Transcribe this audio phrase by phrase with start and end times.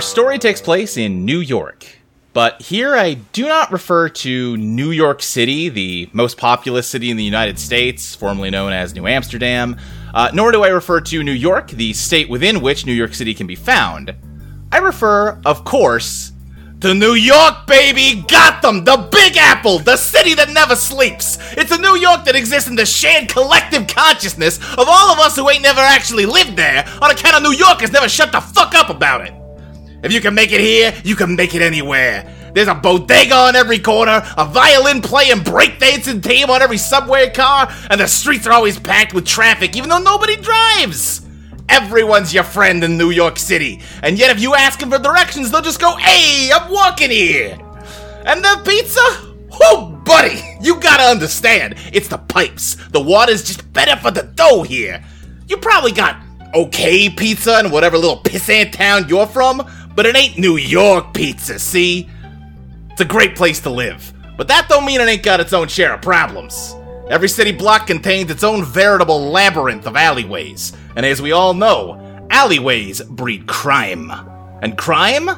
[0.00, 1.84] Our story takes place in New York.
[2.32, 7.18] But here I do not refer to New York City, the most populous city in
[7.18, 9.76] the United States, formerly known as New Amsterdam,
[10.14, 13.34] uh, nor do I refer to New York, the state within which New York City
[13.34, 14.14] can be found.
[14.72, 16.32] I refer, of course,
[16.80, 18.24] to New York, baby!
[18.26, 21.36] Gotham, the Big Apple, the city that never sleeps!
[21.58, 25.36] It's a New York that exists in the shared collective consciousness of all of us
[25.36, 28.74] who ain't never actually lived there, on account of New Yorkers never shut the fuck
[28.74, 29.34] up about it!
[30.02, 32.34] If you can make it here, you can make it anywhere.
[32.54, 37.72] There's a bodega on every corner, a violin playing breakdancing team on every subway car,
[37.90, 41.26] and the streets are always packed with traffic even though nobody drives.
[41.68, 45.50] Everyone's your friend in New York City, and yet if you ask them for directions,
[45.50, 47.56] they'll just go, Hey, I'm walking here.
[48.24, 49.00] And the pizza?
[49.62, 52.76] Oh, buddy, you gotta understand, it's the pipes.
[52.88, 55.04] The water's just better for the dough here.
[55.46, 56.20] You probably got
[56.54, 59.60] okay pizza in whatever little pissant town you're from,
[59.94, 62.08] but it ain't New York pizza, see?
[62.90, 65.68] It's a great place to live, but that don't mean it ain't got its own
[65.68, 66.74] share of problems.
[67.08, 72.26] Every city block contains its own veritable labyrinth of alleyways, and as we all know,
[72.30, 74.12] alleyways breed crime.
[74.62, 75.28] And crime?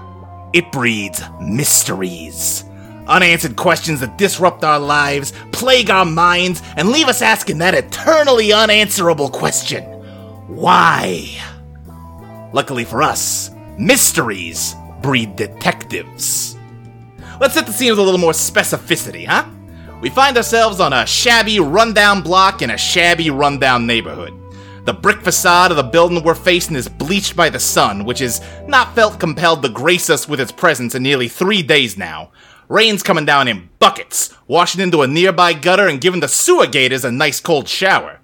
[0.52, 2.64] It breeds mysteries.
[3.06, 8.52] Unanswered questions that disrupt our lives, plague our minds, and leave us asking that eternally
[8.52, 9.82] unanswerable question
[10.48, 11.40] why?
[12.52, 16.56] Luckily for us, mysteries breed detectives.
[17.40, 19.44] Let's set the scene with a little more specificity, huh?
[20.00, 24.32] We find ourselves on a shabby, rundown block in a shabby, rundown neighborhood.
[24.84, 28.40] The brick facade of the building we're facing is bleached by the sun, which has
[28.66, 32.32] not felt compelled to grace us with its presence in nearly three days now.
[32.68, 37.04] Rain's coming down in buckets, washing into a nearby gutter and giving the sewer gators
[37.04, 38.18] a nice cold shower.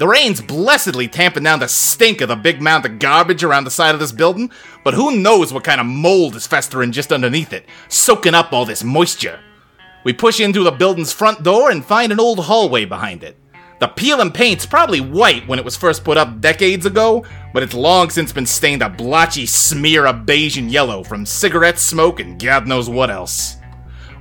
[0.00, 3.70] The rain's blessedly tamping down the stink of the big mound of garbage around the
[3.70, 4.50] side of this building,
[4.82, 8.64] but who knows what kind of mold is festering just underneath it, soaking up all
[8.64, 9.40] this moisture.
[10.02, 13.36] We push in through the building's front door and find an old hallway behind it.
[13.78, 17.62] The peel and paint's probably white when it was first put up decades ago, but
[17.62, 22.20] it's long since been stained a blotchy smear of beige and yellow from cigarette smoke
[22.20, 23.56] and God knows what else.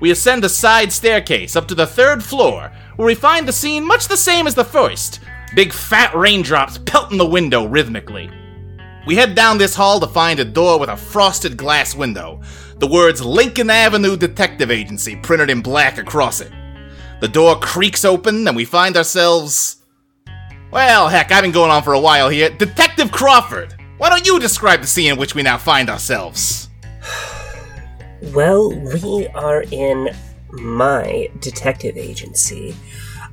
[0.01, 3.85] We ascend a side staircase up to the third floor, where we find the scene
[3.85, 5.21] much the same as the first
[5.55, 8.29] big fat raindrops pelting the window rhythmically.
[9.07, 12.41] We head down this hall to find a door with a frosted glass window,
[12.77, 16.51] the words Lincoln Avenue Detective Agency printed in black across it.
[17.19, 19.83] The door creaks open, and we find ourselves.
[20.71, 22.49] Well, heck, I've been going on for a while here.
[22.49, 23.75] Detective Crawford!
[23.97, 26.69] Why don't you describe the scene in which we now find ourselves?
[28.33, 28.69] Well,
[29.03, 30.09] we are in
[30.51, 32.75] my detective agency.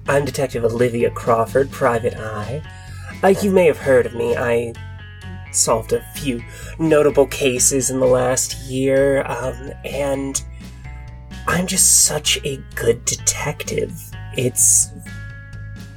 [0.08, 2.62] I'm Detective Olivia Crawford, Private Eye.
[3.24, 4.36] Uh, you may have heard of me.
[4.36, 4.72] I
[5.52, 6.42] solved a few
[6.78, 10.42] notable cases in the last year, um, and
[11.48, 13.92] I'm just such a good detective.
[14.36, 14.90] It's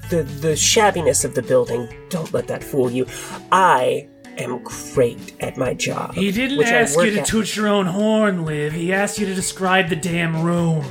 [0.10, 1.88] the the shabbiness of the building.
[2.10, 3.06] Don't let that fool you.
[3.52, 4.08] I
[4.40, 6.16] am great at my job.
[6.16, 8.74] He didn't ask you to at- toot your own horn, Liv.
[8.74, 10.86] He asked you to describe the damn room.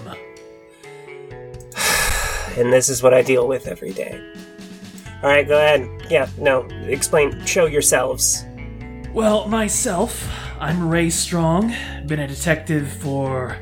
[2.58, 4.20] And this is what I deal with every day.
[5.22, 5.88] All right, go ahead.
[6.10, 7.44] Yeah, no, explain.
[7.46, 8.44] Show yourselves.
[9.12, 10.28] Well, myself,
[10.60, 11.72] I'm Ray Strong.
[12.06, 13.56] Been a detective for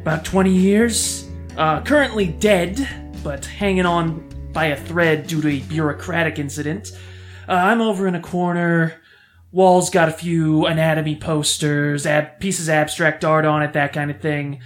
[0.00, 1.28] about 20 years.
[1.56, 2.88] Uh, currently dead,
[3.22, 6.92] but hanging on by a thread due to a bureaucratic incident.
[7.48, 9.00] Uh, I'm over in a corner.
[9.52, 14.10] Wall's got a few anatomy posters, ab- pieces of abstract art on it, that kind
[14.10, 14.60] of thing.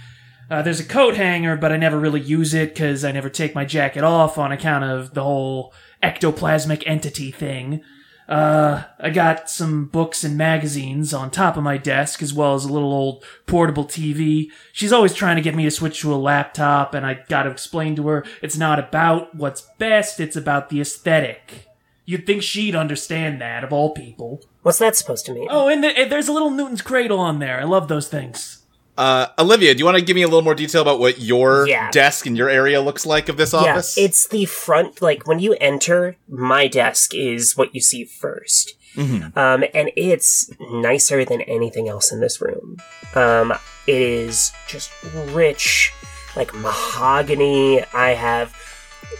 [0.49, 3.53] Uh, there's a coat hanger, but I never really use it because I never take
[3.53, 7.83] my jacket off on account of the whole ectoplasmic entity thing.
[8.27, 12.63] Uh, I got some books and magazines on top of my desk, as well as
[12.63, 14.49] a little old portable TV.
[14.71, 17.95] She's always trying to get me to switch to a laptop, and I gotta explain
[17.95, 21.67] to her it's not about what's best, it's about the aesthetic.
[22.05, 24.41] You'd think she'd understand that, of all people.
[24.61, 25.47] What's that supposed to mean?
[25.49, 27.59] Oh, and, the, and there's a little Newton's Cradle on there.
[27.59, 28.58] I love those things.
[28.99, 31.65] Uh, Olivia, do you want to give me a little more detail about what your
[31.67, 31.89] Yeah.
[31.89, 33.97] desk and your area looks like of this yeah, office?
[33.97, 35.01] it's the front.
[35.01, 41.23] Like when you enter, my desk is what you see 1st Um, and it's nicer
[41.23, 42.75] than anything else in this room.
[43.15, 43.53] Um,
[43.87, 44.91] it is just
[45.31, 45.93] rich,
[46.35, 47.81] like mahogany.
[47.93, 48.53] I have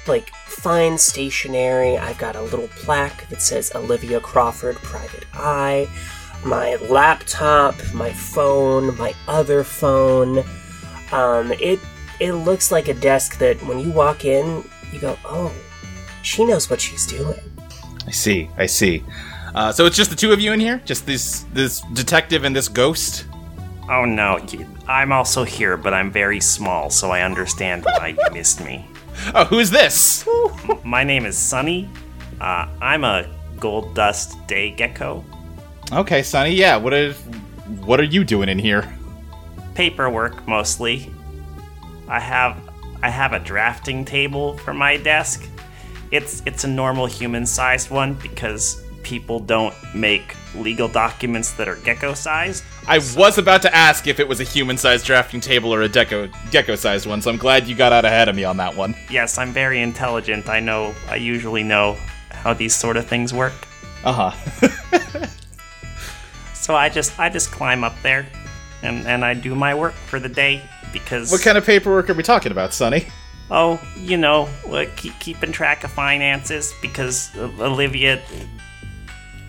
[0.07, 1.97] like fine stationery.
[1.97, 5.87] I've got a little plaque that says Olivia Crawford Private Eye,
[6.43, 10.39] my laptop, my phone, my other phone.
[11.11, 11.79] Um, it
[12.19, 15.51] it looks like a desk that when you walk in, you go, "Oh,
[16.21, 17.39] she knows what she's doing."
[18.07, 18.49] I see.
[18.57, 19.03] I see.
[19.55, 20.81] Uh, so it's just the two of you in here?
[20.85, 23.25] Just this this detective and this ghost?
[23.89, 24.39] Oh no,
[24.87, 28.85] I'm also here, but I'm very small, so I understand why you missed me.
[29.33, 30.27] Oh, who's this?
[30.83, 31.89] My name is Sunny.
[32.39, 33.27] Uh, I'm a
[33.59, 35.25] gold dust day gecko.
[35.91, 36.51] Okay, Sonny.
[36.51, 36.77] Yeah.
[36.77, 37.13] What are
[37.83, 38.91] what are you doing in here?
[39.73, 41.11] Paperwork mostly.
[42.07, 42.57] I have
[43.01, 45.47] I have a drafting table for my desk.
[46.11, 52.63] It's it's a normal human-sized one because people don't make legal documents that are gecko-sized.
[52.87, 56.31] I was about to ask if it was a human-sized drafting table or a deco
[56.51, 58.95] gecko-sized one, so I'm glad you got out ahead of me on that one.
[59.09, 60.49] Yes, I'm very intelligent.
[60.49, 61.97] I know I usually know
[62.31, 63.53] how these sort of things work.
[64.03, 64.99] Uh huh.
[66.69, 68.27] So I just I just climb up there
[68.83, 70.61] and and I do my work for the day
[70.93, 73.07] because what kind of paperwork are we talking about, Sonny?
[73.49, 78.21] oh, you know, uh, keep, keeping track of finances because Olivia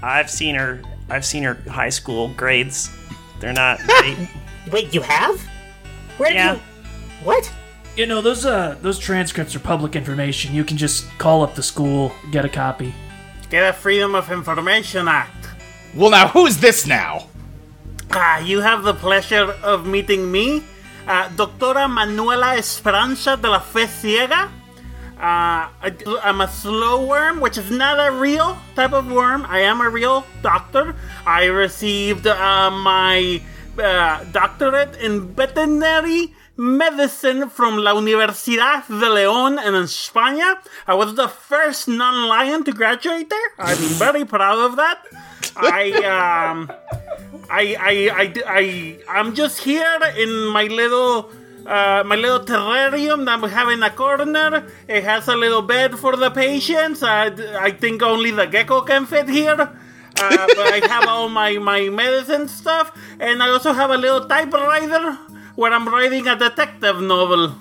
[0.03, 0.81] I've seen her
[1.11, 2.89] I've seen her high school grades.
[3.39, 4.17] They're not they,
[4.73, 5.39] Wait, you have?
[6.17, 6.55] Where Yeah.
[6.55, 6.63] did you?
[7.27, 7.53] What?
[7.97, 10.55] You know those uh those transcripts are public information.
[10.55, 12.95] You can just call up the school, get a copy.
[13.51, 15.40] Get a Freedom of Information Act.
[15.93, 17.27] Well, now who's this now?
[18.13, 20.63] Ah, you have the pleasure of meeting me,
[21.07, 24.51] uh, Doctora Manuela Esperanza de la Fe Ciega.
[25.19, 25.93] Uh, I,
[26.23, 29.45] am a slow worm, which is not a real type of worm.
[29.49, 30.95] I am a real doctor.
[31.27, 33.43] I received uh, my
[33.77, 40.57] uh, doctorate in veterinary medicine from La Universidad de León in España.
[40.87, 43.51] I was the first non-lion to graduate there.
[43.59, 44.99] I'm very proud of that.
[45.57, 46.71] I um.
[47.53, 51.33] I, I, I, I, I'm just here in my little,
[51.67, 54.65] uh, my little terrarium that we have in a corner.
[54.87, 57.03] It has a little bed for the patients.
[57.03, 57.27] I,
[57.59, 59.61] I think only the gecko can fit here.
[59.61, 64.29] Uh, but I have all my, my medicine stuff, and I also have a little
[64.29, 65.15] typewriter
[65.57, 67.57] where I'm writing a detective novel.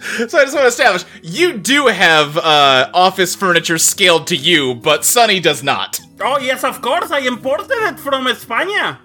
[0.00, 4.74] So I just want to establish you do have uh, office furniture scaled to you,
[4.74, 6.00] but Sonny does not.
[6.20, 8.98] Oh yes, of course, I imported it from España.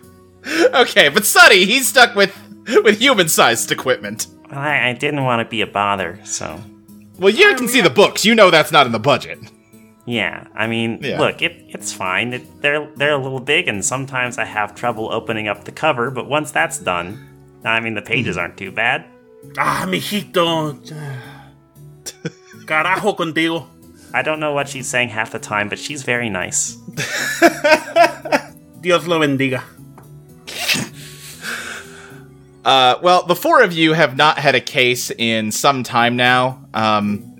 [0.74, 2.33] Okay, but Sonny, he's stuck with
[2.83, 4.27] with human-sized equipment.
[4.51, 6.59] I, I didn't want to be a bother, so
[7.19, 8.24] Well, you can see the books.
[8.25, 9.39] You know that's not in the budget.
[10.06, 10.48] yeah.
[10.56, 11.19] I mean, Yeah.
[11.19, 12.33] look, it, it's fine.
[12.33, 16.09] It, they're they're a little big, and sometimes I have trouble opening up the cover.
[16.12, 17.07] But once that's done,
[17.63, 19.06] I mean, the pages aren't too bad.
[19.57, 20.77] Ah, mijito.
[22.65, 23.68] Carajo contigo.
[24.13, 26.75] I don't know what she's saying half the time, but she's very nice.
[28.81, 29.62] Dios lo bendiga.
[32.63, 36.65] Uh, well, the four of you have not had a case in some time now.
[36.74, 37.31] Um,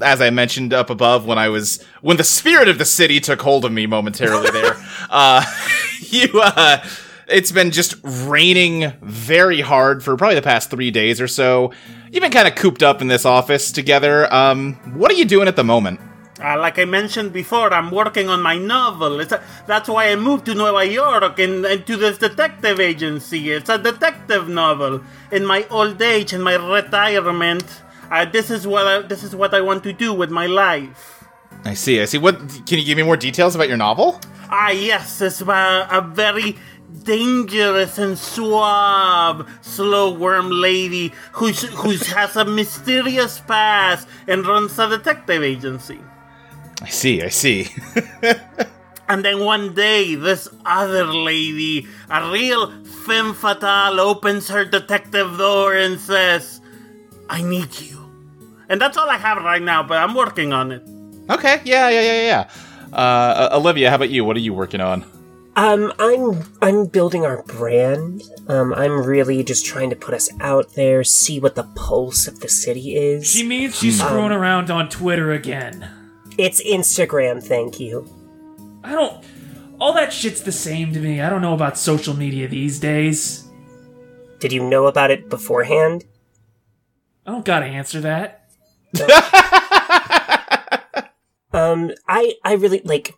[0.00, 3.40] as I mentioned up above, when I was when the spirit of the city took
[3.40, 4.74] hold of me momentarily there,
[5.10, 5.44] uh,
[6.00, 6.84] you uh,
[7.28, 11.72] it's been just raining very hard for probably the past three days or so.
[12.10, 14.32] You've been kind of cooped up in this office together.
[14.32, 16.00] Um, what are you doing at the moment?
[16.42, 19.20] Uh, like I mentioned before, I'm working on my novel.
[19.20, 23.52] It's a, that's why I moved to Nueva York and, and to this detective agency.
[23.52, 25.02] It's a detective novel.
[25.30, 27.64] In my old age, in my retirement,
[28.10, 31.24] uh, this is what I, this is what I want to do with my life.
[31.64, 32.00] I see.
[32.00, 32.18] I see.
[32.18, 34.20] What can you give me more details about your novel?
[34.50, 36.56] Ah, yes, it's about a very
[37.04, 44.88] dangerous and suave slow worm lady who who has a mysterious past and runs a
[44.88, 45.98] detective agency.
[46.80, 47.22] I see.
[47.22, 47.68] I see.
[49.08, 52.70] And then one day, this other lady, a real
[53.04, 56.62] femme fatale, opens her detective door and says,
[57.28, 57.98] I need you.
[58.70, 60.82] And that's all I have right now, but I'm working on it.
[61.28, 61.60] okay.
[61.64, 61.90] Yeah.
[61.90, 62.00] Yeah.
[62.00, 62.48] Yeah.
[62.90, 62.96] Yeah.
[62.96, 64.24] Uh, Olivia, how about you?
[64.24, 65.04] What are you working on?
[65.54, 68.22] Um, I'm I'm building our brand.
[68.48, 72.40] Um, I'm really just trying to put us out there, see what the pulse of
[72.40, 73.26] the city is.
[73.26, 75.88] She means she's screwing around on Twitter again.
[76.38, 78.08] It's Instagram, thank you.
[78.82, 79.22] I don't.
[79.78, 81.20] All that shit's the same to me.
[81.20, 83.46] I don't know about social media these days.
[84.38, 86.04] Did you know about it beforehand?
[87.26, 88.48] I don't gotta answer that.
[91.54, 93.14] Um, I I really like.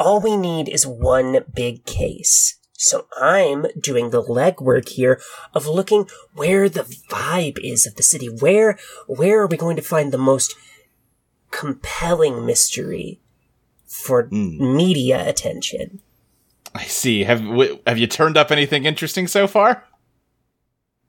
[0.00, 2.56] All we need is one big case.
[2.72, 5.20] So I'm doing the legwork here
[5.52, 8.26] of looking where the vibe is of the city.
[8.26, 10.56] Where where are we going to find the most
[11.50, 13.20] compelling mystery
[13.86, 16.00] for media attention?
[16.74, 17.24] I see.
[17.24, 19.84] Have w- have you turned up anything interesting so far?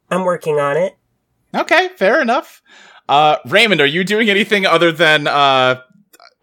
[0.09, 0.97] I'm working on it.
[1.55, 2.61] Okay, fair enough.
[3.07, 5.27] Uh, Raymond, are you doing anything other than?
[5.27, 5.81] Uh,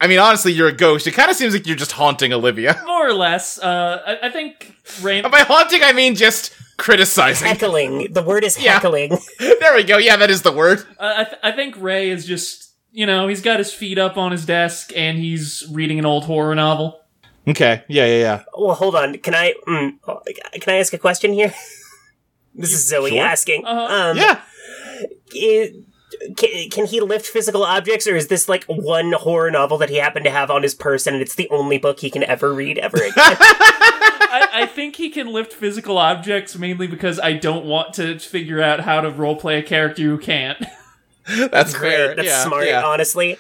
[0.01, 1.07] I mean, honestly, you're a ghost.
[1.07, 2.81] It kind of seems like you're just haunting Olivia.
[2.87, 3.59] More or less.
[3.59, 5.21] Uh, I, I think Ray.
[5.23, 7.49] By haunting, I mean just criticizing.
[7.49, 8.13] Heckling.
[8.13, 8.75] The word is Yeah.
[8.75, 9.19] heckling.
[9.39, 9.99] there we go.
[9.99, 10.81] Yeah, that is the word.
[10.99, 14.17] Uh, I, th- I think Ray is just, you know, he's got his feet up
[14.17, 17.01] on his desk and he's reading an old horror novel.
[17.49, 17.83] Okay.
[17.89, 18.43] Yeah, yeah, yeah.
[18.57, 19.19] Well, hold on.
[19.19, 19.55] Can I?
[19.67, 20.21] Mm, oh,
[20.61, 21.53] can I ask a question here?
[22.55, 23.23] This is Zoe Sure.
[23.25, 23.65] asking.
[23.65, 24.11] Uh-huh.
[24.11, 24.41] Um, Yeah.
[25.35, 25.73] i-
[26.37, 29.97] can, can he lift physical objects, or is this like one horror novel that he
[29.97, 32.79] happened to have on his person, and it's the only book he can ever read
[32.79, 33.13] ever again?
[34.31, 38.61] I, I think he can lift physical objects mainly because I don't want to figure
[38.61, 40.59] out how to roleplay a character who can't.
[41.51, 42.15] That's fair.
[42.15, 42.85] That's yeah, smart, yeah.
[42.85, 43.39] honestly.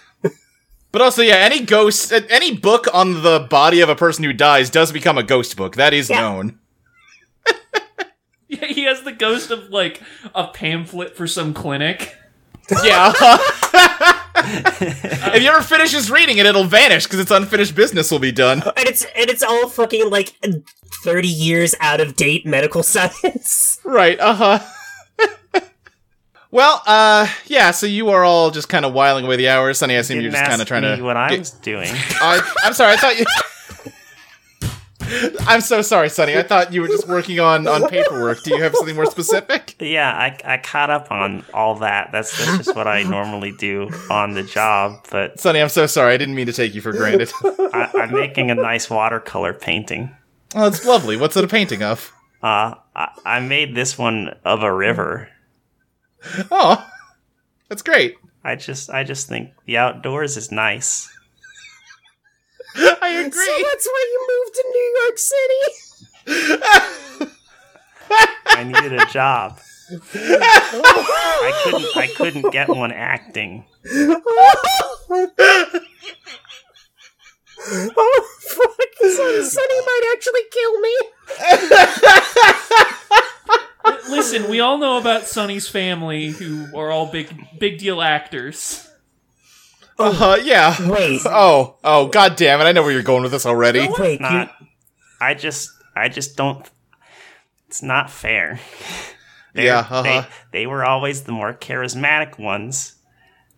[0.90, 4.32] But also, yeah, any ghost, uh, any book on the body of a person who
[4.32, 5.76] dies does become a ghost book.
[5.76, 6.20] That is Yeah.
[6.20, 6.58] known.
[8.48, 10.00] Yeah, he has the ghost of like
[10.34, 12.16] a pamphlet for some clinic.
[12.84, 13.12] Yeah.
[14.40, 18.62] if he ever finishes reading it, it'll vanish because its unfinished business will be done.
[18.76, 20.34] And it's and it's all fucking like
[21.02, 23.80] thirty years out of date medical science.
[23.84, 24.18] Right.
[24.20, 25.60] Uh huh.
[26.50, 27.70] well, uh, yeah.
[27.72, 29.78] So you are all just kind of whiling away the hours.
[29.78, 31.02] Sonny, I assume you're just kind of trying me to.
[31.02, 31.88] what I get- was doing.
[31.90, 32.92] I, I'm sorry.
[32.94, 33.24] I thought you.
[35.46, 36.36] I'm so sorry, Sonny.
[36.36, 38.42] I thought you were just working on on paperwork.
[38.42, 39.76] Do you have something more specific?
[39.80, 42.10] yeah, I, I caught up on all that.
[42.12, 45.06] That's that's just what I normally do on the job.
[45.10, 46.14] But Sonny, I'm so sorry.
[46.14, 47.30] I didn't mean to take you for granted.
[47.44, 50.14] I, I'm making a nice watercolor painting.
[50.54, 51.16] Oh, it's lovely.
[51.16, 52.12] What's it a painting of?
[52.42, 55.28] Uh, I, I made this one of a river.
[56.50, 56.86] Oh,
[57.68, 58.16] that's great.
[58.44, 61.12] I just I just think the outdoors is nice.
[63.02, 63.44] I agree.
[63.44, 65.62] So that's why you moved to New York City.
[68.46, 69.58] I needed a job.
[69.90, 73.64] I couldn't I couldn't get one acting.
[77.70, 79.10] Oh fuck!
[79.10, 80.96] Sonny, Sonny might actually kill me.
[84.10, 88.87] Listen, we all know about Sonny's family, who are all big, big deal actors.
[89.98, 90.76] Uh, yeah.
[90.88, 92.64] Wait, Oh, oh, god damn it.
[92.64, 93.88] I know where you're going with this already.
[93.98, 94.20] wait.
[94.20, 94.46] You,
[95.20, 96.68] I just I just don't
[97.66, 98.60] it's not fair.
[99.54, 100.02] They're- Yeah, uh-huh.
[100.02, 102.94] they, they were always the more charismatic ones.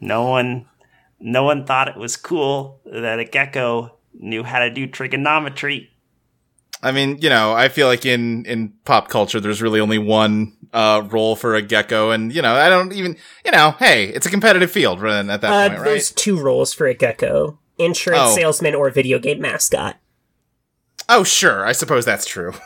[0.00, 0.66] No one
[1.20, 5.90] no one thought it was cool that a gecko knew how to do trigonometry.
[6.82, 10.56] I mean, you know, I feel like in in pop culture, there's really only one
[10.72, 14.26] uh role for a gecko, and you know, I don't even, you know, hey, it's
[14.26, 15.84] a competitive field right, at that uh, point, right?
[15.90, 18.34] there's two roles for a gecko: insurance Oh.
[18.36, 19.96] salesman or video game mascot.
[21.08, 22.52] Oh, sure, I suppose that's true.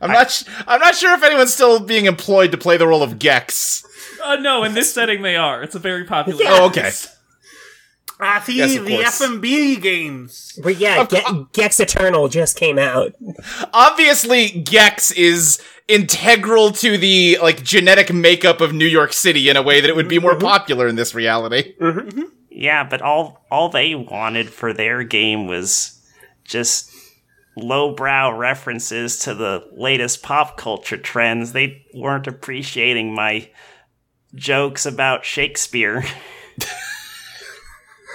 [0.00, 0.30] I'm not.
[0.30, 3.84] Sh- I'm not sure if anyone's still being employed to play the role of Gex.
[4.22, 5.62] Uh, no, in this setting they are.
[5.62, 6.40] It's a very popular.
[6.46, 6.90] Oh, okay.
[8.24, 9.20] Ah, see, Yes, the course.
[9.20, 10.58] F&B games.
[10.62, 13.14] But yeah, Ge- Gex Eternal just came out.
[13.72, 19.62] Obviously, Gex is integral to the like genetic makeup of New York City in a
[19.62, 21.74] way that it would be more popular in this reality.
[22.48, 26.00] Yeah, but all all they wanted for their game was
[26.44, 26.90] just
[27.56, 31.52] lowbrow references to the latest pop culture trends.
[31.52, 33.50] They weren't appreciating my
[34.34, 36.04] jokes about Shakespeare.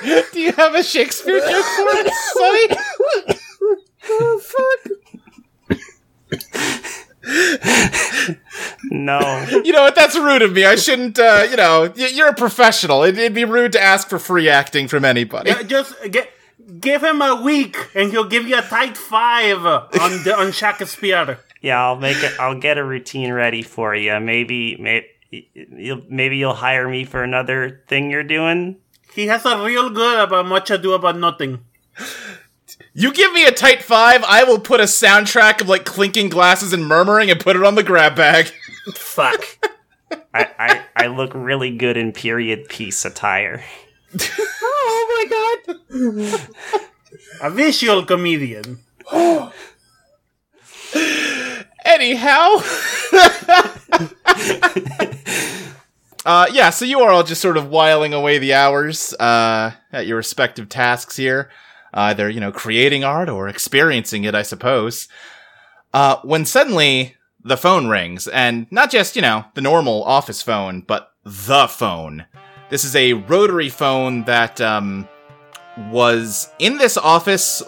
[0.04, 3.38] Do you have a Shakespeare joke for us, Sonny?
[8.92, 9.46] no.
[9.64, 9.96] You know what?
[9.96, 10.66] That's rude of me.
[10.66, 11.20] I shouldn't.
[11.20, 13.04] Uh, you know, y- you're a professional.
[13.04, 15.50] It'd, it'd be rude to ask for free acting from anybody.
[15.50, 16.30] Yeah, just get,
[16.80, 21.40] give him a week, and he'll give you a tight five on the, on Shakespeare.
[21.62, 24.20] Yeah, I'll make it I'll get a routine ready for you.
[24.20, 25.08] Maybe maybe
[25.54, 28.78] you'll maybe you'll hire me for another thing you're doing.
[29.18, 31.62] He has a real good about much ado about nothing.
[32.94, 36.72] You give me a tight five, I will put a soundtrack of like clinking glasses
[36.72, 38.52] and murmuring and put it on the grab bag.
[38.94, 39.58] Fuck.
[40.36, 43.64] I, I, I look really good in period piece attire.
[44.40, 45.28] oh
[45.66, 46.40] my god.
[47.42, 48.78] A visual comedian.
[51.84, 52.58] Anyhow.
[56.28, 60.06] uh, yeah, so you are all just sort of whiling away the hours uh, at
[60.06, 61.50] your respective tasks here.
[61.94, 65.08] either, you know, creating art or experiencing it, I suppose.
[65.94, 70.82] Uh, when suddenly the phone rings, and not just, you know, the normal office phone,
[70.82, 72.26] but the phone.
[72.70, 75.08] This is a rotary phone that, um,
[75.90, 77.64] was in this office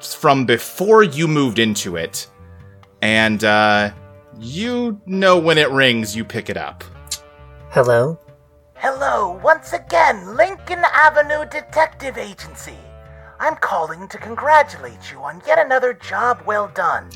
[0.00, 2.28] from before you moved into it.
[3.00, 3.92] And, uh,
[4.38, 6.84] you know when it rings, you pick it up.
[7.72, 8.18] Hello?
[8.74, 12.76] Hello, once again, Lincoln Avenue Detective Agency.
[13.40, 17.10] I'm calling to congratulate you on yet another job well done.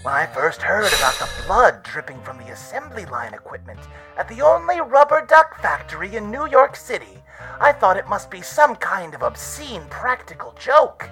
[0.00, 3.80] When I first heard about the blood dripping from the assembly line equipment
[4.16, 7.22] at the only rubber duck factory in New York City,
[7.60, 11.10] I thought it must be some kind of obscene practical joke.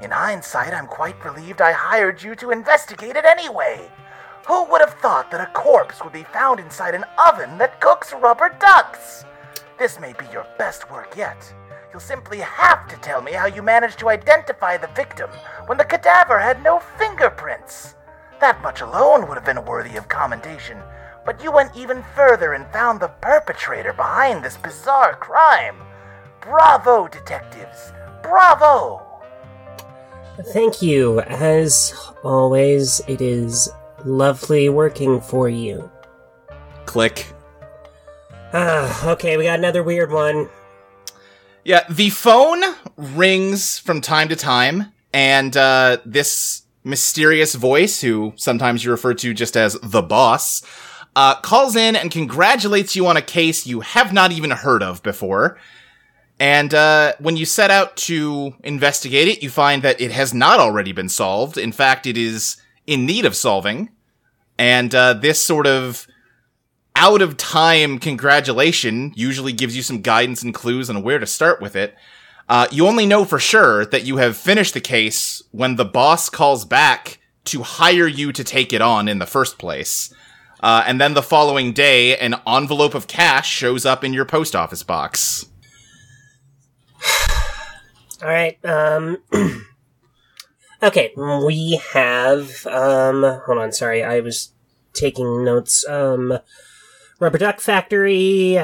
[0.00, 3.90] In hindsight, I'm quite relieved I hired you to investigate it anyway.
[4.46, 8.12] Who would have thought that a corpse would be found inside an oven that cooks
[8.12, 9.24] rubber ducks?
[9.78, 11.52] This may be your best work yet.
[11.92, 15.30] You'll simply have to tell me how you managed to identify the victim
[15.66, 17.94] when the cadaver had no fingerprints.
[18.40, 20.78] That much alone would have been worthy of commendation,
[21.24, 25.76] but you went even further and found the perpetrator behind this bizarre crime.
[26.40, 27.92] Bravo, detectives!
[28.22, 29.06] Bravo!
[30.52, 31.20] Thank you.
[31.20, 31.94] As
[32.24, 33.70] always, it is
[34.04, 35.90] lovely working for you.
[36.86, 37.26] Click.
[38.52, 40.48] Ah, okay, we got another weird one.
[41.64, 42.62] Yeah, the phone
[42.96, 49.32] rings from time to time, and uh, this mysterious voice, who sometimes you refer to
[49.32, 50.62] just as the boss,
[51.14, 55.02] uh, calls in and congratulates you on a case you have not even heard of
[55.02, 55.58] before.
[56.40, 60.58] And uh, when you set out to investigate it, you find that it has not
[60.58, 61.56] already been solved.
[61.56, 63.90] In fact, it is in need of solving.
[64.58, 66.06] And uh, this sort of
[66.94, 71.60] out of time congratulation usually gives you some guidance and clues on where to start
[71.60, 71.94] with it.
[72.48, 76.28] Uh, you only know for sure that you have finished the case when the boss
[76.28, 80.12] calls back to hire you to take it on in the first place.
[80.60, 84.54] Uh, and then the following day, an envelope of cash shows up in your post
[84.54, 85.46] office box.
[88.22, 88.58] All right.
[88.64, 89.18] Um.
[90.82, 92.66] okay, we have.
[92.66, 93.22] Um.
[93.46, 93.72] Hold on.
[93.72, 94.52] Sorry, I was
[94.92, 95.86] taking notes.
[95.88, 96.38] Um.
[97.20, 98.58] Rubber duck factory,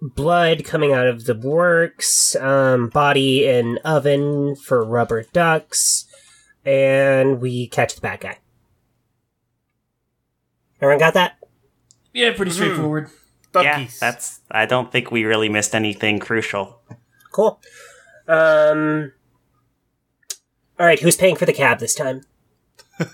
[0.00, 6.06] blood coming out of the works, um, body in oven for rubber ducks,
[6.64, 8.38] and we catch the bad guy.
[10.80, 11.38] Everyone got that?
[12.12, 13.10] Yeah, pretty straightforward.
[13.54, 14.40] Yeah, that's.
[14.50, 16.80] I don't think we really missed anything crucial.
[17.30, 17.60] Cool.
[18.26, 19.12] Um.
[20.80, 22.22] All right, who's paying for the cab this time?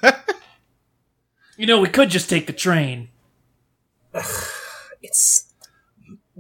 [1.57, 3.09] You know, we could just take the train.
[5.03, 5.55] it's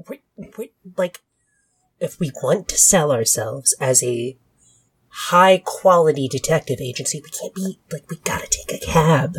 [0.08, 0.20] we,
[0.58, 1.22] we, like
[2.00, 4.36] if we want to sell ourselves as a
[5.08, 9.36] high quality detective agency we can't be like we gotta take a cab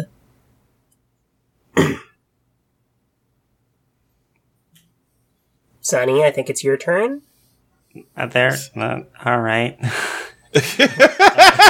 [5.81, 7.21] Sonny, I think it's your turn.
[8.15, 8.55] Uh, there.
[8.75, 9.79] Uh, all right.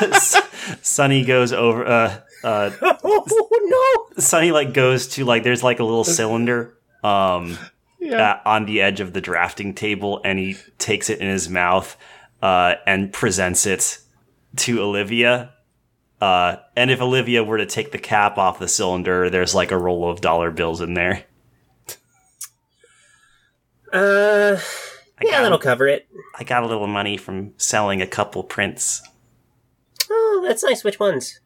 [0.82, 1.86] Sonny goes over.
[1.86, 2.70] Uh, uh,
[3.04, 4.20] Oh no!
[4.22, 7.58] Sonny like goes to like there's like a little cylinder um
[8.02, 11.96] uh, on the edge of the drafting table, and he takes it in his mouth
[12.42, 13.98] uh, and presents it
[14.56, 15.52] to Olivia.
[16.20, 19.78] Uh, and if Olivia were to take the cap off the cylinder, there's like a
[19.78, 21.24] roll of dollar bills in there.
[23.92, 24.56] Uh,
[25.18, 26.06] I yeah, that'll cover it.
[26.38, 29.02] I got a little money from selling a couple prints.
[30.10, 30.82] Oh, that's nice.
[30.84, 31.40] Which ones?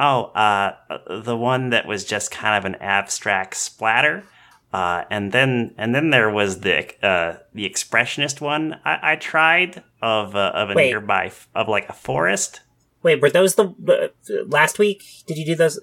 [0.00, 0.74] Oh, uh,
[1.08, 4.24] the one that was just kind of an abstract splatter,
[4.72, 9.82] uh, and then and then there was the uh, the expressionist one I, I tried
[10.00, 10.88] of uh, of a Wait.
[10.88, 12.60] nearby f- of like a forest.
[13.02, 15.04] Wait, were those the uh, last week?
[15.26, 15.78] Did you do those?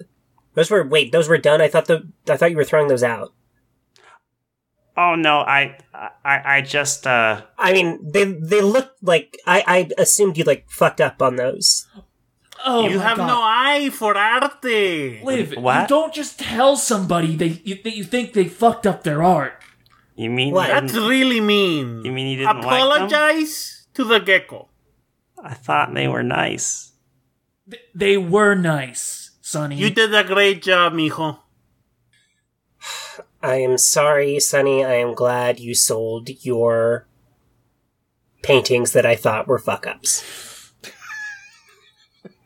[0.54, 1.12] Those were wait.
[1.12, 1.60] Those were done.
[1.62, 3.32] I thought the I thought you were throwing those out.
[4.96, 5.78] Oh no, I
[6.24, 10.68] I I just uh I mean, they they looked like I I assumed you like
[10.68, 11.86] fucked up on those.
[12.66, 13.26] Oh, you have God.
[13.26, 15.22] no eye for arte.
[15.24, 15.80] Liv, What?
[15.82, 19.54] you don't just tell somebody they you, that you think they fucked up their art.
[20.14, 20.68] you mean What?
[20.68, 22.04] That's really mean.
[22.04, 22.68] You mean you didn't like them?
[22.74, 24.68] Apologize to the gecko.
[25.42, 26.92] I thought they were nice.
[27.64, 29.76] Th- They were nice, Sonny.
[29.80, 31.38] You did a great job, mijo.
[33.42, 34.84] I am sorry, Sonny.
[34.84, 37.06] I am glad you sold your
[38.42, 40.72] paintings that I thought were fuck ups.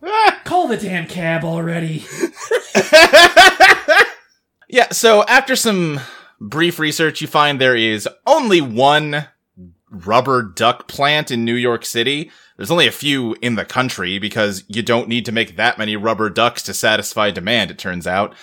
[0.44, 2.04] Call the damn cab already.
[4.74, 6.00] Yeah, so after some
[6.40, 9.28] brief research, you find there is only one
[9.88, 12.32] rubber duck plant in New York City.
[12.56, 15.94] There's only a few in the country because you don't need to make that many
[15.94, 18.34] rubber ducks to satisfy demand, it turns out.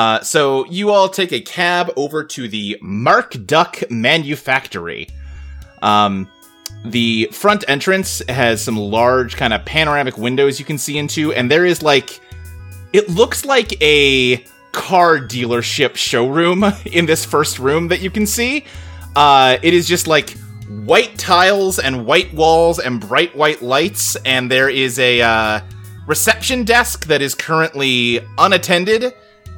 [0.00, 5.08] Uh, so you all take a cab over to the Mark Duck Manufactory.
[5.82, 6.26] Um,
[6.86, 11.50] the front entrance has some large kind of panoramic windows you can see into, and
[11.50, 12.18] there is like,
[12.94, 14.38] it looks like a
[14.72, 18.64] car dealership showroom in this first room that you can see.
[19.14, 20.30] Uh, it is just like
[20.86, 25.60] white tiles and white walls and bright white lights, and there is a uh,
[26.06, 29.12] reception desk that is currently unattended,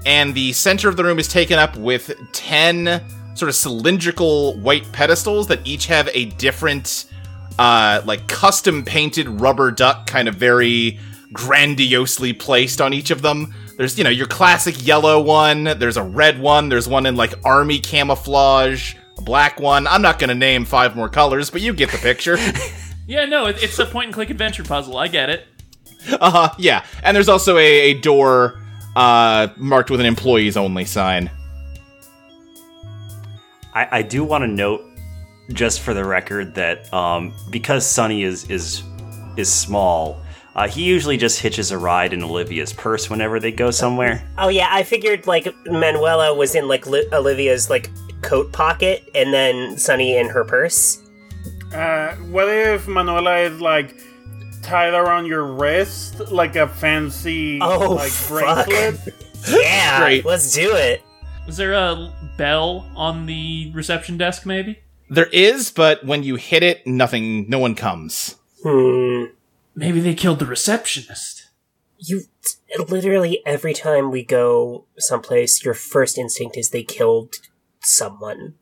[0.07, 3.03] and the center of the room is taken up with 10
[3.35, 7.07] sort of cylindrical white pedestals that each have a different,
[7.59, 10.99] uh, like custom painted rubber duck, kind of very
[11.33, 13.55] grandiosely placed on each of them.
[13.79, 17.33] There's, you know, your classic yellow one, there's a red one, there's one in like
[17.45, 19.87] army camouflage, a black one.
[19.87, 22.37] I'm not gonna name five more colors, but you get the picture.
[23.07, 24.97] Yeah, no, it's a point and click adventure puzzle.
[24.97, 25.47] I get it.
[26.21, 26.85] uh huh, yeah.
[27.03, 28.62] And there's also a, a door,
[28.97, 31.31] uh, marked with an employees only sign.
[33.75, 34.85] I, I do want to note,
[35.53, 38.83] just for the record, that um, because Sunny is is
[39.37, 40.21] is small,
[40.55, 44.29] uh, he usually just hitches a ride in Olivia's purse whenever they go somewhere.
[44.37, 49.33] Oh yeah, I figured like Manuela was in like Li- Olivia's like coat pocket, and
[49.33, 50.99] then Sunny in her purse.
[51.73, 53.97] Uh, what if Manuela is like
[54.63, 58.67] tied around your wrist like a fancy Oh, like fuck.
[58.69, 59.15] bracelet?
[59.49, 60.25] Yeah, Great.
[60.25, 61.03] let's do it.
[61.49, 64.79] Is there a bell on the reception desk, maybe?
[65.11, 68.37] There is, but when you hit it, nothing, no one comes.
[68.63, 69.25] Hmm.
[69.75, 71.49] Maybe they killed the receptionist.
[71.99, 72.23] You
[72.89, 77.35] literally every time we go someplace, your first instinct is they killed
[77.81, 78.55] someone.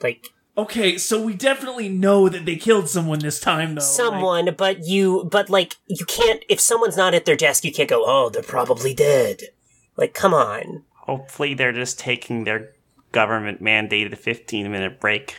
[0.00, 3.80] Like Okay, so we definitely know that they killed someone this time, though.
[3.80, 6.44] someone, but you, but like you can't.
[6.48, 8.04] If someone's not at their desk, you can't go.
[8.06, 9.44] Oh, they're probably dead.
[9.96, 10.84] Like, come on.
[10.92, 12.72] Hopefully, they're just taking their
[13.12, 15.38] government mandated 15 minute break.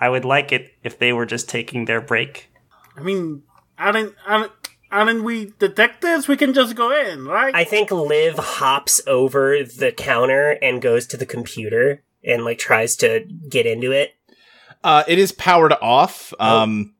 [0.00, 2.50] I would like it if they were just taking their break.
[2.96, 3.44] I mean,
[3.78, 4.52] aren't aren't
[4.90, 6.26] aren't we detectives?
[6.26, 7.54] We can just go in, right?
[7.54, 12.96] I think Liv hops over the counter and goes to the computer and like tries
[12.96, 14.14] to get into it.
[14.82, 16.32] Uh, it is powered off.
[16.40, 16.94] Um,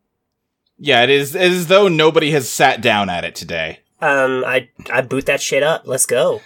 [0.78, 3.80] yeah, it is, it is as though nobody has sat down at it today.
[4.00, 5.83] Um, I I boot that shit up.
[5.87, 6.40] Let's go.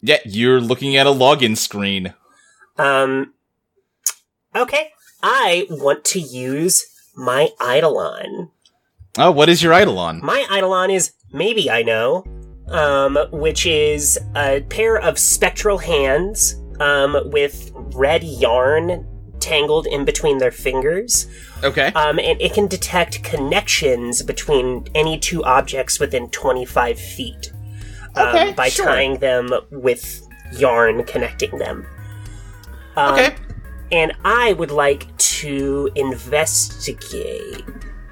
[0.00, 2.14] Yeah, you're looking at a login screen.
[2.78, 3.34] Um,
[4.56, 4.90] okay.
[5.22, 8.50] I want to use my Eidolon.
[9.18, 10.20] Oh, what is your Eidolon?
[10.24, 12.24] My Eidolon is maybe I know,
[12.68, 19.06] um, which is a pair of spectral hands, um, with red yarn
[19.38, 21.26] tangled in between their fingers.
[21.62, 21.86] Okay.
[21.94, 27.52] Um, and it can detect connections between any two objects within 25 feet
[28.16, 28.86] um, Okay, by sure.
[28.86, 31.86] tying them with yarn connecting them.
[32.96, 33.34] Um, Okay.
[33.92, 37.64] And I would like to investigate.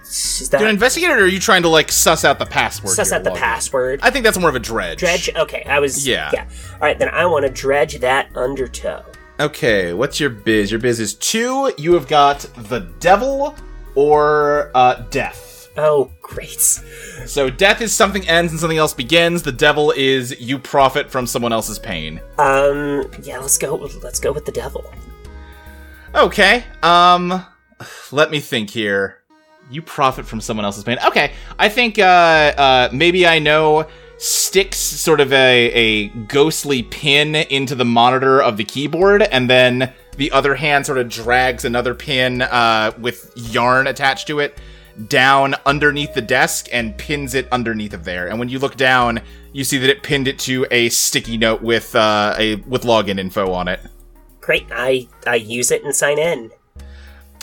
[0.08, 2.94] Is that You're an investigator, or are you trying to like suss out the password?
[2.94, 4.00] suss out the password?
[4.02, 5.00] I think that's more of a dredge.
[5.00, 5.30] dredge.
[5.36, 6.06] Okay, I was.
[6.06, 6.30] Yeah.
[6.32, 6.48] Yeah.
[6.74, 9.04] All right, then I want to dredge that undertow.
[9.38, 10.70] Okay, what's your biz?
[10.70, 11.72] Your biz is two.
[11.76, 13.54] You have got the devil
[13.94, 15.68] or uh, death.
[15.76, 16.58] Oh, great.
[16.58, 19.42] So death is something ends and something else begins.
[19.42, 22.20] The devil is you profit from someone else's pain.
[22.36, 23.76] Um, yeah, let's go.
[23.76, 24.84] Let's go with the devil.
[26.16, 26.64] Okay.
[26.82, 27.44] Um,
[28.10, 29.18] let me think here.
[29.70, 30.98] You profit from someone else's pain.
[31.06, 33.86] Okay, I think uh, uh, maybe I know.
[34.20, 39.92] Sticks sort of a, a ghostly pin into the monitor of the keyboard, and then
[40.16, 44.58] the other hand sort of drags another pin uh, with yarn attached to it
[45.06, 48.26] down underneath the desk and pins it underneath of there.
[48.26, 49.20] And when you look down,
[49.52, 53.20] you see that it pinned it to a sticky note with uh, a with login
[53.20, 53.80] info on it.
[54.40, 54.66] Great.
[54.72, 56.50] I I use it and sign in.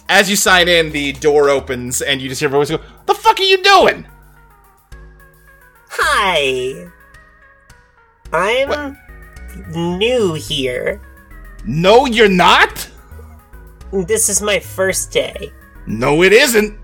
[0.08, 3.16] As you sign in, the door opens and you just hear a voice go, The
[3.16, 4.08] fuck are you doing?
[5.90, 6.88] Hi.
[8.32, 8.98] I'm
[9.72, 11.02] new here.
[11.66, 12.90] No, you're not?
[13.92, 15.52] This is my first day.
[15.88, 16.78] No, it isn't.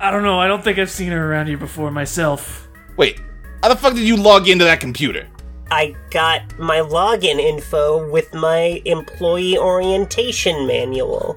[0.00, 0.40] I don't know.
[0.40, 2.68] I don't think I've seen her around here before myself.
[2.96, 3.20] Wait,
[3.62, 5.28] how the fuck did you log into that computer?
[5.70, 11.36] I got my login info with my employee orientation manual.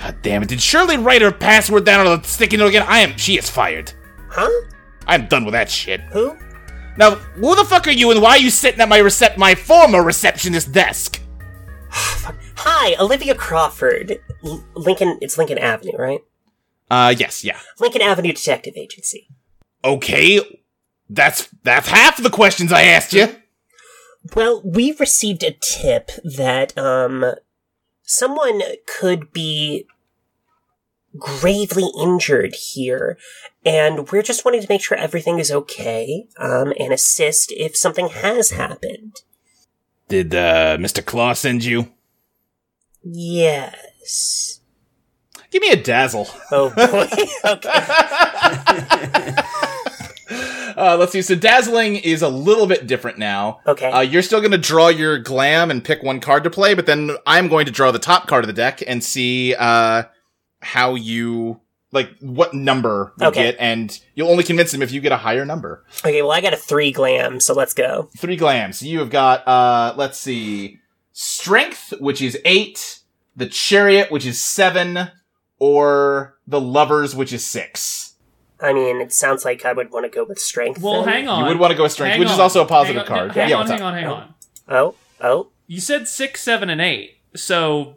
[0.00, 2.86] God damn it, did Shirley write her password down on the sticky note again?
[2.88, 3.92] I am, she is fired.
[4.30, 4.48] Huh?
[5.06, 6.00] I'm done with that shit.
[6.12, 6.36] Who?
[6.96, 9.54] Now, who the fuck are you and why are you sitting at my recep- my
[9.54, 11.20] former receptionist desk?
[11.90, 14.18] Hi, Olivia Crawford.
[14.44, 15.18] L- Lincoln.
[15.20, 16.20] It's Lincoln Avenue, right?
[16.90, 17.58] Uh, yes, yeah.
[17.78, 19.28] Lincoln Avenue Detective Agency.
[19.84, 20.62] Okay,
[21.08, 23.34] that's that's half the questions I asked you.
[24.34, 27.34] Well, we received a tip that um
[28.10, 29.86] someone could be
[31.16, 33.16] gravely injured here,
[33.64, 38.08] and we're just wanting to make sure everything is okay, um, and assist if something
[38.08, 39.22] has happened.
[40.08, 41.04] Did uh, Mr.
[41.04, 41.92] Claw send you?
[43.04, 44.60] Yes.
[45.52, 46.28] Give me a dazzle.
[46.50, 47.08] Oh boy.
[47.44, 49.34] okay.
[50.80, 51.20] Uh, let's see.
[51.22, 53.60] So dazzling is a little bit different now.
[53.66, 53.90] Okay.
[53.90, 56.86] Uh, you're still going to draw your glam and pick one card to play, but
[56.86, 60.04] then I'm going to draw the top card of the deck and see uh,
[60.60, 61.60] how you
[61.92, 63.42] like what number you Okay.
[63.50, 65.84] get, and you'll only convince them if you get a higher number.
[66.04, 68.08] Okay, well I got a three glam, so let's go.
[68.16, 68.80] Three glams.
[68.80, 70.78] You have got uh, let's see,
[71.12, 73.00] strength, which is eight,
[73.36, 75.10] the chariot, which is seven,
[75.58, 78.09] or the lovers, which is six.
[78.62, 80.80] I mean, it sounds like I would want to go with strength.
[80.82, 81.12] Well, then.
[81.14, 81.40] hang on.
[81.40, 83.18] You would want to go with strength, Hang which is also a positive Hang on,
[83.28, 83.32] card.
[83.32, 84.34] Hang yeah, on, hang on, hang on.
[84.68, 85.48] Oh, oh.
[85.66, 87.18] You said six, seven, and eight.
[87.34, 87.96] So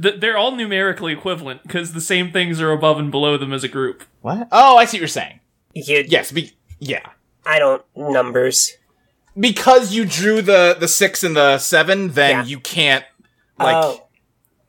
[0.00, 3.64] th- they're all numerically equivalent because the same things are above and below them as
[3.64, 4.04] a group.
[4.20, 4.48] What?
[4.52, 5.40] Oh, I see what you're saying.
[5.74, 7.08] You, Yes, be- yeah.
[7.44, 8.72] I don't numbers.
[9.38, 12.44] because you drew the the six and the seven, then Yeah.
[12.44, 13.04] you can't
[13.58, 14.05] like oh,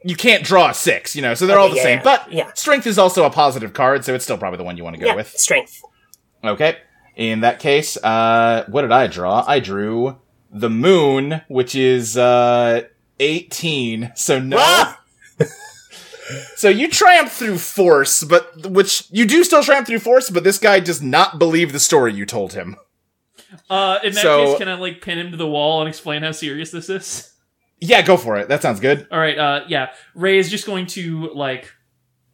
[0.08, 1.15] you can't draw a six.
[1.15, 1.98] You know, so they're all the yeah, same.
[2.00, 2.52] yeah, But yeah.
[2.54, 5.00] strength is also a positive card, so it's still probably the one you want to
[5.02, 5.30] go yeah, with.
[5.30, 5.82] strength.
[6.43, 6.78] Okay.
[7.15, 9.43] In that case, uh, what did I draw?
[9.48, 10.17] I drew
[10.52, 12.84] the moon, which is uh
[13.20, 14.12] eighteen.
[14.15, 14.58] So no.
[14.60, 15.02] Ah!
[16.58, 20.58] So you triumph through force, but which you do still triumph through force, but this
[20.60, 22.76] guy does not believe the story you told him.
[23.70, 26.24] Uh, in that So- case, can I like pin him to the wall and explain
[26.24, 27.32] how serious this is?
[27.80, 28.48] Yeah, go for it.
[28.50, 29.08] That sounds good.
[29.12, 29.38] All right.
[29.38, 29.92] Uh, yeah.
[30.16, 31.74] Ray is just going to like.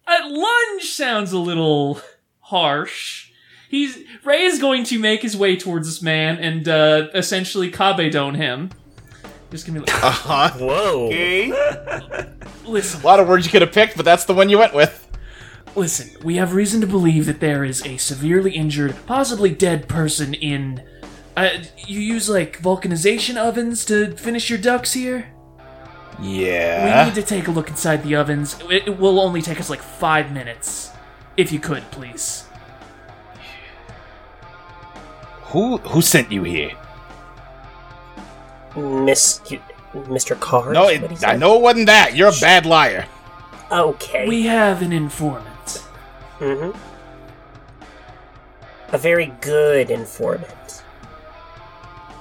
[0.08, 2.00] Uh, lunge sounds a little
[2.40, 3.32] harsh.
[3.70, 8.36] He's Ray is going to make his way towards this man and uh, essentially kabedon
[8.36, 8.70] him.
[9.52, 10.50] Just gonna be like, Uh-huh.
[10.60, 11.08] Whoa.
[11.08, 11.52] Okay.
[12.66, 14.74] listen, A lot of words you could have picked, but that's the one you went
[14.74, 15.00] with.
[15.76, 20.34] Listen, we have reason to believe that there is a severely injured, possibly dead person
[20.34, 20.84] in.
[21.36, 25.28] Uh, you use like vulcanization ovens to finish your ducks here?
[26.22, 27.04] Yeah.
[27.04, 28.56] We need to take a look inside the ovens.
[28.70, 30.92] It, it will only take us like five minutes.
[31.36, 32.46] If you could, please.
[35.52, 36.72] Who who sent you here?
[38.76, 39.60] Miss, you,
[39.94, 40.40] Mr.
[40.40, 40.74] Carr?
[40.74, 41.40] No, What it, I said?
[41.40, 42.16] know it wasn't that.
[42.16, 43.06] You're a bad liar.
[43.72, 44.28] Okay.
[44.28, 45.70] We have an informant.
[46.40, 46.72] hmm
[48.92, 50.83] A very good informant.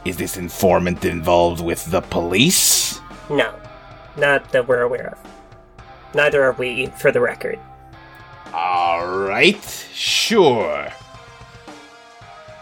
[0.05, 3.01] Is this informant involved with the police?
[3.31, 3.55] No,
[4.17, 6.15] not that we're aware of.
[6.15, 7.59] Neither are we, for the record.
[8.53, 9.63] All right,
[9.95, 10.93] sure.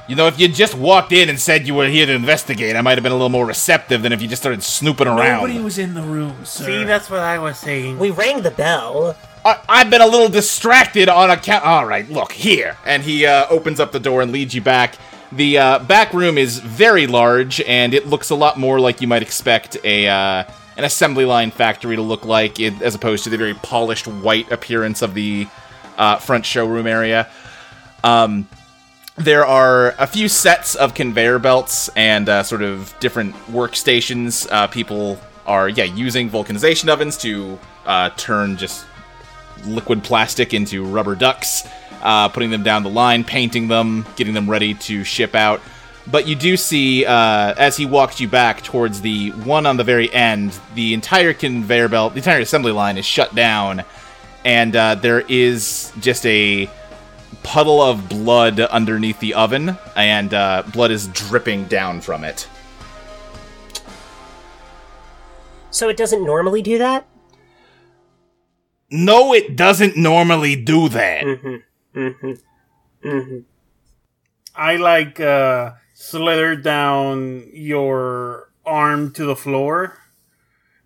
[0.06, 2.80] You know, if you just walked in and said you were here to investigate, I
[2.80, 5.42] might have been a little more receptive than if you just started snooping around.
[5.42, 6.64] Nobody was in the room, sir.
[6.64, 7.98] See, that's what I was saying.
[7.98, 9.16] We rang the bell.
[9.44, 11.64] I, I've been a little distracted on account.
[11.64, 14.96] All right, look here, and he uh, opens up the door and leads you back.
[15.32, 19.06] The uh, back room is very large, and it looks a lot more like you
[19.06, 20.44] might expect a uh,
[20.76, 24.50] an assembly line factory to look like, it, as opposed to the very polished white
[24.50, 25.46] appearance of the
[25.98, 27.28] uh, front showroom area.
[28.02, 28.48] Um,
[29.16, 34.50] there are a few sets of conveyor belts and uh, sort of different workstations.
[34.50, 38.86] Uh, people are, yeah, using vulcanization ovens to uh, turn just
[39.66, 41.68] liquid plastic into rubber ducks,
[42.02, 45.60] uh, putting them down the line, painting them, getting them ready to ship out.
[46.06, 49.84] But you do see, uh, as he walks you back towards the one on the
[49.84, 53.84] very end, the entire conveyor belt, the entire assembly line is shut down,
[54.44, 56.68] and uh, there is just a
[57.42, 62.48] puddle of blood underneath the oven, and uh, blood is dripping down from it.
[65.70, 67.06] So it doesn't normally do that?
[68.90, 71.24] No, it doesn't normally do that.
[71.24, 71.56] Mm-hmm.
[71.94, 72.32] Mm-hmm.
[73.08, 73.38] Mm-hmm.
[74.54, 79.98] I like uh, slither down your arm to the floor,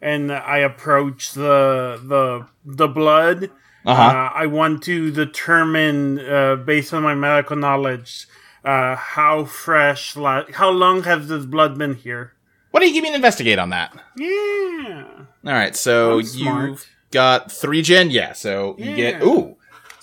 [0.01, 3.51] and I approach the the the blood.
[3.87, 4.03] Uh-huh.
[4.03, 8.27] Uh, I want to determine, uh, based on my medical knowledge,
[8.64, 12.33] uh, how fresh, like how long has this blood been here?
[12.71, 13.95] Why don't you give me an investigate on that?
[14.17, 15.05] Yeah.
[15.47, 18.33] All right, so you've got three gen, yeah.
[18.33, 19.54] So you get ooh,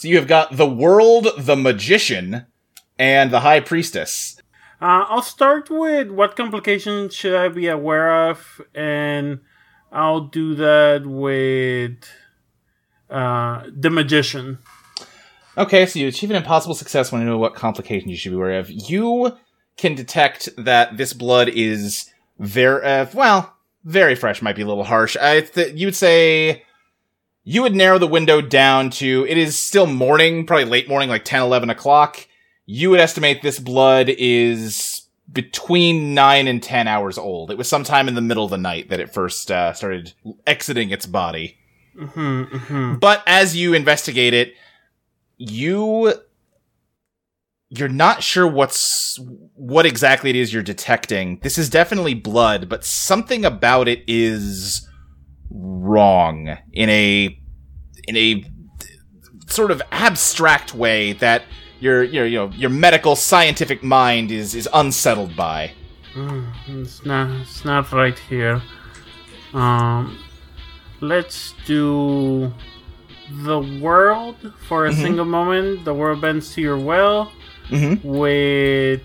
[0.02, 2.48] so you have got the world, the magician,
[2.98, 4.36] and the high priestess.
[4.82, 9.42] Uh, I'll start with what complications should I be aware of, and
[9.92, 12.04] I'll do that with
[13.12, 14.58] uh, the magician.
[15.56, 18.38] Okay, so you achieve an impossible success when you know what complications you should be
[18.38, 18.72] aware of.
[18.72, 19.38] You
[19.78, 22.10] can detect that this blood is
[22.40, 25.16] very, uh, well, very fresh might be a little harsh.
[25.16, 26.64] I th- you would say
[27.44, 31.26] you would narrow the window down to it is still morning, probably late morning, like
[31.26, 32.28] 10, 11 o'clock.
[32.66, 37.52] You would estimate this blood is between 9 and 10 hours old.
[37.52, 40.14] It was sometime in the middle of the night that it first uh, started
[40.46, 41.58] exiting its body.
[43.00, 44.54] But as you investigate it,
[45.38, 46.14] you
[47.74, 49.18] you're not sure what's
[49.56, 51.40] what exactly it is you're detecting.
[51.42, 54.88] This is definitely blood, but something about it is
[55.54, 57.38] wrong in a
[58.08, 58.44] in a
[59.48, 61.44] sort of abstract way that
[61.80, 65.72] your your you know your medical scientific mind is is unsettled by.
[66.68, 67.30] It's not.
[67.42, 68.62] It's not right here.
[69.54, 70.18] Um,
[71.00, 72.54] let's do
[73.46, 74.36] the world
[74.68, 75.86] for a single moment.
[75.86, 77.32] The world bends to your well.
[77.70, 78.04] Mhm.
[78.04, 79.04] With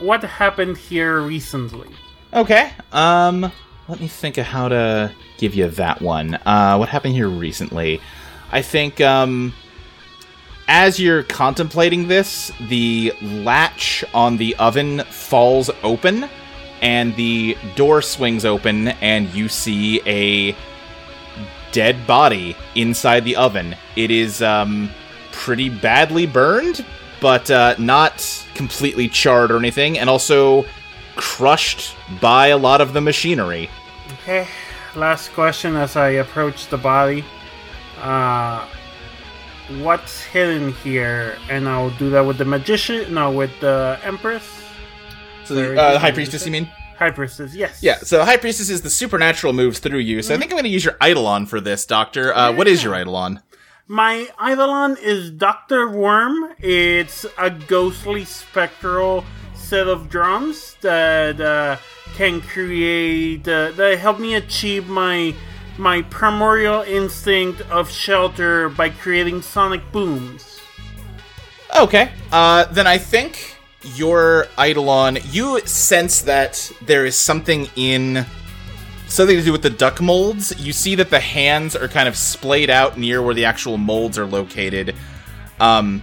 [0.00, 1.88] what happened here recently.
[2.34, 2.72] Okay.
[2.92, 3.52] Um
[3.88, 6.34] let me think of how to give you that one.
[6.46, 8.00] Uh what happened here recently?
[8.50, 9.52] I think um
[10.68, 16.28] as you're contemplating this, the latch on the oven falls open
[16.82, 20.56] and the door swings open and you see a
[21.70, 23.76] dead body inside the oven.
[23.94, 24.90] It is um
[25.32, 26.84] pretty badly burned,
[27.20, 30.64] but uh, not completely charred or anything, and also
[31.14, 33.68] crushed by a lot of the machinery.
[34.26, 34.48] Okay.
[34.96, 37.24] Last question as I approach the body.
[38.00, 38.66] Uh,
[39.78, 41.38] what's hidden here?
[41.48, 43.14] And I'll do that with the magician.
[43.14, 44.42] No, with the empress.
[45.44, 46.64] So the uh, high priestess, you mean?
[46.98, 47.54] High priestess.
[47.54, 47.84] Yes.
[47.84, 47.98] Yeah.
[47.98, 50.22] So high priestess is the supernatural moves through you.
[50.22, 52.34] So I think I'm going to use your eidolon for this, Doctor.
[52.34, 53.42] Uh, What is your eidolon?
[53.86, 55.88] My Eidolon is Dr.
[55.88, 56.52] Worm.
[56.58, 61.76] It's a ghostly spectral set of drums that uh,
[62.16, 65.34] can create, uh, that help me achieve my
[65.78, 70.58] my primordial instinct of shelter by creating sonic booms.
[71.78, 72.10] Okay.
[72.32, 73.56] Uh, then I think
[73.94, 78.24] your Eidolon, you sense that there is something in
[79.06, 80.58] something to do with the duck molds.
[80.58, 84.18] You see that the hands are kind of splayed out near where the actual molds
[84.18, 84.94] are located.
[85.60, 86.02] Um,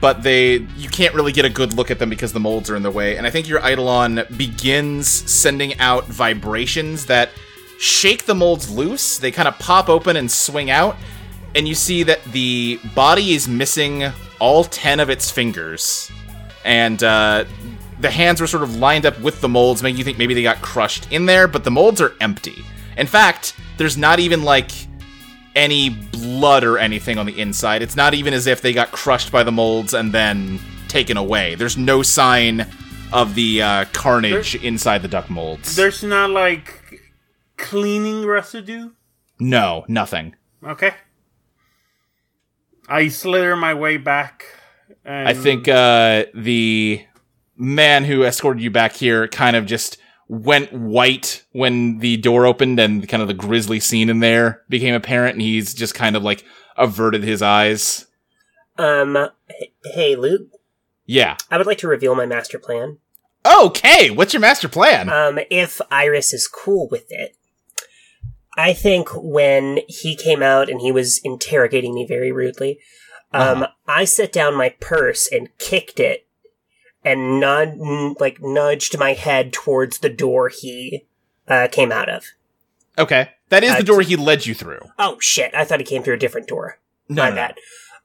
[0.00, 2.76] but they you can't really get a good look at them because the molds are
[2.76, 3.16] in the way.
[3.16, 7.30] And I think your Eidolon begins sending out vibrations that
[7.78, 9.18] shake the molds loose.
[9.18, 10.96] They kind of pop open and swing out,
[11.54, 14.04] and you see that the body is missing
[14.40, 16.10] all 10 of its fingers.
[16.64, 17.44] And uh,
[18.00, 20.42] the hands were sort of lined up with the molds, making you think maybe they
[20.42, 22.64] got crushed in there, but the molds are empty.
[22.96, 24.70] In fact, there's not even like
[25.54, 27.82] any blood or anything on the inside.
[27.82, 31.54] It's not even as if they got crushed by the molds and then taken away.
[31.54, 32.66] There's no sign
[33.12, 35.76] of the uh, carnage inside the duck molds.
[35.76, 37.00] There's not like
[37.56, 38.90] cleaning residue.
[39.38, 40.34] No, nothing.
[40.62, 40.94] Okay.
[42.88, 44.44] I slither my way back.
[45.04, 47.04] And I think uh, the
[47.56, 52.80] man who escorted you back here kind of just went white when the door opened
[52.80, 56.22] and kind of the grisly scene in there became apparent, and he's just kind of
[56.22, 56.44] like
[56.76, 58.06] averted his eyes.
[58.78, 59.28] Um,
[59.84, 60.48] hey, Luke,
[61.06, 61.36] Yeah.
[61.50, 62.98] I would like to reveal my master plan.
[63.46, 65.10] Okay, what's your master plan?
[65.10, 67.36] Um, if Iris is cool with it.
[68.56, 72.78] I think when he came out and he was interrogating me very rudely,
[73.32, 76.26] um, I set down my purse and kicked it
[77.04, 81.04] and nud- like nudged my head towards the door he
[81.48, 82.24] uh, came out of.
[82.98, 84.80] okay, that is uh, the door he led you through.
[84.98, 85.54] Oh shit!
[85.54, 86.78] I thought he came through a different door.
[87.08, 87.42] No, my no, no.
[87.42, 87.54] bad.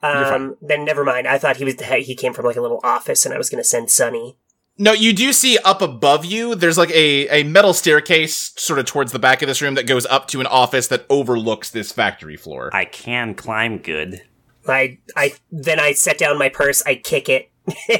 [0.02, 0.34] You're.
[0.34, 1.28] Um, then never mind.
[1.28, 3.50] I thought he was the- he came from like a little office, and I was
[3.50, 4.38] going to send Sunny.
[4.82, 8.86] No, you do see up above you, there's like a, a metal staircase sort of
[8.86, 11.92] towards the back of this room that goes up to an office that overlooks this
[11.92, 12.70] factory floor.
[12.72, 14.22] I can climb good.
[14.66, 16.82] I I then I set down my purse.
[16.86, 17.49] I kick it.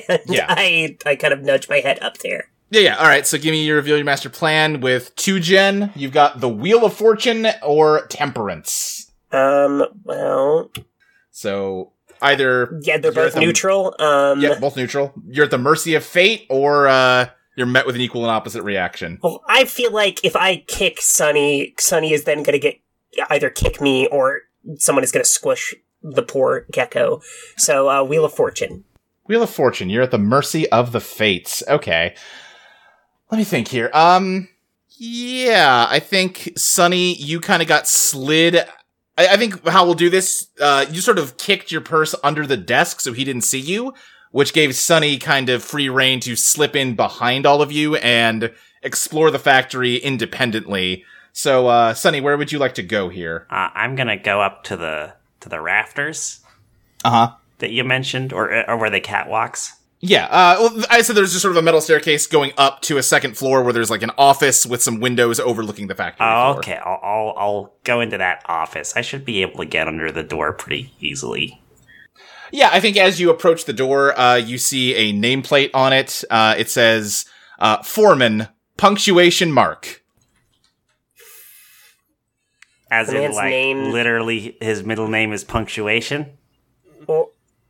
[0.10, 0.46] And Yeah.
[0.50, 2.46] I I kind of nudge my head up there.
[2.72, 2.96] Yeah, yeah.
[2.98, 3.26] All right.
[3.26, 5.92] So give me your reveal your master plan with two gen.
[5.96, 9.12] You've got the Wheel of Fortune or Temperance.
[9.32, 9.86] Um.
[10.04, 10.72] Well.
[11.32, 13.96] So either Yeah, they're both the- neutral.
[14.00, 14.42] Um.
[14.42, 15.14] Yeah, both neutral.
[15.28, 18.64] You're at the mercy of fate, or uh, you're met with an equal and opposite
[18.64, 19.20] reaction.
[19.24, 22.80] Well, I feel like if I kick Sunny, Sunny is then going to get
[23.30, 24.42] either kick me or
[24.78, 27.22] someone is going to squish the poor gecko.
[27.58, 28.84] So, uh, Wheel of Fortune.
[29.30, 29.90] Wheel of Fortune.
[29.90, 31.64] You're at the mercy of the fates.
[31.70, 32.16] Okay.
[33.32, 33.90] Let me think here.
[33.94, 34.50] Um.
[35.02, 38.66] Yeah, I think Sunny, you kind of got slid
[39.20, 42.48] I, I think how we'll do this, uh, you sort of kicked your purse under
[42.48, 43.94] the desk so he didn't see you,
[44.32, 48.52] which gave Sunny kind of free reign to slip in behind all of you and
[48.82, 51.04] explore the factory independently.
[51.34, 53.46] So, uh, Sunny, where would you like to go here?
[53.50, 56.42] Uh, I'm gonna go up to the to the rafters
[57.06, 57.36] Uh huh.
[57.60, 59.72] That you mentioned, or or were they catwalks?
[60.02, 62.98] Yeah, uh, well, I said there's just sort of a metal staircase going up to
[62.98, 66.26] a second floor where there's like an office with some windows overlooking the factory.
[66.26, 66.58] Oh, floor.
[66.60, 66.76] okay.
[66.78, 68.94] I'll, I'll I'll go into that office.
[68.96, 71.62] I should be able to get under the door pretty easily.
[72.52, 76.24] Yeah, I think as you approach the door, uh, you see a nameplate on it.
[76.32, 77.26] Uh, it says,
[77.60, 78.48] uh, Foreman,
[78.78, 80.02] punctuation mark.
[82.92, 86.38] As The in, like, name- literally, his middle name is punctuation.
[87.06, 87.30] Or,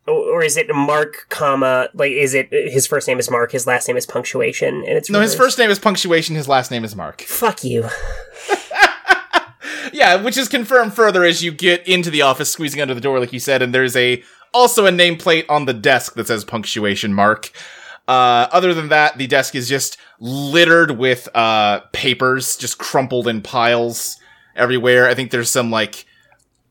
[0.09, 3.87] or is it Mark, comma, like, is it his first name is Mark, his last
[3.87, 6.95] name is punctuation, and it's No, his first name is punctuation, his last name is
[6.95, 7.21] Mark.
[7.21, 7.87] Fuck you.
[9.91, 13.19] Yeah, which is confirmed further as you get into the office, squeezing under the door,
[13.19, 17.13] like you said, and there's a also a nameplate on the desk that says punctuation
[17.13, 17.51] mark.
[18.07, 23.41] Uh, other than that, the desk is just littered with uh, papers, just crumpled in
[23.41, 24.17] piles
[24.55, 25.07] everywhere.
[25.07, 26.05] I think there's some like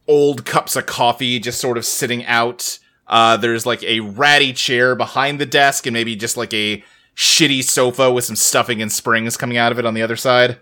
[0.07, 2.79] old cups of coffee just sort of sitting out.
[3.09, 6.85] Uh, there's like a ratty chair behind the desk, and maybe just like a
[7.17, 10.59] shitty sofa with some stuffing and springs coming out of it on the other side.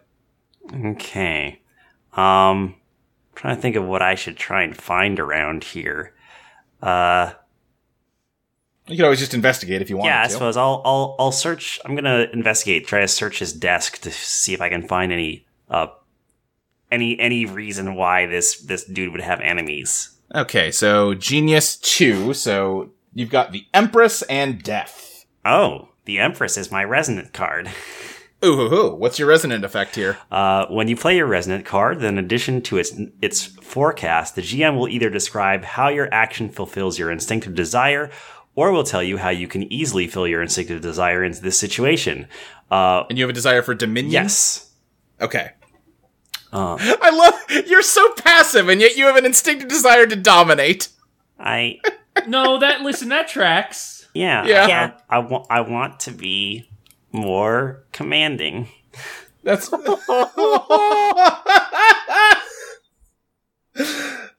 [0.72, 1.60] Okay.
[2.14, 2.76] Um,
[3.34, 6.14] trying to think of what I should try and find around here.
[6.82, 7.32] Uh,
[8.86, 10.32] You could always just investigate if you want yeah, I to.
[10.32, 11.78] suppose I'll I'll I'll search.
[11.84, 12.86] I'm gonna investigate.
[12.86, 15.88] Try to search his desk to see if I can find any uh
[16.90, 20.15] any any reason why this this dude would have enemies.
[20.36, 22.34] Okay, so Genius 2.
[22.34, 25.24] So you've got the Empress and Death.
[25.44, 27.70] Oh, the Empress is my resonant card.
[28.44, 28.94] Ooh, hoo, hoo.
[28.94, 30.18] what's your resonant effect here?
[30.30, 34.42] Uh, when you play your resonant card, then in addition to its its forecast, the
[34.42, 38.10] GM will either describe how your action fulfills your instinctive desire,
[38.54, 42.28] or will tell you how you can easily fill your instinctive desire into this situation.
[42.70, 44.12] Uh, And you have a desire for Dominion?
[44.12, 44.70] yes.
[45.18, 45.52] Okay.
[46.52, 50.88] Uh, I love you're so passive and yet you have an instinctive desire to dominate.
[51.38, 51.80] I
[52.26, 54.08] No, that listen, that tracks.
[54.14, 54.66] yeah Yeah.
[54.66, 54.92] Yeah.
[55.10, 56.68] I, I want I want to be
[57.12, 58.68] more commanding.
[59.42, 59.70] That's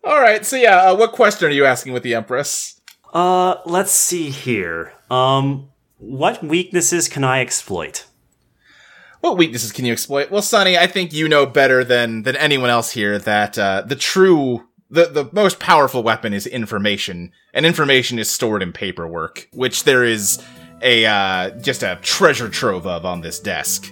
[0.03, 0.45] All right.
[0.45, 2.80] So yeah, uh, what question are you asking with the Empress?
[3.14, 4.93] Uh, let's see here.
[5.12, 8.05] Um, what weaknesses can I exploit?
[9.22, 10.30] What weaknesses can you exploit?
[10.30, 13.95] Well, Sonny, I think you know better than than anyone else here that uh, the
[13.95, 19.84] true the the most powerful weapon is information, and information is stored in paperwork, which
[19.84, 20.41] there is
[20.82, 23.91] a uh, just a treasure trove of on this desk.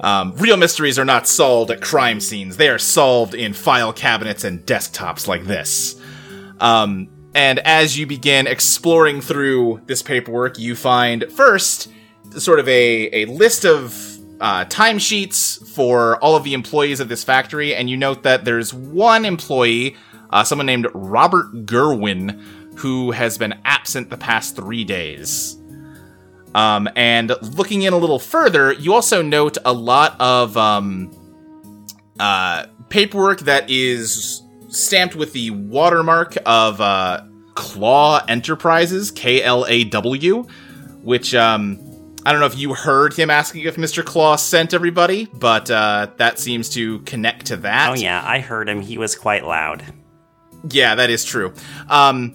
[0.00, 4.44] Um, real mysteries are not solved at crime scenes; they are solved in file cabinets
[4.44, 6.00] and desktops like this.
[6.60, 11.88] Um, and as you begin exploring through this paperwork, you find first
[12.38, 17.24] sort of a, a list of uh, timesheets for all of the employees of this
[17.24, 19.96] factory, and you note that there's one employee,
[20.30, 22.40] uh, someone named Robert Gerwin,
[22.78, 25.56] who has been absent the past three days.
[26.54, 31.10] Um, and looking in a little further, you also note a lot of um,
[32.18, 37.22] uh, paperwork that is stamped with the watermark of uh,
[37.54, 40.46] Claw Enterprises, K L A W,
[41.02, 41.78] which um,
[42.26, 44.04] I don't know if you heard him asking if Mr.
[44.04, 47.90] Claw sent everybody, but uh, that seems to connect to that.
[47.90, 48.80] Oh yeah, I heard him.
[48.80, 49.84] He was quite loud.
[50.68, 51.54] Yeah, that is true.
[51.88, 52.34] Um,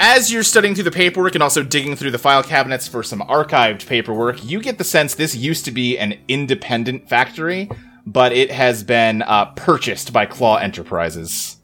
[0.00, 3.20] as you're studying through the paperwork and also digging through the file cabinets for some
[3.20, 7.68] archived paperwork, you get the sense this used to be an independent factory,
[8.06, 11.58] but it has been uh, purchased by Claw Enterprises.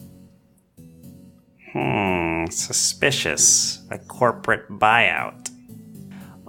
[1.72, 3.86] Hmm, suspicious.
[3.90, 5.49] A corporate buyout.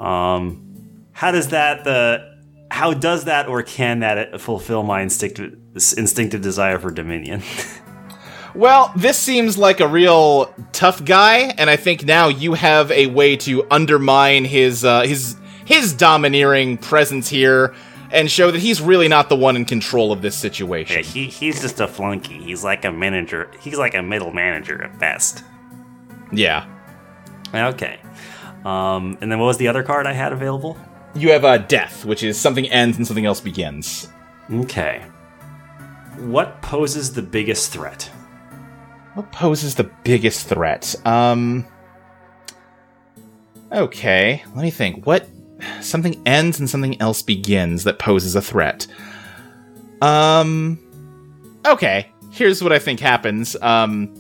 [0.02, 2.30] Um, how does that the
[2.72, 7.42] how does that or can that fulfill my instinctive instinctive desire for dominion?
[8.54, 13.08] Well, this seems like a real tough guy, and I think now you have a
[13.08, 17.74] way to undermine his uh, his his domineering presence here
[18.12, 20.98] and show that he's really not the one in control of this situation.
[20.98, 22.40] yeah, he he's just a flunky.
[22.44, 23.50] He's like a manager.
[23.62, 25.46] He's like a middle manager at best.
[26.34, 26.66] Yeah.
[27.54, 28.00] Okay.
[28.66, 30.78] Um, and then what was the other card I had available?
[31.16, 34.08] You have a uh, death, which is something ends and something else begins.
[34.52, 35.04] Okay.
[36.18, 38.10] What poses the biggest threat?
[39.14, 40.96] What poses the biggest threat?
[41.06, 41.66] Um.
[43.72, 45.06] Okay, let me think.
[45.06, 45.28] What.
[45.80, 48.88] Something ends and something else begins that poses a threat.
[50.02, 50.80] Um.
[51.66, 52.12] Okay.
[52.32, 53.56] here's what I think happens.
[53.62, 54.14] Um,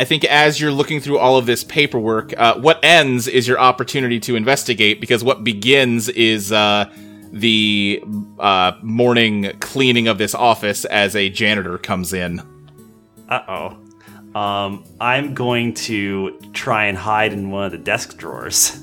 [0.00, 3.60] I think as you're looking through all of this paperwork, uh, what ends is your
[3.60, 6.90] opportunity to investigate because what begins is uh,
[7.32, 8.02] the
[8.38, 12.40] uh, morning cleaning of this office as a janitor comes in.
[13.28, 13.42] Uh
[14.34, 14.40] oh.
[14.40, 18.82] Um, I'm going to try and hide in one of the desk drawers.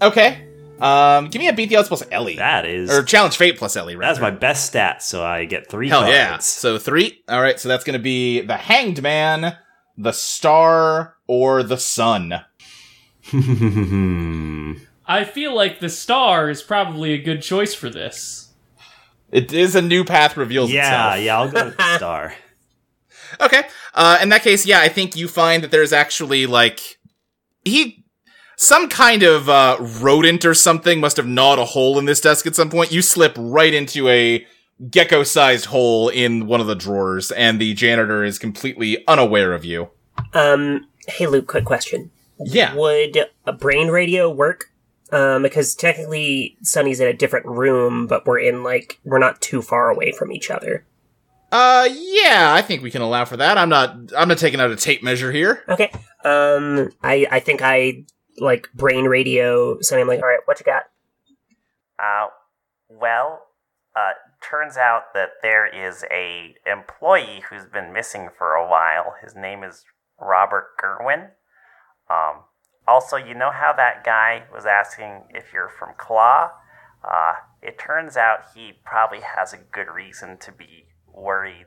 [0.00, 0.48] Okay.
[0.80, 2.36] Um, give me a beat the odds plus Ellie.
[2.36, 3.94] That is or challenge fate plus Ellie.
[3.94, 4.14] Rather.
[4.14, 6.14] that's my best stat, so I get three Hell cards.
[6.14, 6.38] yeah.
[6.38, 7.22] So three.
[7.28, 7.60] All right.
[7.60, 9.56] So that's going to be the Hanged Man,
[9.96, 12.44] the Star, or the Sun.
[15.06, 18.52] I feel like the star is probably a good choice for this.
[19.30, 21.24] It is a new path reveals yeah, itself.
[21.24, 22.34] yeah, I'll go with the star.
[23.40, 23.64] Okay.
[23.94, 26.98] Uh, in that case, yeah, I think you find that there's actually like
[27.64, 28.04] he
[28.56, 32.46] some kind of uh, rodent or something must have gnawed a hole in this desk
[32.46, 32.92] at some point.
[32.92, 34.46] You slip right into a
[34.90, 39.90] gecko-sized hole in one of the drawers, and the janitor is completely unaware of you.
[40.32, 42.10] Um, hey Luke, quick question.
[42.38, 42.74] Yeah.
[42.74, 44.66] Would a brain radio work?
[45.12, 49.62] Um, because technically Sunny's in a different room, but we're in like we're not too
[49.62, 50.84] far away from each other.
[51.52, 53.56] Uh, yeah, I think we can allow for that.
[53.56, 53.96] I'm not.
[54.16, 55.62] I'm not taking out a tape measure here.
[55.68, 55.92] Okay.
[56.24, 58.04] Um, I I think I
[58.38, 60.02] like brain radio Sunny.
[60.02, 60.84] I'm like, all right, what you got?
[61.96, 62.28] Uh,
[62.88, 63.40] well,
[63.94, 64.14] uh,
[64.48, 69.14] turns out that there is a employee who's been missing for a while.
[69.22, 69.84] His name is
[70.20, 71.30] Robert Gerwin.
[72.10, 72.42] Um,
[72.86, 76.50] also, you know how that guy was asking if you're from Claw?
[77.02, 81.66] Uh, it turns out he probably has a good reason to be worried,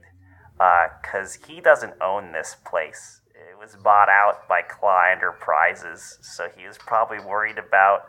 [1.01, 3.21] because he doesn't own this place.
[3.34, 8.01] It was bought out by Claw Enterprises, so he was probably worried about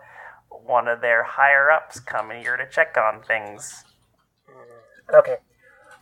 [0.50, 3.84] one of their higher ups coming here to check on things.
[5.12, 5.36] Okay.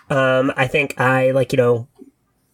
[0.08, 1.88] Um, I think I like you know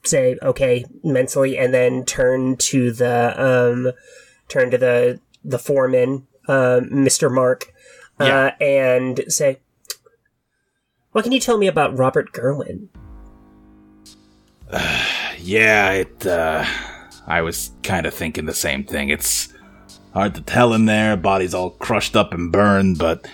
[0.05, 3.93] say okay mentally, and then turn to the um
[4.49, 7.73] turn to the the foreman, um, Mister Mark,
[8.19, 9.61] uh, and say,
[11.13, 12.89] "What can you tell me about Robert Gerwin?"
[15.45, 16.65] Yeah, it, uh,
[17.27, 19.09] I was kind of thinking the same thing.
[19.09, 19.53] It's
[20.15, 23.27] hard to tell in there, body's all crushed up and burned, but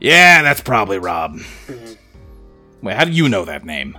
[0.00, 1.38] yeah, that's probably Rob.
[2.82, 3.98] Wait, how do you know that name?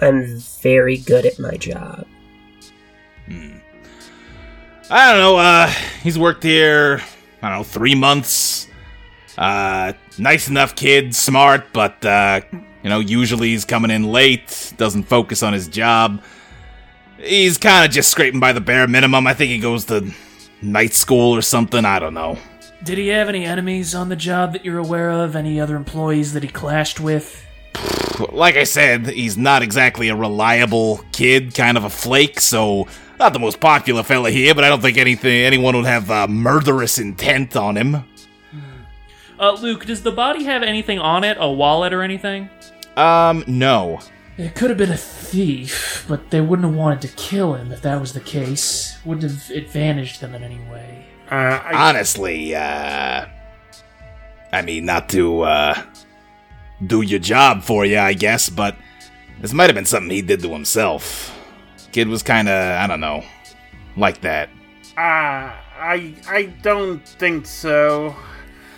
[0.00, 2.06] I'm very good at my job.
[3.26, 3.58] Hmm.
[4.90, 5.68] I don't know, uh,
[6.02, 7.00] he's worked here,
[7.42, 8.66] I don't know, three months.
[9.38, 15.04] Uh, nice enough kid, smart, but, uh, you know, usually he's coming in late, doesn't
[15.04, 16.20] focus on his job.
[17.18, 19.26] He's kind of just scraping by the bare minimum.
[19.26, 20.10] I think he goes to
[20.60, 22.36] night school or something, I don't know.
[22.82, 25.36] Did he have any enemies on the job that you're aware of?
[25.36, 27.46] Any other employees that he clashed with?
[28.32, 32.86] Like I said, he's not exactly a reliable kid, kind of a flake, so
[33.18, 36.26] not the most popular fella here, but I don't think anything anyone would have uh,
[36.26, 38.04] murderous intent on him.
[39.38, 41.38] Uh, Luke, does the body have anything on it?
[41.40, 42.50] A wallet or anything?
[42.96, 44.00] Um, no.
[44.36, 47.80] It could have been a thief, but they wouldn't have wanted to kill him if
[47.82, 48.98] that was the case.
[49.04, 51.06] Wouldn't have advantaged them in any way.
[51.30, 53.26] Uh, I, Honestly, uh
[54.52, 55.82] I mean not to uh
[56.86, 58.76] do your job for you, I guess, but
[59.40, 61.36] this might have been something he did to himself.
[61.92, 63.24] Kid was kind of, I don't know,
[63.96, 64.48] like that.
[64.96, 65.50] uh,
[65.80, 68.14] I, I don't think so.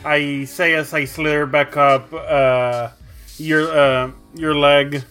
[0.05, 2.91] I say as I slither back up uh,
[3.39, 5.05] your uh, your leg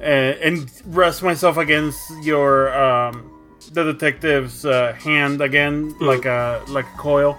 [0.00, 3.30] uh, and rest myself against your um,
[3.72, 7.38] the detective's uh, hand again, like a like a coil.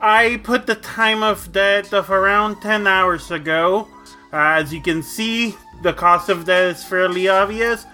[0.00, 3.86] I put the time of death of around ten hours ago.
[4.32, 7.84] Uh, as you can see, the cause of death is fairly obvious,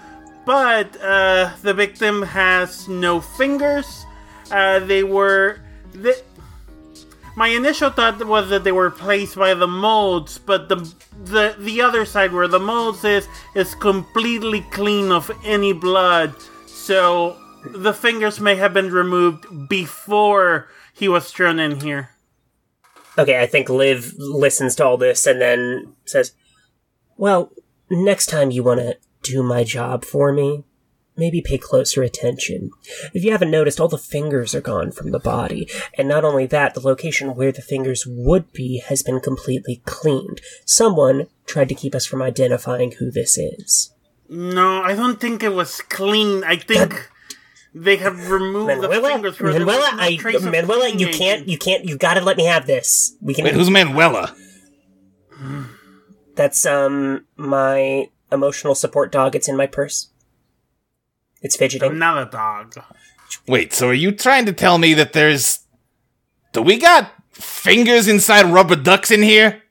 [0.45, 4.07] but uh, the victim has no fingers.
[4.51, 5.59] Uh, they were.
[5.93, 6.23] The,
[7.37, 10.77] my initial thought was that they were placed by the molds, but the
[11.25, 13.27] the the other side where the molds is
[13.57, 16.35] is completely clean of any blood.
[16.67, 22.11] So the fingers may have been removed before he was thrown in here.
[23.19, 26.33] Okay, I think Liv listens to all this and then says,
[27.17, 27.53] Well,
[27.91, 30.65] next time you want to do my job for me,
[31.17, 32.71] maybe pay closer attention.
[33.15, 36.47] If you haven't noticed, all the fingers are gone from the body, and not only
[36.47, 40.41] that, the location where the fingers would be has been completely cleaned.
[40.65, 43.93] Someone tried to keep us from identifying who this is.
[44.29, 46.45] No, I don't think it was clean.
[46.45, 47.11] I think
[47.79, 49.39] they have removed the Manuela, fingers.
[49.39, 53.15] where there Manuela, I, Manuela, you can't, you can't, you gotta let me have this.
[53.21, 53.45] We can.
[53.45, 54.35] Wait, who's Manuela?
[56.35, 59.37] That's um my emotional support dog.
[59.37, 60.09] It's in my purse.
[61.43, 61.91] It's fidgeting.
[61.91, 62.75] I'm not a dog.
[63.47, 65.61] Wait, so are you trying to tell me that there's.
[66.53, 69.63] Do we got fingers inside rubber ducks in here?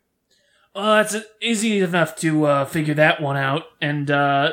[0.76, 4.52] Uh, it's easy enough to uh, figure that one out, and uh,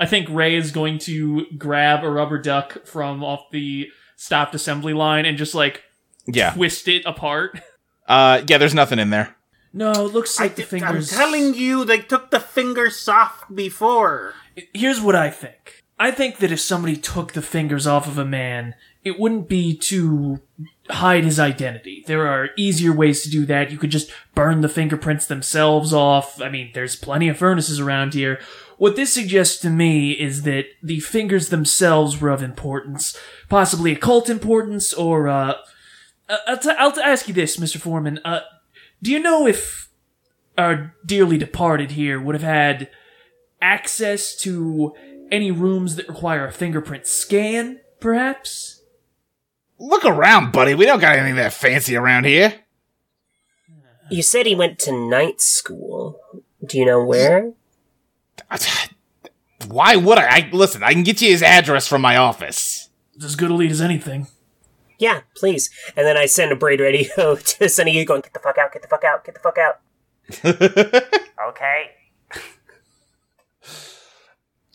[0.00, 4.94] I think Ray is going to grab a rubber duck from off the stopped assembly
[4.94, 5.82] line and just like
[6.26, 6.52] Yeah.
[6.52, 7.60] twist it apart.
[8.08, 9.36] Uh, yeah, there's nothing in there.
[9.72, 13.44] No, it looks I like the did- I'm telling you, they took the fingers off
[13.54, 14.34] before.
[14.74, 15.84] Here's what I think.
[15.98, 18.74] I think that if somebody took the fingers off of a man,
[19.04, 20.40] it wouldn't be to
[20.88, 22.02] hide his identity.
[22.06, 23.70] There are easier ways to do that.
[23.70, 26.40] You could just burn the fingerprints themselves off.
[26.42, 28.40] I mean, there's plenty of furnaces around here.
[28.80, 33.14] What this suggests to me is that the fingers themselves were of importance,
[33.50, 35.56] possibly occult importance, or, uh,
[36.30, 37.76] uh, I'll, t- I'll t- ask you this, Mr.
[37.76, 38.20] Foreman.
[38.24, 38.40] Uh,
[39.02, 39.90] do you know if
[40.56, 42.88] our dearly departed here would have had
[43.60, 44.94] access to
[45.30, 48.80] any rooms that require a fingerprint scan, perhaps?
[49.78, 50.74] Look around, buddy.
[50.74, 52.54] We don't got anything that fancy around here.
[54.10, 56.18] You said he went to night school.
[56.64, 57.52] Do you know where?
[59.68, 60.26] Why would I?
[60.28, 60.50] I?
[60.52, 62.88] Listen, I can get you his address from my office.
[63.14, 64.26] It's as good a lead as anything.
[64.98, 65.70] Yeah, please.
[65.96, 68.72] And then I send a brain radio to Sunny you going, get the fuck out,
[68.72, 69.80] get the fuck out, get the fuck out.
[71.48, 71.90] Okay.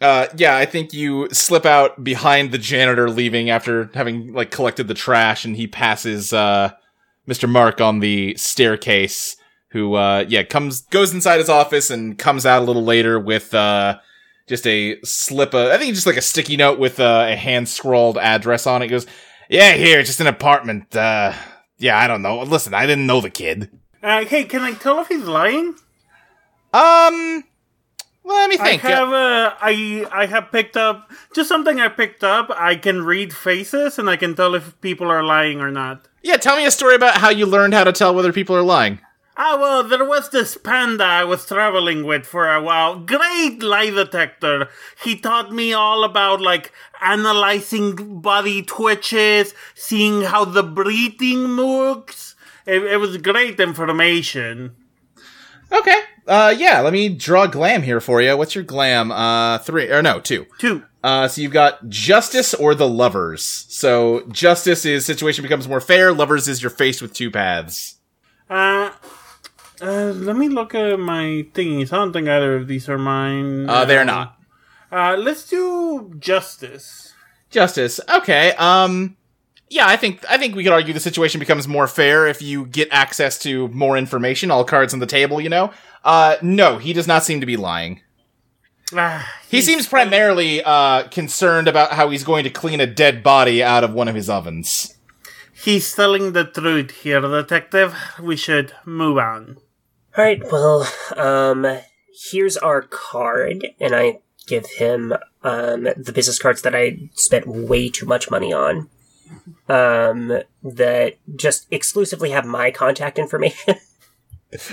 [0.01, 4.87] Uh, yeah, I think you slip out behind the janitor leaving after having like collected
[4.87, 6.71] the trash, and he passes uh,
[7.27, 7.47] Mr.
[7.49, 9.37] Mark on the staircase.
[9.75, 13.53] Who, uh, yeah, comes goes inside his office and comes out a little later with
[13.53, 13.99] uh,
[14.47, 17.67] just a slip of I think just like a sticky note with uh, a hand
[17.67, 18.85] scrawled address on it.
[18.85, 19.05] He goes,
[19.49, 20.95] yeah, here, just an apartment.
[20.95, 21.33] Uh,
[21.77, 22.41] yeah, I don't know.
[22.43, 23.69] Listen, I didn't know the kid.
[24.01, 25.75] Uh, hey, can I tell if he's lying?
[26.73, 27.43] Um,
[28.23, 28.85] let me think.
[28.85, 32.49] I have uh, I I have picked up just something I picked up.
[32.49, 36.07] I can read faces and I can tell if people are lying or not.
[36.23, 38.63] yeah, tell me a story about how you learned how to tell whether people are
[38.63, 38.99] lying.
[39.37, 42.99] Ah, well, there was this panda I was traveling with for a while.
[42.99, 44.69] Great lie detector.
[45.03, 46.71] He taught me all about, like,
[47.01, 52.35] analyzing body twitches, seeing how the breathing moves.
[52.65, 54.75] It, it was great information.
[55.69, 55.99] Okay.
[56.25, 56.79] Uh, yeah.
[56.79, 58.37] Let me draw glam here for you.
[58.37, 59.11] What's your glam?
[59.11, 60.45] Uh, three or no, two.
[60.59, 60.83] Two.
[61.03, 63.65] Uh, so you've got justice or the lovers.
[63.67, 66.13] So justice is situation becomes more fair.
[66.13, 67.97] Lovers is you're faced with two paths.
[68.49, 68.91] Uh,
[69.81, 71.91] uh, let me look at my thingies.
[71.93, 73.69] I don't think either of these are mine.
[73.69, 74.37] Uh, they're not
[74.91, 77.13] Uh, let's do justice.
[77.49, 77.99] justice.
[78.09, 78.53] Okay.
[78.53, 79.17] Um,
[79.69, 79.87] yeah.
[79.87, 82.87] I think I think we could argue the situation becomes more fair if you get
[82.91, 84.51] access to more information.
[84.51, 85.41] All cards on the table.
[85.41, 85.71] You know.
[86.03, 88.01] Uh, no, he does not seem to be lying.
[88.95, 93.63] Ah, He seems primarily uh concerned about how he's going to clean a dead body
[93.63, 94.93] out of one of his ovens.
[95.51, 97.95] He's telling the truth here, detective.
[98.21, 99.57] We should move on.
[100.17, 100.87] Alright, well,
[101.17, 101.67] um,
[102.31, 105.13] here's our card, and I give him,
[105.43, 108.89] um, the business cards that I spent way too much money on.
[109.67, 113.75] Um, that just exclusively have my contact information.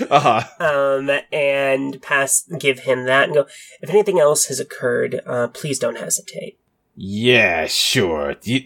[0.09, 0.65] Uh huh.
[0.65, 3.47] um, and pass, give him that and go,
[3.81, 6.57] if anything else has occurred, uh, please don't hesitate.
[6.95, 8.35] Yeah, sure.
[8.43, 8.61] You...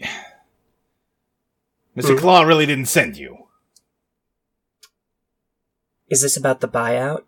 [1.96, 2.16] Mr.
[2.16, 3.47] Claw really didn't send you.
[6.08, 7.22] Is this about the buyout?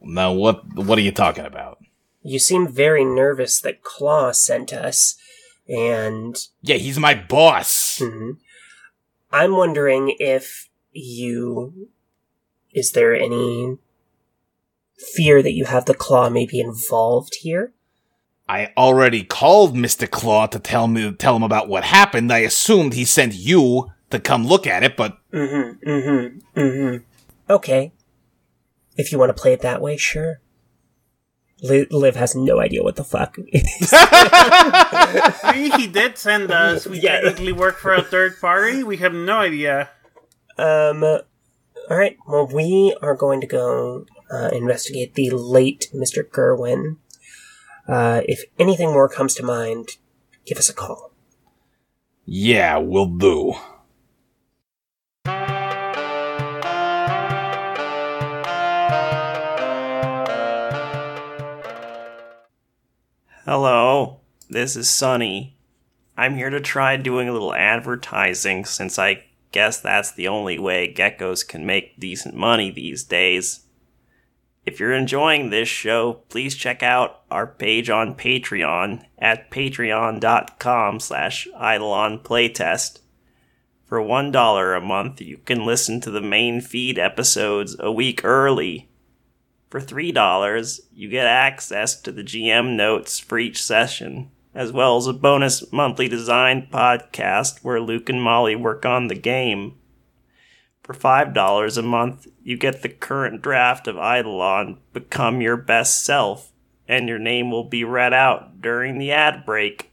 [0.00, 1.78] Now, what what are you talking about?
[2.22, 5.16] You seem very nervous that Claw sent us,
[5.68, 7.98] and Yeah, he's my boss.
[8.00, 8.38] Mhm.
[9.32, 11.88] I'm wondering if you.
[12.72, 13.78] Is there any
[14.96, 17.72] fear that you have the claw may be involved here?
[18.48, 20.10] I already called Mr.
[20.10, 22.32] Claw to tell me tell him about what happened.
[22.32, 25.88] I assumed he sent you to come look at it, but Mm-hmm.
[25.88, 26.60] Mm-hmm.
[26.60, 27.04] Mm-hmm.
[27.48, 27.92] Okay.
[28.96, 30.40] If you want to play it that way, sure.
[31.62, 33.36] Liv, Liv has no idea what the fuck.
[33.38, 33.90] It is.
[35.54, 36.86] See, he did send us.
[36.86, 37.20] We Yeah.
[37.20, 38.82] technically work for a third party.
[38.84, 39.90] We have no idea.
[40.58, 41.02] um.
[41.04, 42.16] All right.
[42.26, 46.22] Well, we are going to go uh, investigate the late Mr.
[46.26, 46.96] Gerwin.
[47.86, 49.88] Uh, if anything more comes to mind,
[50.46, 51.12] give us a call.
[52.24, 53.52] yeah, we'll do.
[63.46, 65.54] Hello, this is Sunny.
[66.16, 70.90] I'm here to try doing a little advertising since I guess that's the only way
[70.90, 73.66] geckos can make decent money these days.
[74.64, 81.46] If you're enjoying this show, please check out our page on Patreon at patreon.com slash
[81.48, 83.00] Eidolon Playtest.
[83.84, 88.88] For $1 a month, you can listen to the main feed episodes a week early.
[89.74, 95.08] For $3, you get access to the GM notes for each session, as well as
[95.08, 99.74] a bonus monthly design podcast where Luke and Molly work on the game.
[100.84, 106.52] For $5 a month, you get the current draft of Eidolon Become Your Best Self,
[106.86, 109.90] and your name will be read out during the ad break.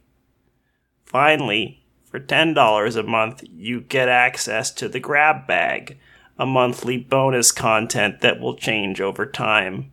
[1.04, 5.98] Finally, for $10 a month, you get access to the Grab Bag,
[6.38, 9.90] a monthly bonus content that will change over time.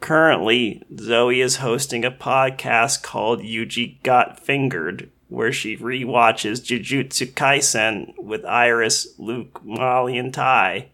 [0.00, 8.18] Currently, Zoe is hosting a podcast called Yuji Got Fingered, where she rewatches Jujutsu Kaisen
[8.18, 10.88] with Iris, Luke, Molly, and Ty,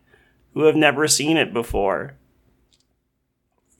[0.52, 2.14] who have never seen it before.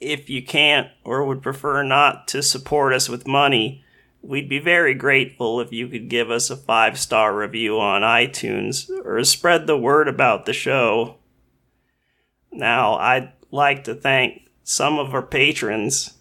[0.01, 3.85] If you can't or would prefer not to support us with money,
[4.29, 8.91] we'd be very grateful if you could give us a five star review on iTunes
[9.03, 11.17] or spread the word about the show.
[12.53, 16.19] Now, I'd like to thank some of our patrons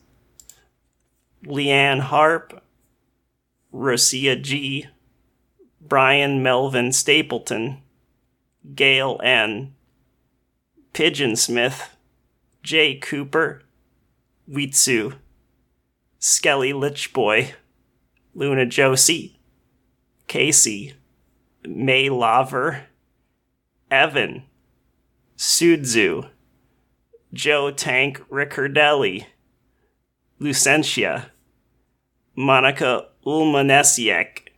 [1.43, 2.63] Leanne Harp,
[3.73, 4.87] Rosia G,
[5.81, 7.81] Brian Melvin Stapleton,
[8.73, 9.75] Gail N,
[10.93, 11.89] Pigeon Smith,
[12.63, 13.63] Jay Cooper,
[14.49, 15.15] Witsu,
[16.19, 17.51] Skelly Lichboy,
[18.37, 19.39] Luna Josie,
[20.27, 20.93] Casey,
[21.65, 22.83] May Laver,
[23.89, 24.43] Evan,
[25.35, 26.29] Sudzu,
[27.33, 29.25] Joe Tank Riccardelli,
[30.39, 31.31] Lucentia,
[32.35, 34.49] Monica Ulmanesiek,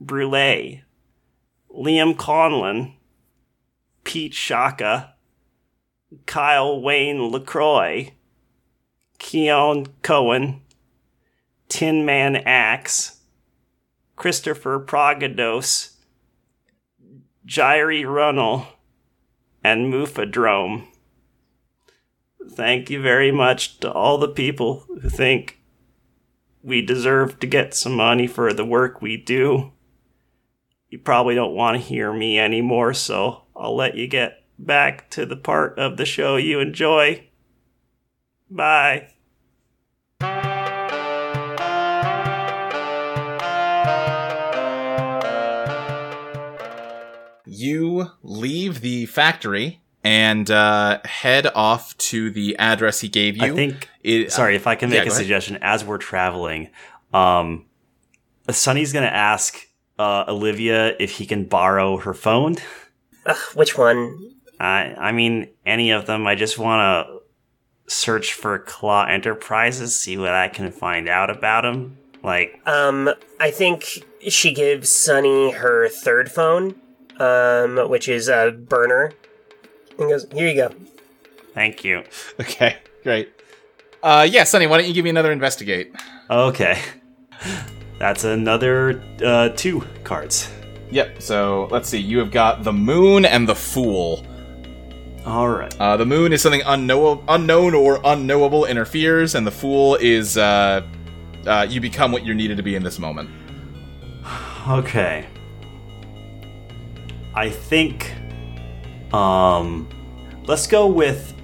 [0.00, 0.82] Brule,
[1.72, 2.94] Liam Conlon,
[4.02, 5.14] Pete Shaka,
[6.26, 8.10] Kyle Wayne LaCroix,
[9.20, 10.62] Keon Cohen,
[11.68, 13.20] Tin Man Axe,
[14.16, 15.94] Christopher Progados,
[17.46, 18.66] Jairi Runnell,
[19.62, 20.86] and Mufadrome.
[22.50, 25.58] Thank you very much to all the people who think
[26.62, 29.72] we deserve to get some money for the work we do.
[30.88, 35.26] You probably don't want to hear me anymore, so I'll let you get back to
[35.26, 37.28] the part of the show you enjoy.
[38.50, 39.08] Bye.
[47.58, 53.52] You leave the factory and uh, head off to the address he gave you.
[53.52, 53.88] I think.
[54.02, 55.20] It- sorry, if I can yeah, make a go ahead.
[55.22, 56.70] suggestion as we're traveling,
[57.12, 57.66] um,
[58.50, 59.56] Sonny's gonna ask
[59.98, 62.56] uh, Olivia if he can borrow her phone.
[63.26, 64.34] Ugh, which one?
[64.60, 66.26] I I mean any of them.
[66.26, 71.62] I just want to search for Claw Enterprises, see what I can find out about
[71.62, 71.98] them.
[72.22, 76.74] Like Um, I think she gives Sunny her third phone,
[77.18, 79.12] um, which is a burner,
[79.98, 80.74] and goes, "Here you go."
[81.54, 82.04] thank you.
[82.40, 83.30] Okay, great.
[84.02, 85.92] Uh, yeah, Sonny, why don't you give me another investigate?
[86.30, 86.78] Okay,
[87.98, 90.48] that's another uh, two cards.
[90.90, 91.20] Yep.
[91.20, 91.98] So let's see.
[91.98, 94.24] You have got the moon and the fool.
[95.26, 95.74] All right.
[95.78, 100.86] Uh, the moon is something unknow- unknown or unknowable interferes, and the fool is uh,
[101.46, 103.28] uh, you become what you're needed to be in this moment.
[104.68, 105.26] Okay.
[107.38, 108.12] I think
[109.14, 109.88] um
[110.46, 111.34] let's go with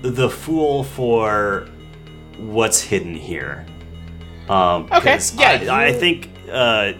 [0.00, 1.68] the fool for
[2.38, 3.66] what's hidden here.
[4.48, 6.94] Um Okay, yeah, I, I think uh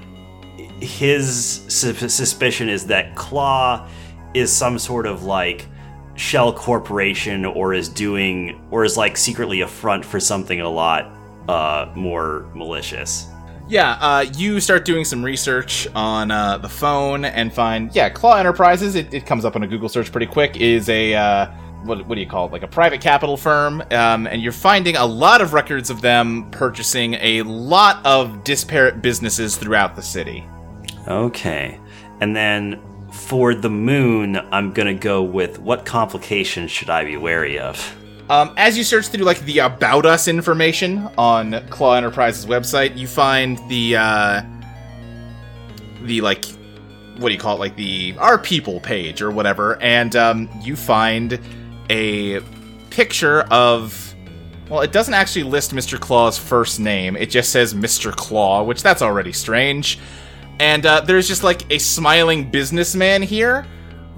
[0.80, 3.88] his su- suspicion is that Claw
[4.34, 5.66] is some sort of like
[6.14, 11.10] shell corporation or is doing or is like secretly a front for something a lot
[11.48, 13.28] uh more malicious.
[13.72, 18.36] Yeah, uh, you start doing some research on uh, the phone and find, yeah, Claw
[18.36, 21.46] Enterprises, it, it comes up on a Google search pretty quick, is a, uh,
[21.84, 24.96] what, what do you call it, like a private capital firm, um, and you're finding
[24.96, 30.46] a lot of records of them purchasing a lot of disparate businesses throughout the city.
[31.08, 31.80] Okay.
[32.20, 32.78] And then
[33.10, 37.96] for the moon, I'm to go with what complications should I be wary of?
[38.32, 43.06] Um, as you search through like the about us information on Claw Enterprises website, you
[43.06, 44.42] find the uh,
[46.04, 46.46] the like
[47.18, 50.76] what do you call it, like the our people page or whatever, and um, you
[50.76, 51.38] find
[51.90, 52.40] a
[52.88, 54.14] picture of.
[54.70, 56.00] Well, it doesn't actually list Mr.
[56.00, 57.18] Claw's first name.
[57.18, 58.16] It just says Mr.
[58.16, 59.98] Claw, which that's already strange.
[60.58, 63.66] And uh, there's just like a smiling businessman here,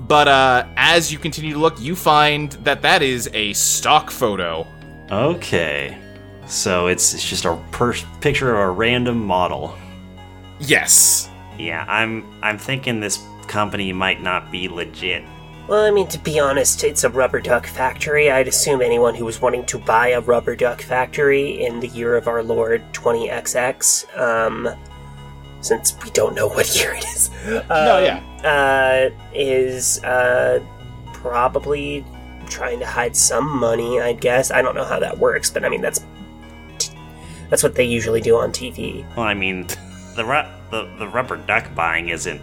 [0.06, 4.66] but uh, as you continue to look, you find that that is a stock photo.
[5.10, 5.98] Okay.
[6.46, 9.76] So it's, it's just a per- picture of a random model.
[10.60, 11.30] Yes.
[11.58, 15.24] Yeah, I'm I'm thinking this company might not be legit.
[15.68, 18.30] Well, I mean, to be honest, it's a rubber duck factory.
[18.30, 22.16] I'd assume anyone who was wanting to buy a rubber duck factory in the year
[22.16, 24.68] of our Lord 20XX, um,
[25.62, 28.22] since we don't know what year it is, um, No, yeah.
[28.44, 30.64] Uh, is uh,
[31.12, 32.04] probably
[32.46, 34.00] trying to hide some money.
[34.00, 36.04] I guess I don't know how that works, but I mean that's
[37.50, 39.04] that's what they usually do on TV.
[39.16, 39.66] Well, I mean,
[40.16, 42.40] the ru- the the rubber duck buying isn't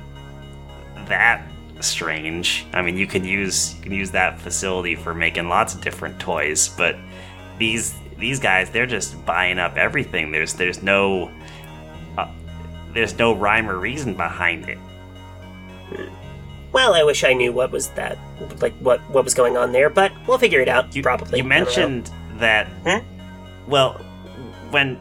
[1.07, 1.43] that
[1.81, 2.65] strange.
[2.73, 6.19] I mean, you can use you can use that facility for making lots of different
[6.19, 6.95] toys, but
[7.57, 10.31] these these guys they're just buying up everything.
[10.31, 11.31] There's there's no
[12.17, 12.31] uh,
[12.93, 14.77] there's no rhyme or reason behind it.
[16.71, 18.17] Well, I wish I knew what was that,
[18.61, 20.95] like what what was going on there, but we'll figure it out.
[20.95, 21.39] You, probably.
[21.39, 21.65] You I don't know.
[21.65, 22.67] mentioned that.
[22.85, 23.01] Huh?
[23.67, 23.93] Well,
[24.69, 24.97] when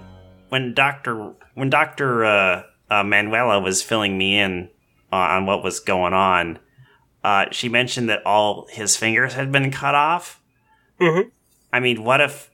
[0.48, 4.68] when Doctor when Doctor uh, uh, Manuela was filling me in
[5.12, 6.58] uh, on what was going on,
[7.22, 10.40] uh, she mentioned that all his fingers had been cut off.
[11.00, 11.30] Mhm.
[11.72, 12.50] I mean, what if?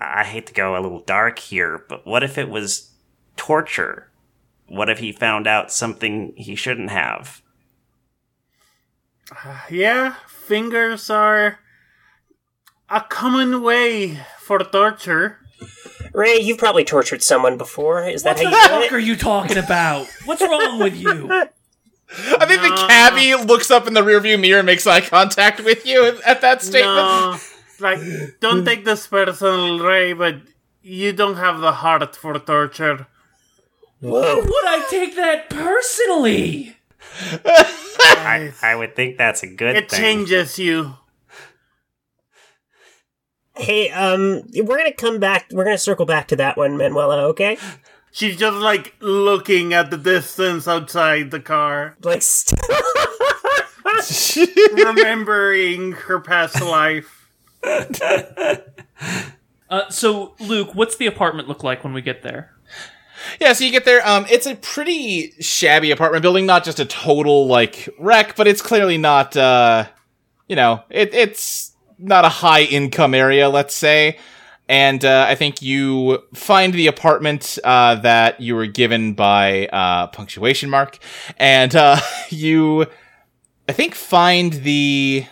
[0.00, 2.90] I hate to go a little dark here, but what if it was
[3.36, 4.09] torture?
[4.70, 7.42] What if he found out something he shouldn't have?
[9.44, 11.58] Uh, yeah, fingers are
[12.88, 15.38] a common way for torture.
[16.12, 18.04] Ray, you've probably tortured someone before.
[18.08, 18.94] Is that What the how you do fuck it?
[18.94, 20.06] are you talking about?
[20.24, 21.28] What's wrong with you?
[21.32, 25.84] I think the cabbie looks up in the rearview mirror and makes eye contact with
[25.84, 26.94] you at that statement.
[26.96, 27.38] No,
[27.80, 27.98] like,
[28.38, 30.36] don't take this personal, Ray, but
[30.80, 33.08] you don't have the heart for torture.
[34.00, 34.36] Whoa.
[34.36, 36.76] Would I take that personally?
[37.44, 39.82] I, I would think that's a good thing.
[39.84, 40.00] It thing.
[40.00, 40.94] changes you.
[43.56, 45.48] Hey, um, we're gonna come back.
[45.52, 47.26] We're gonna circle back to that one, Manuela.
[47.28, 47.58] Okay?
[48.10, 52.58] She's just like looking at the distance outside the car, Like, st-
[54.72, 57.28] remembering her past life.
[57.62, 58.60] Uh,
[59.88, 62.56] so, Luke, what's the apartment look like when we get there?
[63.40, 64.06] Yeah, so you get there.
[64.06, 68.62] Um, it's a pretty shabby apartment building, not just a total like wreck, but it's
[68.62, 69.36] clearly not.
[69.36, 69.86] Uh,
[70.48, 74.18] you know, it, it's not a high income area, let's say.
[74.68, 80.06] And uh, I think you find the apartment uh, that you were given by uh,
[80.08, 80.98] punctuation mark,
[81.38, 81.98] and uh,
[82.30, 82.86] you,
[83.68, 85.26] I think, find the.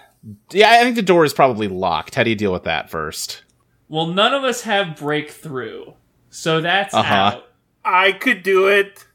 [0.51, 2.17] Yeah, I think the door is probably locked.
[2.17, 3.45] How do you deal with that first?
[3.89, 5.93] Well, none of us have breakthrough,
[6.31, 7.15] so that's Uh-huh.
[7.15, 7.45] out.
[7.85, 9.07] I could do it.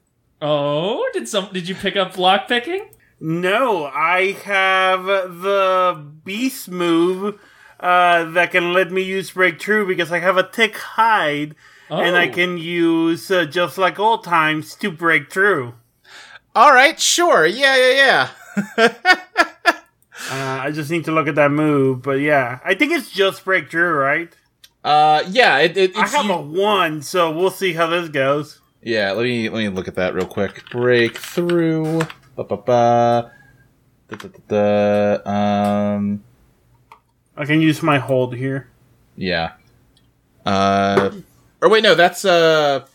[0.41, 1.49] Oh, did some?
[1.53, 2.89] Did you pick up lock picking?
[3.20, 7.39] No, I have the beast move
[7.80, 11.55] uh, that can let me use breakthrough because I have a tick hide,
[11.89, 12.34] and I Oh.
[12.34, 15.76] can use uh, just like old times to break through.
[16.55, 17.45] All right, sure.
[17.45, 18.30] Yeah, yeah,
[18.78, 18.93] yeah.
[20.32, 23.43] Uh, I just need to look at that move, but yeah, I think it's just
[23.43, 24.34] breakthrough, right?
[24.84, 25.59] Uh, yeah.
[25.59, 28.59] It, it, I it's have you- a one, so we'll see how this goes.
[28.81, 30.69] Yeah, let me let me look at that real quick.
[30.69, 32.01] Breakthrough.
[32.36, 33.31] Ba ba ba.
[34.09, 35.93] Da, da, da, da.
[35.95, 36.23] Um.
[37.38, 38.67] I can use my hold here.
[39.15, 39.53] Yeah.
[40.45, 41.11] Uh.
[41.61, 42.86] Or wait, no, that's uh.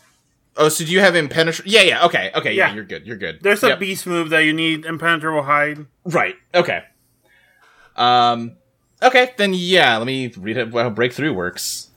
[0.58, 1.70] Oh, so do you have impenetrable?
[1.70, 2.04] Yeah, yeah.
[2.04, 2.52] Okay, okay.
[2.52, 2.74] Yeah, Yeah.
[2.74, 3.06] you're good.
[3.06, 3.38] You're good.
[3.40, 5.86] There's a beast move that you need impenetrable hide.
[6.04, 6.34] Right.
[6.54, 6.82] Okay.
[7.96, 8.57] Um.
[9.02, 9.96] Okay, then yeah.
[9.96, 11.88] Let me read it, how breakthrough works.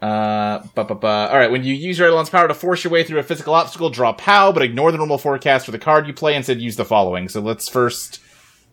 [0.00, 1.28] Uh, ba ba ba.
[1.30, 1.50] All right.
[1.50, 4.12] When you use your Eidolon's power to force your way through a physical obstacle, draw
[4.12, 6.34] POW, but ignore the normal forecast for the card you play.
[6.34, 7.28] Instead, use the following.
[7.28, 8.18] So let's first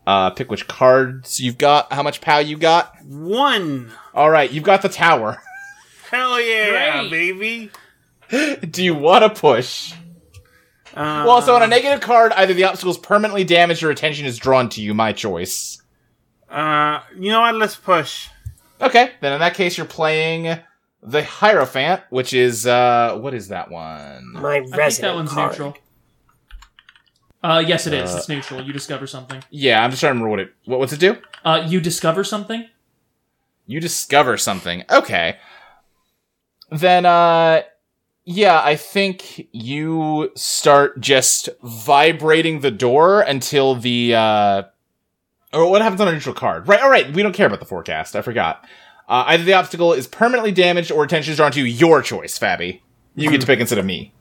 [0.08, 1.94] uh pick which cards you've got.
[1.94, 2.96] How much POW you got?
[3.04, 3.92] One.
[4.16, 5.38] All right, you've got the tower.
[6.10, 7.70] Hell yeah, Great.
[8.32, 8.60] baby.
[8.68, 9.94] Do you want to push?
[10.96, 14.26] Uh, Well, so on a negative card, either the obstacle is permanently damaged or attention
[14.26, 14.96] is drawn to you.
[14.96, 15.80] My choice.
[16.50, 17.56] Uh, you know what?
[17.56, 18.30] Let's push.
[18.82, 20.60] Okay, then in that case, you're playing
[21.02, 24.34] the Hierophant, which is uh, what is that one?
[24.34, 25.52] my I think that one's card.
[25.52, 25.78] neutral.
[27.42, 28.14] Uh, yes, it is.
[28.14, 28.62] it's neutral.
[28.62, 29.42] You discover something.
[29.50, 30.54] Yeah, I'm just trying to remember what it.
[30.66, 31.18] What, what's it do?
[31.46, 32.68] Uh, you discover something.
[33.66, 34.84] You discover something.
[34.90, 35.38] Okay.
[36.72, 37.62] Then, uh,
[38.26, 44.64] yeah, I think you start just vibrating the door until the, uh,
[45.54, 46.68] or what happens on a neutral card?
[46.68, 48.16] Right, alright, we don't care about the forecast.
[48.16, 48.66] I forgot.
[49.08, 51.66] Uh, either the obstacle is permanently damaged or attention is drawn to.
[51.66, 52.82] Your choice, Fabby.
[53.16, 54.14] You get to pick instead of me.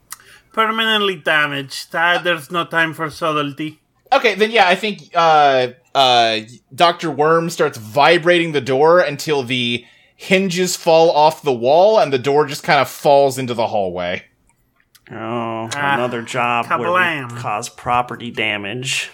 [0.53, 1.95] Permanently damaged.
[1.95, 3.81] Uh, there's no time for subtlety.
[4.13, 6.41] Okay, then yeah, I think uh, uh,
[6.75, 9.85] Doctor Worm starts vibrating the door until the
[10.17, 14.25] hinges fall off the wall and the door just kind of falls into the hallway.
[15.11, 17.37] Oh, Ah, another job where we kablam.
[17.39, 19.11] cause property damage.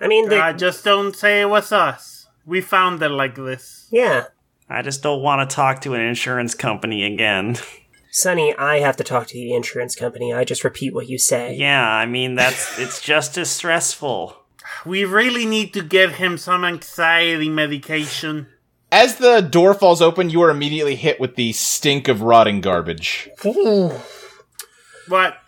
[0.00, 2.26] I mean, they, Uh, just don't say it was us.
[2.46, 3.86] We found it like this.
[3.90, 4.24] yeah.
[4.70, 7.56] I just don't want to talk to an insurance company again.
[8.10, 10.32] Sonny, I have to talk to the insurance company.
[10.34, 11.54] I just repeat what you say.
[11.56, 14.36] yeah, I mean that's it's just as stressful.
[14.84, 18.48] We really need to get him some anxiety medication.
[18.92, 23.30] As the door falls open, you are immediately hit with the stink of rotting garbage.
[25.08, 25.38] What?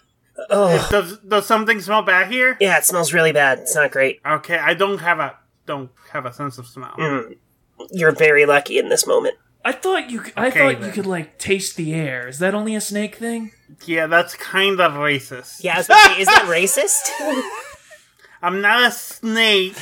[0.49, 2.57] Oh, Does does something smell bad here?
[2.61, 3.59] yeah, it smells really bad.
[3.61, 4.21] It's not great.
[4.25, 5.37] Okay, I don't have a
[5.67, 6.95] don't have a sense of smell.
[6.99, 7.37] Mm.
[7.93, 9.35] You're very lucky in this moment.
[9.65, 10.25] I thought you.
[10.25, 10.93] c- I Okay, thought you then.
[10.93, 12.29] could like taste the air.
[12.29, 13.53] Is that only a snake thing?
[13.87, 15.63] Yeah, that's kind of racist.
[15.63, 17.43] Yeah, I was gonna say, is that racist?
[18.43, 19.77] I'm not a snake.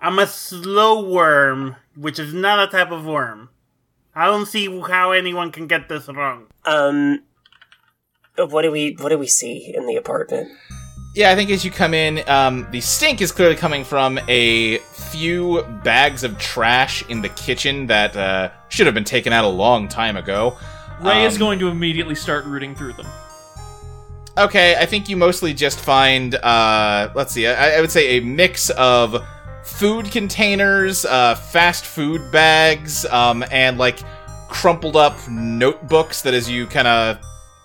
[0.00, 3.48] I'm a slow worm, which is not a type of worm.
[4.14, 6.46] I don't see how anyone can get this wrong.
[6.64, 7.22] um,
[8.38, 10.48] what do we what do we see in the apartment?
[11.14, 14.76] Yeah, I think as you come in, um, the stink is clearly coming from a
[14.76, 19.48] few bags of trash in the kitchen that uh, should have been taken out a
[19.48, 20.58] long time ago.
[21.00, 23.06] Ray is Um, going to immediately start rooting through them.
[24.36, 28.20] Okay, I think you mostly just find, uh, let's see, I, I would say a
[28.20, 29.26] mix of
[29.64, 34.00] food containers, uh, fast food bags, um, and like
[34.48, 37.18] crumpled up notebooks that as you kind of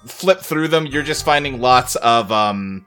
[0.05, 2.85] flip through them, you're just finding lots of, um,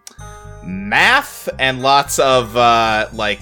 [0.64, 3.40] math and lots of, uh, like,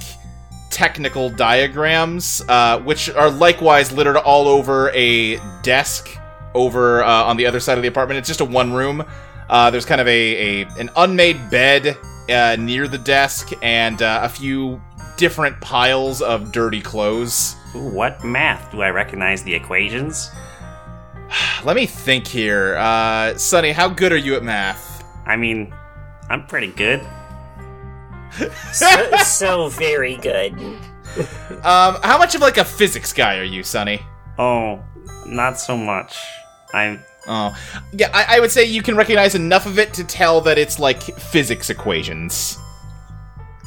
[0.70, 6.08] technical diagrams, uh, which are likewise littered all over a desk
[6.54, 8.18] over uh, on the other side of the apartment.
[8.18, 9.04] It's just a one room.
[9.50, 11.98] Uh, there's kind of a, a an unmade bed
[12.30, 14.80] uh, near the desk and uh, a few
[15.18, 17.54] different piles of dirty clothes.
[17.74, 18.72] What math?
[18.72, 20.30] Do I recognize the equations?
[21.64, 22.76] Let me think here.
[22.76, 25.04] Uh, Sonny, how good are you at math?
[25.26, 25.72] I mean,
[26.28, 27.00] I'm pretty good.
[28.72, 30.54] So, so very good.
[31.62, 34.00] Um, how much of like a physics guy are you, Sonny?
[34.38, 34.82] Oh,
[35.26, 36.16] not so much.
[36.72, 37.54] I'm Oh,
[37.92, 40.78] yeah, I, I would say you can recognize enough of it to tell that it's
[40.78, 42.58] like physics equations,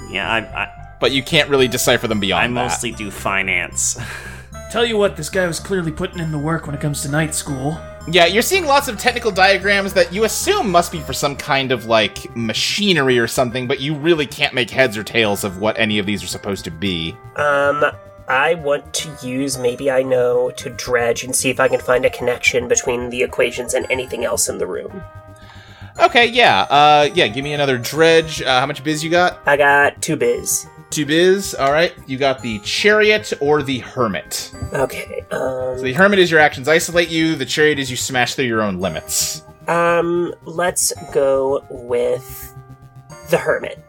[0.09, 2.53] yeah, I I, but you can't really decipher them beyond I that.
[2.53, 3.97] mostly do finance.
[4.75, 7.09] Tell you what, this guy was clearly putting in the work when it comes to
[7.09, 7.79] night school.
[8.09, 11.71] Yeah, you're seeing lots of technical diagrams that you assume must be for some kind
[11.71, 15.79] of like machinery or something, but you really can't make heads or tails of what
[15.79, 17.15] any of these are supposed to be.
[17.37, 17.85] Um,
[18.27, 22.03] I want to use maybe I know to dredge and see if I can find
[22.03, 25.01] a connection between the equations and anything else in the room.
[26.01, 27.27] Okay, yeah, uh, yeah.
[27.27, 28.41] Give me another dredge.
[28.41, 29.39] Uh, how much biz you got?
[29.45, 30.67] I got two biz.
[30.95, 31.53] Two biz.
[31.55, 34.49] All right, you got the chariot or the hermit.
[34.71, 35.25] Okay.
[35.29, 37.35] Um, So the hermit is your actions isolate you.
[37.35, 39.43] The chariot is you smash through your own limits.
[39.67, 42.55] um, let's go with
[43.29, 43.83] the hermit.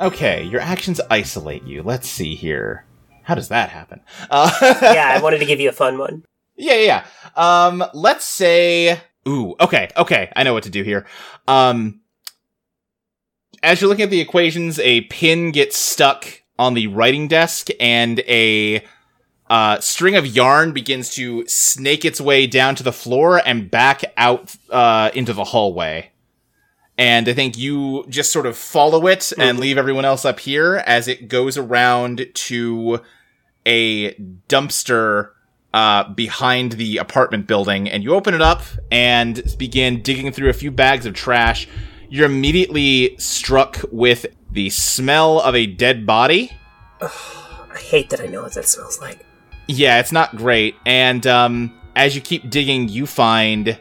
[0.00, 1.82] Okay, your actions isolate you.
[1.82, 2.84] Let's see here.
[3.24, 4.00] How does that happen?
[4.30, 6.22] Uh, Yeah, I wanted to give you a fun one.
[6.56, 7.04] Yeah, yeah.
[7.36, 7.66] yeah.
[7.66, 9.00] Um, let's say.
[9.26, 10.30] Ooh, okay, okay.
[10.36, 11.04] I know what to do here.
[11.48, 12.00] Um,
[13.64, 18.20] as you're looking at the equations, a pin gets stuck on the writing desk, and
[18.20, 18.84] a
[19.48, 24.04] uh, string of yarn begins to snake its way down to the floor and back
[24.16, 26.10] out uh, into the hallway.
[26.96, 30.76] And I think you just sort of follow it and leave everyone else up here
[30.86, 33.00] as it goes around to
[33.66, 34.14] a
[34.48, 35.30] dumpster
[35.72, 38.62] uh, behind the apartment building, and you open it up
[38.92, 41.66] and begin digging through a few bags of trash.
[42.08, 46.52] You're immediately struck with the smell of a dead body.
[47.00, 49.24] I hate that I know what that smells like.
[49.66, 50.76] Yeah, it's not great.
[50.86, 53.78] And um, as you keep digging, you find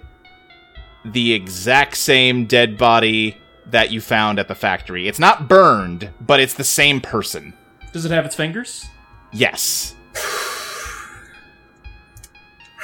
[1.05, 5.07] the exact same dead body that you found at the factory.
[5.07, 7.53] It's not burned, but it's the same person.
[7.91, 8.86] Does it have its fingers?
[9.32, 9.95] Yes.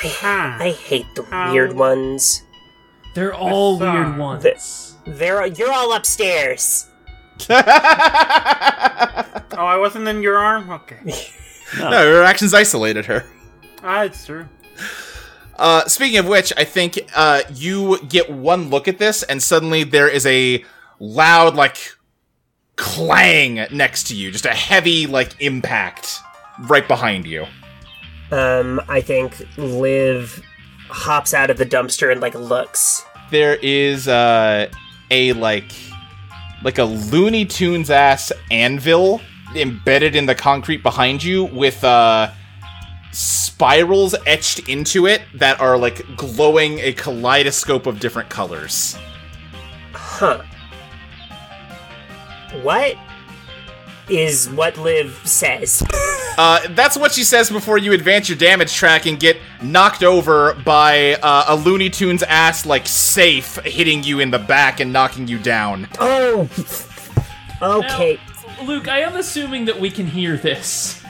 [0.02, 0.58] Huh.
[0.60, 2.44] I hate the How- weird ones.
[3.16, 4.44] They're all weird ones.
[4.44, 6.88] The- They're you're all upstairs.
[9.52, 10.70] Oh, I wasn't in your arm?
[10.70, 10.98] Okay.
[11.78, 13.26] No, her actions isolated her.
[13.84, 14.48] Ah, it's true.
[15.56, 19.84] Uh, speaking of which, I think uh, you get one look at this, and suddenly
[19.84, 20.66] there is a
[21.00, 21.78] loud, like,
[22.76, 24.32] clang next to you.
[24.32, 26.18] Just a heavy, like, impact
[26.62, 27.46] right behind you.
[28.32, 30.42] Um, I think Liv
[30.90, 33.06] hops out of the dumpster and like looks.
[33.32, 34.72] There is uh,
[35.12, 35.72] a, like,
[36.64, 39.22] like a Looney Tunes ass anvil
[39.56, 42.32] embedded in the concrete behind you with uh
[43.12, 48.96] spirals etched into it that are like glowing a kaleidoscope of different colors.
[49.94, 50.44] Huh.
[52.62, 52.96] What
[54.10, 55.84] is what Liv says?
[56.38, 60.54] Uh, that's what she says before you advance your damage track and get knocked over
[60.54, 65.28] by uh, a Looney Tunes ass like safe hitting you in the back and knocking
[65.28, 65.88] you down.
[66.00, 66.50] Oh.
[67.62, 68.20] Okay.
[68.58, 71.04] Now, Luke, I am assuming that we can hear this.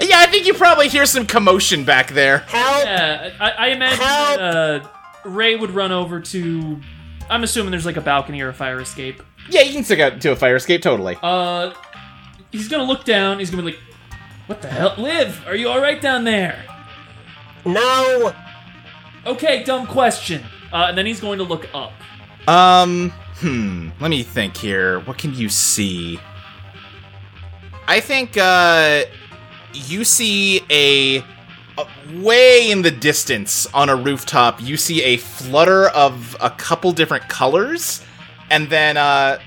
[0.00, 2.38] Yeah, I think you probably hear some commotion back there.
[2.38, 2.84] Help!
[2.84, 4.36] Yeah, I, I imagine Help!
[4.38, 4.88] that, uh,
[5.28, 6.80] Ray would run over to.
[7.30, 9.22] I'm assuming there's like a balcony or a fire escape.
[9.48, 11.16] Yeah, you can stick out to a fire escape, totally.
[11.22, 11.72] Uh,
[12.52, 13.38] he's gonna look down.
[13.38, 13.80] He's gonna be like,
[14.46, 15.44] "What the hell, Liv?
[15.46, 16.64] Are you all right down there?"
[17.64, 18.32] No.
[19.26, 20.42] Okay, dumb question.
[20.72, 21.92] Uh, and then he's going to look up.
[22.48, 25.00] Um, hmm, let me think here.
[25.00, 26.20] What can you see?
[27.88, 29.02] I think, uh,
[29.72, 31.18] you see a,
[31.78, 31.86] a-
[32.20, 37.28] way in the distance on a rooftop, you see a flutter of a couple different
[37.28, 38.02] colors,
[38.50, 39.38] and then, uh,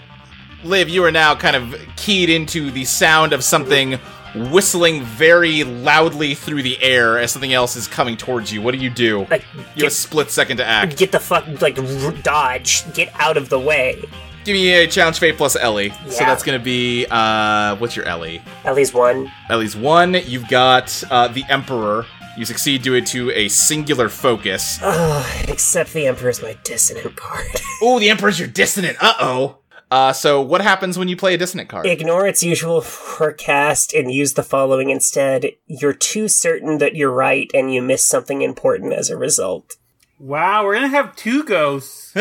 [0.63, 3.99] Liv, you are now kind of keyed into the sound of something
[4.35, 8.61] whistling very loudly through the air as something else is coming towards you.
[8.61, 9.25] What do you do?
[9.29, 9.43] Like,
[9.75, 10.97] You have a split second to act.
[10.97, 12.83] get the fuck, like, r- dodge.
[12.93, 14.03] Get out of the way.
[14.45, 15.87] Give me a challenge fate plus Ellie.
[15.87, 16.09] Yeah.
[16.09, 18.41] So that's gonna be uh what's your Ellie?
[18.63, 19.31] Ellie's one.
[19.49, 20.13] Ellie's one.
[20.13, 22.05] You've got uh the Emperor.
[22.37, 24.79] You succeed due to a singular focus.
[24.81, 27.61] Ugh, except the Emperor's my dissonant part.
[27.81, 28.97] Oh, the Emperor's your dissonant.
[29.01, 29.58] Uh oh.
[29.91, 31.85] Uh, so what happens when you play a dissonant card?
[31.85, 35.47] Ignore its usual forecast and use the following instead.
[35.67, 39.77] You're too certain that you're right and you miss something important as a result.
[40.19, 42.11] Wow, we're gonna have two ghosts.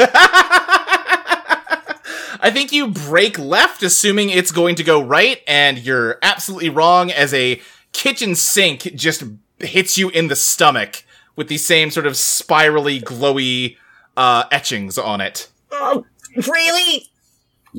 [2.40, 7.10] I think you break left, assuming it's going to go right, and you're absolutely wrong
[7.10, 7.60] as a
[7.92, 9.24] kitchen sink just
[9.58, 11.02] hits you in the stomach
[11.34, 13.76] with the same sort of spirally, glowy
[14.16, 15.48] uh, etchings on it.
[15.72, 16.06] Oh,
[16.46, 17.10] really?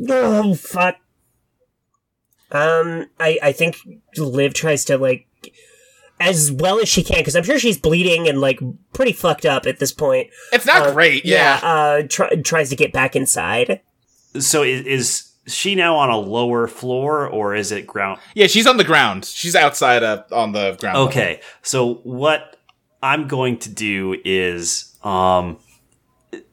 [0.07, 0.95] Oh, fuck.
[2.51, 3.77] Um, I, I think
[4.17, 5.27] Liv tries to, like,
[6.19, 8.59] as well as she can, because I'm sure she's bleeding and, like,
[8.93, 10.29] pretty fucked up at this point.
[10.51, 11.59] It's not Uh, great, yeah.
[11.61, 13.81] uh, try, tries to get back inside.
[14.39, 18.19] So is, is she now on a lower floor or is it ground?
[18.35, 19.25] Yeah, she's on the ground.
[19.25, 20.97] She's outside uh, on the ground.
[20.97, 21.07] level.
[21.09, 22.57] Okay, so what
[23.01, 25.59] I'm going to do is, um,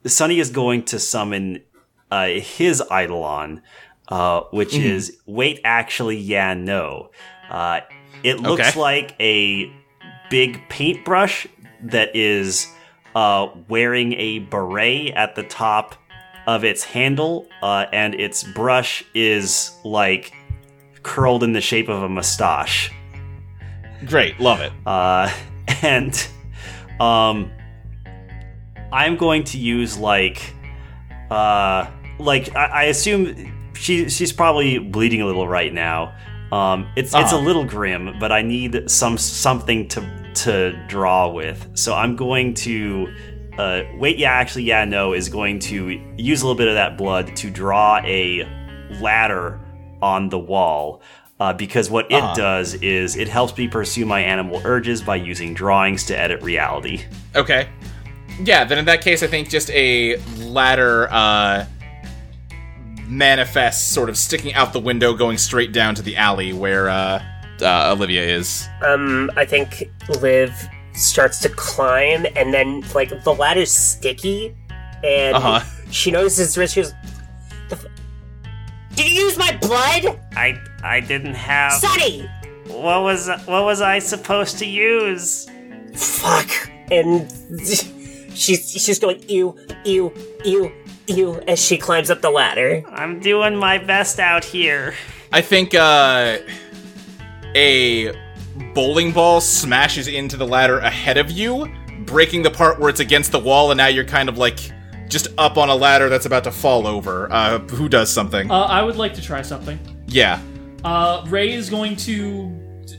[0.06, 1.62] Sonny is going to summon
[2.10, 3.62] uh, his Eidolon,
[4.08, 7.10] uh, which is wait, actually, yeah, no.
[7.50, 7.80] Uh,
[8.22, 8.80] it looks Okay.
[8.80, 9.70] like a
[10.30, 11.46] big paintbrush
[11.84, 12.66] that is
[13.14, 15.94] uh, wearing a beret at the top
[16.46, 20.32] of its handle, uh, and its brush is like
[21.02, 22.92] curled in the shape of a mustache.
[24.06, 24.72] Great, love it.
[24.84, 25.32] Uh,
[25.82, 26.28] and
[27.00, 27.50] um,
[28.92, 30.54] I'm going to use like,
[31.30, 36.14] uh, like I, I assume she she's probably bleeding a little right now.
[36.52, 37.38] Um, it's it's a Uh-huh.
[37.38, 41.66] little grim, but I need some something to to draw with.
[41.74, 43.12] So I'm going to.
[43.58, 46.98] Uh, wait, yeah, actually, yeah, no, is going to use a little bit of that
[46.98, 48.46] blood to draw a
[49.00, 49.58] ladder
[50.02, 51.00] on the wall.
[51.40, 52.34] Uh, because what it Uh-huh.
[52.34, 57.04] does is it helps me pursue my animal urges by using drawings to edit reality.
[57.34, 57.68] Okay.
[58.44, 61.64] Yeah, then in that case, I think just a ladder uh,
[63.08, 67.22] manifests sort of sticking out the window, going straight down to the alley where uh,
[67.60, 68.68] uh, Olivia is.
[68.84, 70.52] Um, I think Liv
[70.94, 74.54] starts to climb, and then, like, the ladder's sticky,
[75.04, 75.60] and Uh-huh.
[75.90, 76.74] she notices his wrist.
[76.74, 76.92] She goes,
[77.68, 77.86] "The f-
[78.94, 80.18] Did you use my blood?
[80.36, 81.72] I I didn't have.
[81.74, 82.28] Sonny!
[82.68, 85.46] What was what was I supposed to use?
[85.94, 86.48] Fuck.
[86.90, 87.30] And
[88.34, 90.12] she's, she's going, ew, ew,
[90.44, 90.72] ew,
[91.08, 92.82] ew, as she climbs up the ladder.
[92.90, 94.94] I'm doing my best out here.
[95.32, 96.38] I think uh,
[97.54, 98.12] a
[98.74, 101.70] bowling ball smashes into the ladder ahead of you,
[102.00, 104.58] breaking the part where it's against the wall, and now you're kind of like
[105.08, 107.30] just up on a ladder that's about to fall over.
[107.32, 108.50] Uh, who does something?
[108.50, 109.78] Uh, I would like to try something.
[110.06, 110.40] yeah.
[110.84, 112.52] Uh, Ray is going to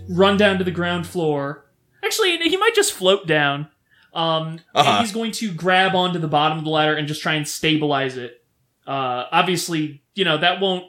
[0.09, 1.65] run down to the ground floor.
[2.03, 3.69] Actually, he might just float down.
[4.17, 4.89] Um, Uh-huh.
[4.89, 7.47] and he's going to grab onto the bottom of the ladder and just try and
[7.47, 8.43] stabilize it.
[8.87, 10.85] Uh, obviously, you know, that won't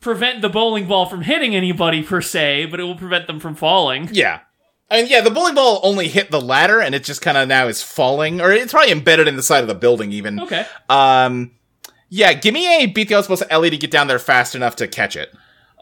[0.00, 3.54] prevent the bowling ball from hitting anybody per se, but it will prevent them from
[3.54, 4.08] falling.
[4.12, 4.40] Yeah.
[4.90, 7.46] I mean, yeah, the bowling ball only hit the ladder, and it just kind of
[7.48, 10.40] now is falling, or it's probably embedded in the side of the building, even.
[10.40, 10.66] Okay.
[10.88, 11.52] Um,
[12.12, 14.88] Yeah, give me a beat the Elspeth Ellie to get down there fast enough to
[14.88, 15.32] catch it.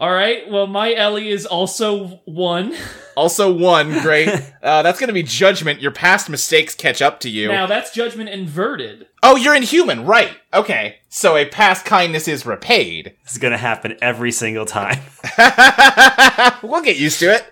[0.00, 0.48] All right.
[0.48, 2.74] Well, my Ellie is also one.
[3.18, 4.28] Also one, great.
[4.62, 5.80] uh, that's gonna be judgment.
[5.80, 7.48] Your past mistakes catch up to you.
[7.48, 9.08] Now that's judgment inverted.
[9.24, 10.30] oh, you're inhuman, right?
[10.54, 13.16] Okay, so a past kindness is repaid.
[13.24, 15.00] This is gonna happen every single time.
[16.62, 17.44] we'll get used to it.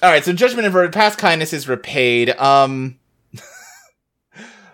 [0.00, 2.30] All right, so judgment inverted, past kindness is repaid.
[2.30, 3.00] Um,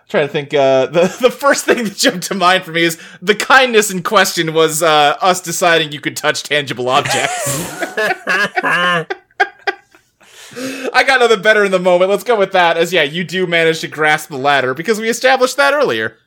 [0.09, 0.53] trying to think.
[0.53, 4.03] Uh, the the first thing that jumped to mind for me is the kindness in
[4.03, 7.47] question was uh, us deciding you could touch tangible objects.
[10.91, 12.09] I got nothing better in the moment.
[12.09, 12.75] Let's go with that.
[12.75, 16.17] As yeah, you do manage to grasp the ladder because we established that earlier.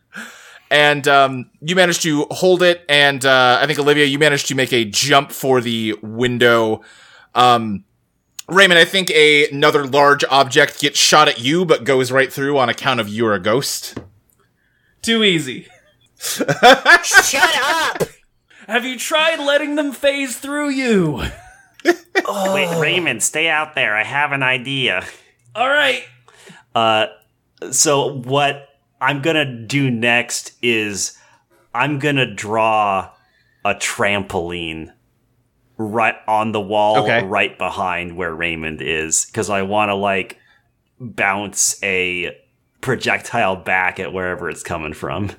[0.70, 4.54] And um, you managed to hold it, and uh, I think Olivia, you managed to
[4.54, 6.80] make a jump for the window.
[7.34, 7.84] Um,
[8.52, 12.58] Raymond, I think a, another large object gets shot at you, but goes right through
[12.58, 13.98] on account of you're a ghost.
[15.00, 15.68] Too easy.
[16.18, 18.02] Shut up!
[18.68, 21.22] Have you tried letting them phase through you?
[22.24, 22.54] oh.
[22.54, 23.96] Wait, Raymond, stay out there.
[23.96, 25.04] I have an idea.
[25.54, 26.04] All right.
[26.74, 27.06] Uh,
[27.70, 28.68] so what
[29.00, 31.18] I'm gonna do next is
[31.74, 33.10] I'm gonna draw
[33.64, 34.92] a trampoline
[35.82, 37.24] right on the wall, Okay.
[37.24, 40.38] right behind where Raymond is, because I want to like
[41.00, 42.36] bounce a
[42.80, 45.30] projectile back at wherever it's coming from.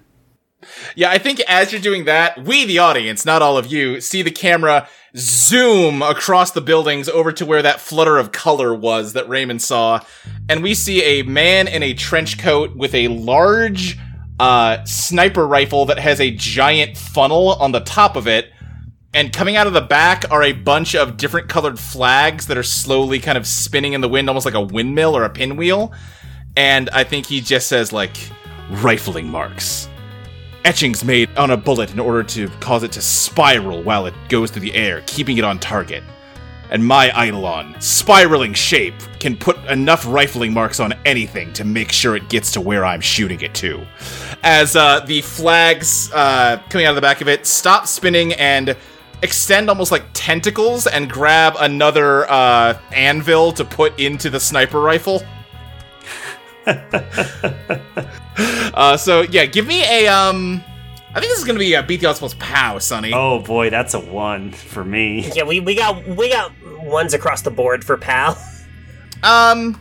[0.96, 4.22] Yeah, I think as you're doing that, we, the audience, not all of you, see
[4.22, 9.28] the camera zoom across the buildings over to where that flutter of color was that
[9.28, 10.00] Raymond saw.
[10.48, 13.98] And we see a man in a trench coat with a large
[14.40, 18.50] uh, sniper rifle that has a giant funnel on the top of it.
[19.14, 22.64] And coming out of the back are a bunch of different colored flags that are
[22.64, 25.94] slowly kind of spinning in the wind, almost like a windmill or a pinwheel.
[26.56, 28.16] And I think he just says, like,
[28.70, 29.88] rifling marks
[30.66, 34.52] etchings made on a bullet in order to cause it to spiral while it goes
[34.52, 36.04] through the air, keeping it on target.
[36.70, 42.16] And my Eidolon, spiraling shape, can put enough rifling marks on anything to make sure
[42.16, 43.86] it gets to where I'm shooting it to.
[44.42, 48.76] As uh, the flags uh, coming out of the back of it stop spinning and
[49.24, 55.24] extend almost like tentacles and grab another uh, anvil to put into the sniper rifle.
[58.74, 60.64] uh, so yeah, give me a um.
[61.16, 63.12] I think this is gonna be a beat the Osmo's pow, Sonny.
[63.14, 65.30] Oh boy, that's a one for me.
[65.36, 66.52] Yeah, we, we got we got
[66.84, 68.38] ones across the board for pal.
[69.24, 69.80] Um,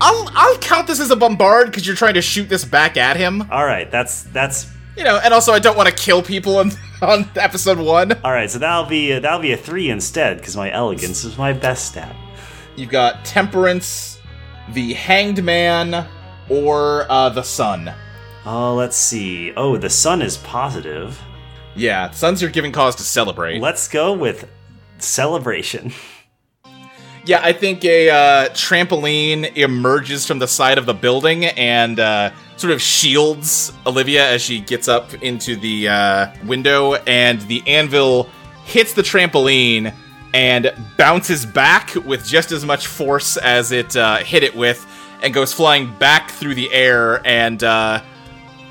[0.00, 3.16] I'll I'll count this as a bombard because you're trying to shoot this back at
[3.16, 3.42] him.
[3.50, 6.72] All right, that's that's You know, and also I don't want to kill people on
[7.02, 8.12] on episode one.
[8.24, 8.50] all right.
[8.50, 11.86] So that'll be a, that'll be a three instead because my elegance is my best
[11.86, 12.16] stat.
[12.74, 14.18] You've got temperance,
[14.72, 16.04] the hanged man,
[16.48, 17.94] or uh, the sun.
[18.44, 19.52] Oh, let's see.
[19.56, 21.20] Oh, the sun is positive.
[21.76, 23.60] Yeah, sun's your giving cause to celebrate.
[23.60, 24.48] Let's go with
[24.98, 25.92] celebration.
[27.24, 32.30] Yeah, I think a uh, trampoline emerges from the side of the building and uh,
[32.58, 38.28] sort of shields Olivia as she gets up into the uh, window, and the anvil
[38.64, 39.94] hits the trampoline
[40.34, 44.86] and bounces back with just as much force as it uh, hit it with,
[45.22, 47.26] and goes flying back through the air.
[47.26, 48.02] And uh,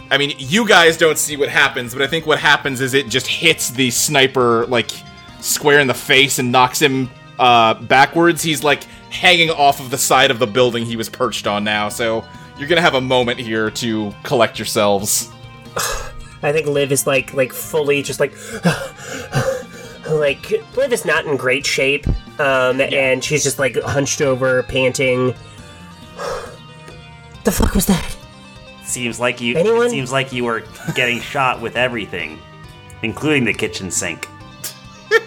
[0.10, 3.10] I mean, you guys don't see what happens, but I think what happens is it
[3.10, 4.92] just hits the sniper like
[5.40, 7.10] square in the face and knocks him
[7.40, 8.44] uh, backwards.
[8.44, 11.90] He's like hanging off of the side of the building he was perched on now.
[11.90, 12.26] So
[12.58, 15.32] you're gonna have a moment here to collect yourselves.
[16.44, 18.34] I think Liv is like like fully just like
[20.10, 22.08] like Liv is not in great shape,
[22.40, 25.28] um, and she's just like hunched over, panting.
[27.44, 28.16] the fuck was that?
[28.84, 29.58] Seems like you.
[29.58, 29.90] Anyone?
[29.90, 30.64] Seems like you were
[30.96, 32.40] getting shot with everything,
[33.04, 34.28] including the kitchen sink.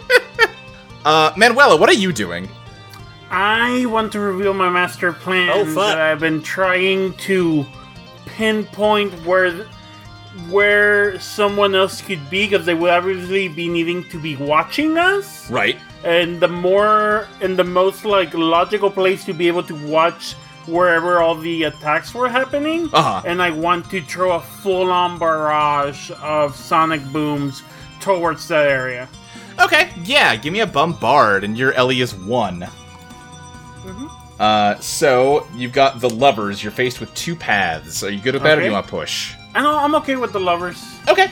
[1.02, 2.46] Uh, Manuela, what are you doing?
[3.30, 5.74] I want to reveal my master plan Oh, fuck.
[5.94, 7.64] that I've been trying to
[8.26, 9.66] pinpoint where
[10.48, 15.50] where someone else could be because they would obviously be needing to be watching us.
[15.50, 15.76] Right.
[16.04, 20.34] And the more and the most like logical place to be able to watch
[20.66, 22.88] wherever all the attacks were happening.
[22.92, 23.22] Uh-huh.
[23.26, 27.62] And I want to throw a full-on barrage of sonic booms
[28.00, 29.08] towards that area.
[29.60, 32.66] Okay, yeah, give me a bombard, and your Ellie is one.
[34.38, 36.62] Uh, so you've got the lovers.
[36.62, 38.02] You're faced with two paths.
[38.02, 39.34] Are you good or bad, or do you want to push?
[39.54, 40.82] I know I'm okay with the lovers.
[41.08, 41.30] Okay.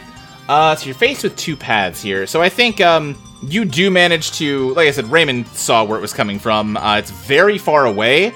[0.49, 2.27] Uh, so you're faced with two paths here.
[2.27, 6.03] So I think um, you do manage to, like I said, Raymond saw where it
[6.03, 6.77] was coming from.
[6.77, 8.33] Uh, it's very far away.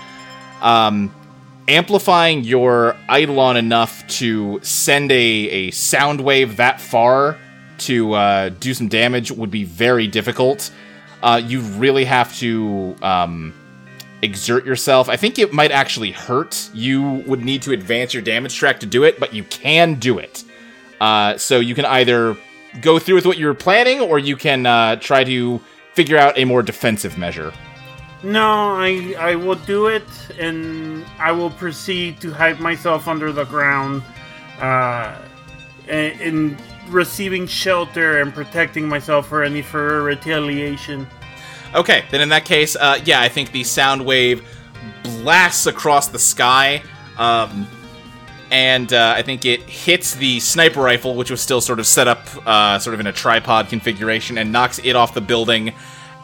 [0.60, 1.14] Um,
[1.68, 7.38] amplifying your eidolon enough to send a, a sound wave that far
[7.78, 10.70] to uh, do some damage would be very difficult.
[11.22, 13.54] Uh, you really have to um,
[14.22, 15.08] exert yourself.
[15.08, 16.70] I think it might actually hurt.
[16.72, 20.18] You would need to advance your damage track to do it, but you can do
[20.18, 20.44] it.
[21.00, 22.36] Uh, so you can either
[22.80, 25.60] go through with what you were planning, or you can uh, try to
[25.94, 27.52] figure out a more defensive measure.
[28.22, 30.06] No, I I will do it,
[30.38, 34.02] and I will proceed to hide myself under the ground,
[34.60, 35.16] uh,
[35.88, 36.56] in
[36.88, 41.06] receiving shelter and protecting myself for any further retaliation.
[41.74, 44.46] Okay, then in that case, uh, yeah, I think the sound wave
[45.02, 46.82] blasts across the sky,
[47.16, 47.66] um,
[48.50, 52.08] and uh, I think it hits the sniper rifle, which was still sort of set
[52.08, 55.72] up, uh, sort of in a tripod configuration, and knocks it off the building.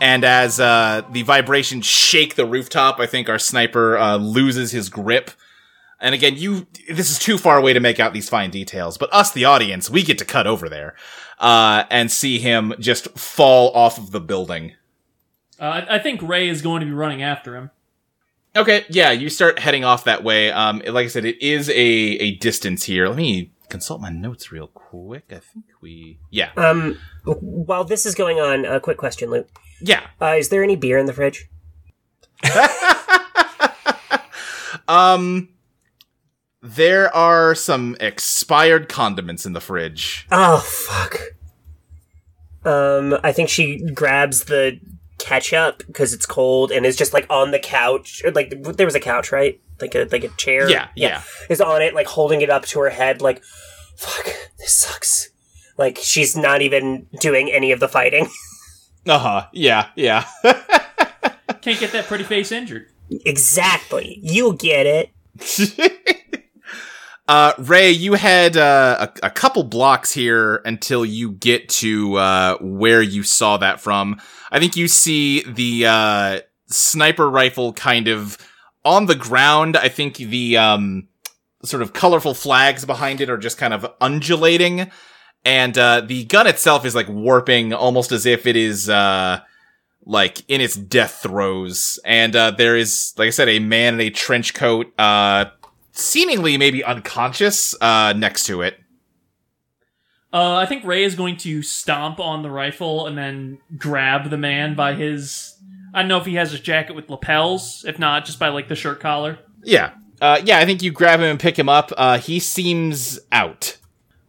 [0.02, 4.90] And as uh, the vibrations shake the rooftop, I think our sniper uh, loses his
[4.90, 5.30] grip.
[5.98, 9.12] And again, you this is too far away to make out these fine details, but
[9.14, 10.94] us, the audience, we get to cut over there
[11.38, 14.74] uh, and see him just fall off of the building.
[15.60, 17.70] Uh, I I think Ray is going to be running after him.
[18.56, 20.50] Okay, yeah, you start heading off that way.
[20.50, 23.08] Um, like I said, it is a a distance here.
[23.08, 25.24] Let me consult my notes real quick.
[25.30, 29.48] I think we, yeah, Um, while this is going on, a quick question, Luke.
[29.82, 30.06] yeah.
[30.20, 31.48] Uh, is there any beer in the fridge?
[34.86, 35.50] Um,
[36.62, 40.26] there are some expired condiments in the fridge.
[40.32, 41.20] Oh fuck.
[42.64, 44.80] Um, I think she grabs the
[45.18, 48.22] ketchup because it's cold and is just like on the couch.
[48.34, 49.60] Like there was a couch, right?
[49.80, 50.68] Like a like a chair.
[50.70, 51.22] Yeah, yeah.
[51.48, 53.42] Is on it, like holding it up to her head, like,
[53.96, 54.26] fuck,
[54.58, 55.30] this sucks.
[55.76, 58.28] Like she's not even doing any of the fighting.
[59.06, 59.46] Uh huh.
[59.52, 60.24] Yeah, yeah.
[60.42, 62.88] Can't get that pretty face injured.
[63.10, 64.18] exactly.
[64.22, 65.10] You get it.
[67.26, 72.56] Uh, Ray, you had uh, a, a couple blocks here until you get to uh,
[72.58, 74.18] where you saw that from.
[74.50, 78.38] I think you see the uh, sniper rifle kind of
[78.84, 79.76] on the ground.
[79.76, 81.08] I think the um,
[81.64, 84.90] sort of colorful flags behind it are just kind of undulating,
[85.44, 89.40] and uh, the gun itself is like warping, almost as if it is uh,
[90.04, 91.98] like in its death throes.
[92.04, 94.92] And uh, there is, like I said, a man in a trench coat.
[94.98, 95.46] Uh,
[95.98, 98.78] seemingly maybe unconscious uh next to it
[100.32, 104.36] Uh, I think Ray is going to stomp on the rifle and then grab the
[104.36, 105.54] man by his.
[105.94, 107.84] I don't know if he has a jacket with lapels.
[107.88, 109.38] If not, just by like the shirt collar.
[109.64, 113.20] yeah uh yeah i think you grab him and pick him up uh he seems
[113.30, 113.76] out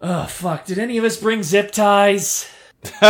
[0.02, 0.64] Oh fuck!
[0.66, 2.48] Did any of us bring zip ties?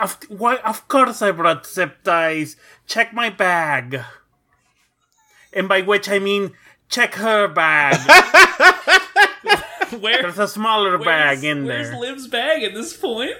[0.00, 2.56] Of, why, of course I brought zip ties.
[2.86, 4.00] Check my bag.
[5.52, 6.52] And by which I mean,
[6.88, 8.00] check her bag.
[10.00, 10.22] Where?
[10.22, 11.98] There's a smaller bag in Where's there.
[11.98, 13.36] Where's Liv's bag at this point?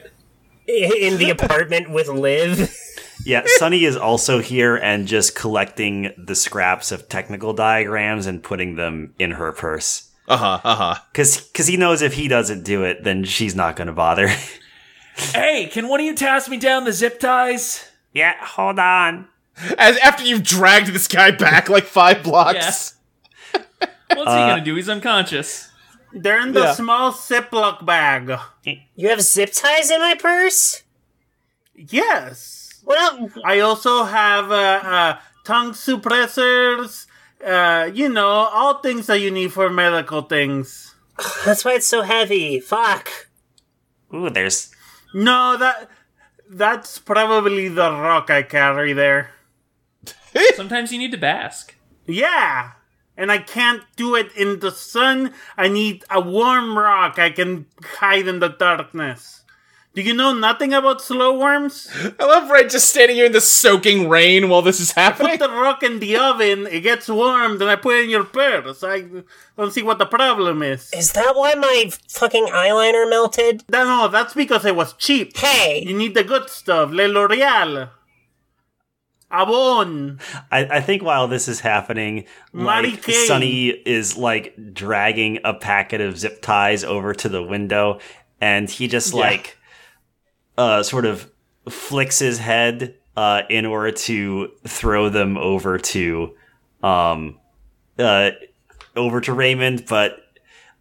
[0.66, 2.74] In the apartment with Liv.
[3.24, 8.76] Yeah, Sonny is also here and just collecting the scraps of technical diagrams and putting
[8.76, 10.10] them in her purse.
[10.28, 13.92] uh-huh uh-huh Cause, cause he knows if he doesn't do it, then she's not gonna
[13.92, 14.28] bother.
[15.16, 17.88] Hey, can one of you toss me down the zip ties?
[18.12, 19.28] Yeah, hold on.
[19.78, 22.94] as after you've dragged this guy back like five blocks
[24.16, 24.74] What's he gonna do?
[24.74, 25.70] He's unconscious.
[26.14, 26.74] They're in the Yeah.
[26.74, 28.38] small Ziploc bag.
[28.94, 30.84] You have zip ties in my purse?
[31.74, 32.80] Yes.
[32.84, 37.06] Well, I also have uh, uh, tongue suppressors.
[37.44, 40.94] Uh, you know, all things that you need for medical things.
[41.44, 42.60] that's why it's so heavy.
[42.60, 43.10] Fuck.
[44.14, 44.70] Ooh, there's
[45.12, 45.90] No, that
[46.48, 49.30] that's probably the rock I carry there.
[50.54, 51.74] Sometimes you need to bask.
[52.06, 52.72] Yeah.
[53.16, 55.32] And I can't do it in the sun.
[55.56, 59.44] I need a warm rock I can hide in the darkness.
[59.94, 61.88] Do you know nothing about slow worms?
[62.18, 65.48] i love ray just standing here in the soaking rain while this is happening Put
[65.48, 68.82] the rock in the oven, it gets warm, then I put it in your purse.
[68.82, 69.04] I
[69.56, 70.90] don't see what the problem is.
[70.92, 73.62] Is that why my fucking eyeliner melted?
[73.68, 75.36] No, no, that's because it was cheap.
[75.36, 75.84] Hey!
[75.86, 76.90] You need the good stuff.
[76.90, 77.90] Le L'Oreal.
[79.42, 80.20] Avon.
[80.50, 86.18] I, I think while this is happening, like Sonny is like dragging a packet of
[86.18, 87.98] zip ties over to the window,
[88.40, 89.58] and he just like
[90.56, 91.30] uh sort of
[91.68, 96.34] flicks his head uh in order to throw them over to
[96.82, 97.38] um
[97.98, 98.30] uh
[98.96, 100.20] over to Raymond, but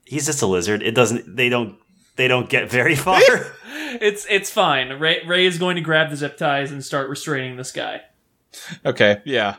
[0.05, 0.83] he's just a lizard.
[0.83, 1.77] It doesn't they don't
[2.15, 3.21] they don't get very far.
[4.01, 4.89] It's it's fine.
[4.99, 8.01] Ray, Ray is going to grab the zip ties and start restraining this guy.
[8.85, 9.55] Okay yeah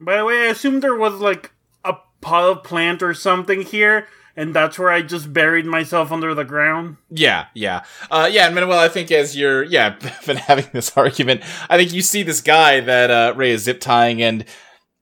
[0.00, 1.52] By the way, I assume there was like
[1.84, 6.34] a pot of plant or something here, and that's where I just buried myself under
[6.34, 6.96] the ground.
[7.10, 8.46] Yeah, yeah, uh, yeah.
[8.46, 9.96] And Manuel, I think as you're, yeah,
[10.26, 13.80] been having this argument, I think you see this guy that uh, Ray is zip
[13.80, 14.46] tying, and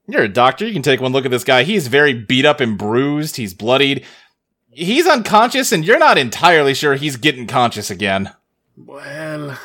[0.08, 0.66] you're a doctor.
[0.66, 1.62] You can take one look at this guy.
[1.62, 3.36] He's very beat up and bruised.
[3.36, 4.04] He's bloodied.
[4.70, 8.34] He's unconscious, and you're not entirely sure he's getting conscious again.
[8.76, 9.56] Well,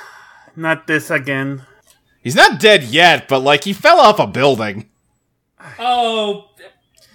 [0.56, 1.64] not this again.
[2.24, 4.90] He's not dead yet, but like he fell off a building.
[5.78, 6.50] Oh,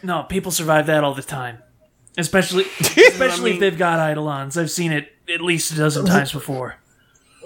[0.02, 1.62] no, people survive that all the time.
[2.18, 4.58] Especially, especially if they've got eidolons.
[4.58, 6.76] I've seen it at least a dozen times before.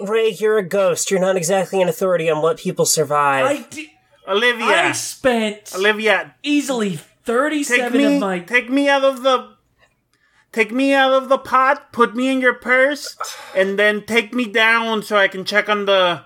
[0.01, 1.09] Ray, you're a ghost.
[1.09, 3.45] You're not exactly an authority on what people survive.
[3.45, 3.93] I, di-
[4.27, 8.39] Olivia, I spent Olivia, easily take 37 me, of my.
[8.39, 9.53] take me out of the,
[10.51, 11.93] take me out of the pot.
[11.93, 13.17] Put me in your purse,
[13.55, 16.23] and then take me down so I can check on the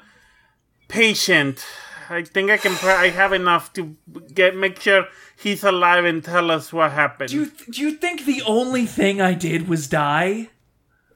[0.88, 1.66] patient.
[2.10, 2.74] I think I can.
[2.76, 3.96] Pr- I have enough to
[4.34, 5.06] get make sure
[5.38, 7.30] he's alive and tell us what happened.
[7.32, 10.50] Do you, do you think the only thing I did was die?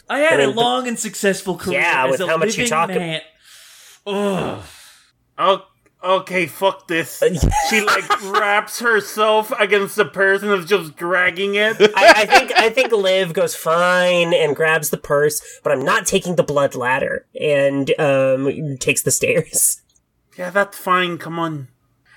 [0.10, 2.58] I had I a mean, long and successful career Yeah, as with a how much
[2.58, 3.22] you living talk- man.
[4.06, 4.64] Ugh.
[5.38, 5.66] Oh,
[6.04, 7.22] okay, fuck this.
[7.70, 11.78] she like wraps herself against the person that's just dragging it.
[11.96, 16.06] I, I think I think Liv goes fine and grabs the purse, but I'm not
[16.06, 19.82] taking the blood ladder and um takes the stairs.
[20.38, 21.18] yeah, that's fine.
[21.18, 21.68] Come on.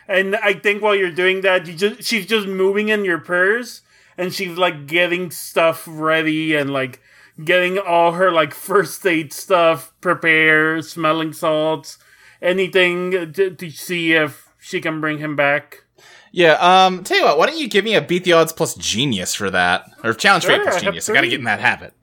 [0.07, 3.83] And I think while you're doing that, you just she's just moving in your purse,
[4.19, 7.01] and she's like getting stuff ready and like
[7.43, 11.99] getting all her like first aid stuff prepared, smelling salts,
[12.45, 15.85] anything to, to see if she can bring him back.
[16.31, 18.75] Yeah, um, tell you what, why don't you give me a beat the odds plus
[18.75, 19.85] genius for that?
[20.03, 21.09] Or challenge Sure, plus genius.
[21.09, 21.95] I gotta get in that habit.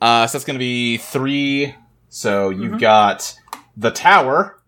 [0.00, 1.74] Uh, so that's gonna be three.
[2.08, 2.78] So you've Mm-hmm.
[2.78, 3.34] got
[3.76, 4.62] the tower,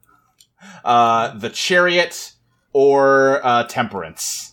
[0.85, 2.33] uh, the chariot,
[2.73, 4.52] or, uh, temperance.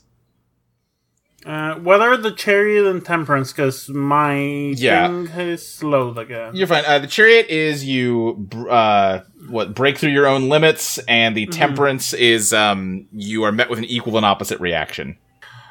[1.45, 3.53] Uh, what are the chariot and temperance?
[3.53, 4.35] Because my
[4.75, 5.07] Yeah.
[5.07, 6.53] thing is slowed again.
[6.55, 6.83] You're fine.
[6.85, 11.49] Uh, the chariot is you, uh, what, break through your own limits, and Mm-hmm.
[11.51, 15.17] the temperance is, um, you are met with an equal and opposite reaction.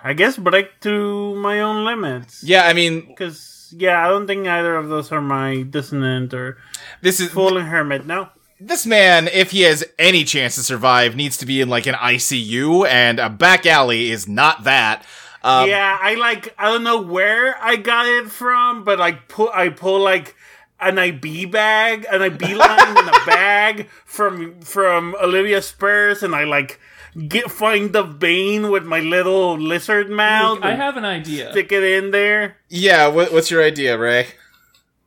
[0.02, 2.42] I guess break through my own limits.
[2.42, 6.56] Yeah, I mean, Because, yeah, I don't think either of those are my dissonant or
[7.02, 8.06] this is, fallen hermit.
[8.06, 8.28] No.
[8.60, 11.94] this man, if he has any chance to survive, needs to be in like an
[11.94, 15.04] ICU, and a back alley is not that.
[15.42, 19.50] Um, yeah, I like, I don't know where I got it from, but like pull,
[19.54, 20.34] I pull like
[20.80, 26.44] an IV bag, an IV line in a bag from, from Olivia's purse, and I
[26.44, 26.80] like
[27.28, 30.58] get, find the vein with my little lizard mouth.
[30.62, 31.50] I have an idea.
[31.52, 32.56] Stick it in there.
[32.68, 34.28] Yeah, what, what's your idea, Ray?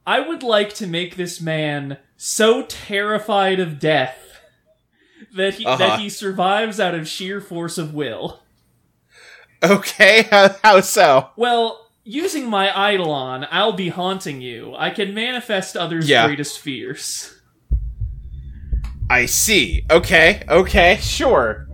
[0.08, 4.18] I would like to make this man so terrified of death
[5.36, 5.78] that he Uh-huh.
[5.78, 8.40] that he survives out of sheer force of will.
[9.63, 11.29] Okay, how, how so?
[11.35, 14.73] Well, using my Eidolon, I'll be haunting you.
[14.75, 16.25] I can manifest others' Yeah.
[16.27, 17.35] greatest fears.
[19.09, 19.85] I see.
[19.91, 21.67] Okay, okay, sure.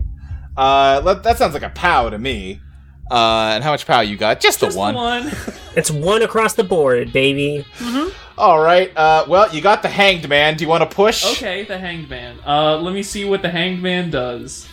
[0.56, 2.60] Uh, let, that sounds like a pow to me.
[3.10, 4.40] Uh, and how much pow you got?
[4.42, 4.96] Just, Just the one.
[4.96, 5.32] one.
[5.78, 7.64] It's one across the board, baby.
[8.36, 8.92] All right.
[8.98, 10.58] Uh, well, you got the hanged man.
[10.58, 11.24] Do you want to push?
[11.34, 12.40] okay, the Hanged Man.
[12.44, 14.68] Uh, let me see what the Hanged Man does.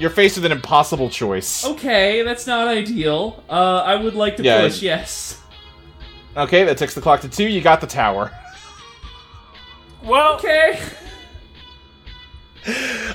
[0.00, 1.62] You're faced with an impossible choice.
[1.64, 3.44] Okay, that's not ideal.
[3.50, 4.62] Uh, I would like to Yeah.
[4.62, 4.80] push.
[4.80, 5.38] Yes.
[6.36, 7.46] Okay, that takes the clock to two.
[7.46, 8.32] You got the tower.
[10.02, 10.80] Well, Okay.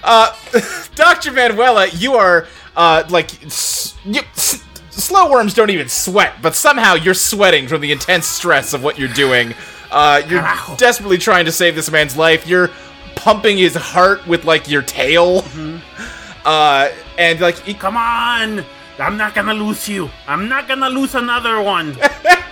[0.03, 0.35] Uh,
[0.95, 1.31] Dr.
[1.31, 6.93] Manuela, you are, uh, like, s- you, s- slow worms don't even sweat, but somehow
[6.95, 9.53] you're sweating from the intense stress of what you're doing.
[9.91, 10.41] Uh, you're
[10.77, 12.47] desperately trying to save this man's life.
[12.47, 12.69] You're
[13.15, 15.43] pumping his heart with, like, your tail.
[16.45, 18.63] Uh, and, like, he- come on.
[18.99, 20.09] I'm not gonna lose you.
[20.27, 21.97] I'm not gonna lose another one.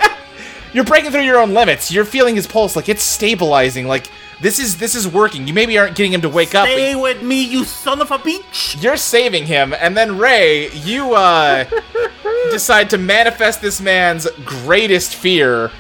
[0.74, 1.90] you're breaking through your own limits.
[1.92, 3.88] You're feeling his pulse, like, it's stabilizing.
[3.88, 4.10] Like,
[4.42, 5.48] this is, this is working.
[5.48, 6.66] You maybe aren't getting him to wake up.
[6.68, 8.82] Stay with me, you son of a bitch.
[8.84, 11.64] You're saving him, and then Ray, you uh
[12.52, 15.72] decide to manifest this man's greatest fear.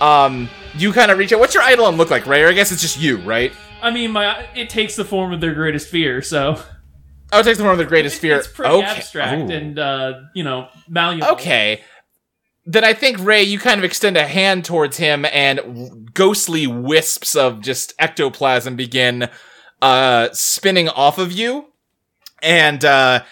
[0.00, 1.40] Um, you kind of reach out.
[1.40, 2.42] What's your eidolon look like, Ray?
[2.44, 3.52] Or I guess it's just you, right?
[3.82, 6.62] I mean, my it takes the form of their greatest fear, so
[7.32, 8.36] Oh, it takes the form of the greatest fear.
[8.36, 8.86] it's pretty okay.
[8.86, 9.54] abstract Ooh.
[9.54, 11.28] and uh, you know malleable.
[11.28, 11.82] Okay.
[12.64, 16.66] Then I think Ray, you kind of extend a hand towards him, and w- ghostly
[16.66, 19.30] wisps of just ectoplasm begin
[19.80, 21.68] uh, spinning off of you,
[22.42, 23.22] and uh,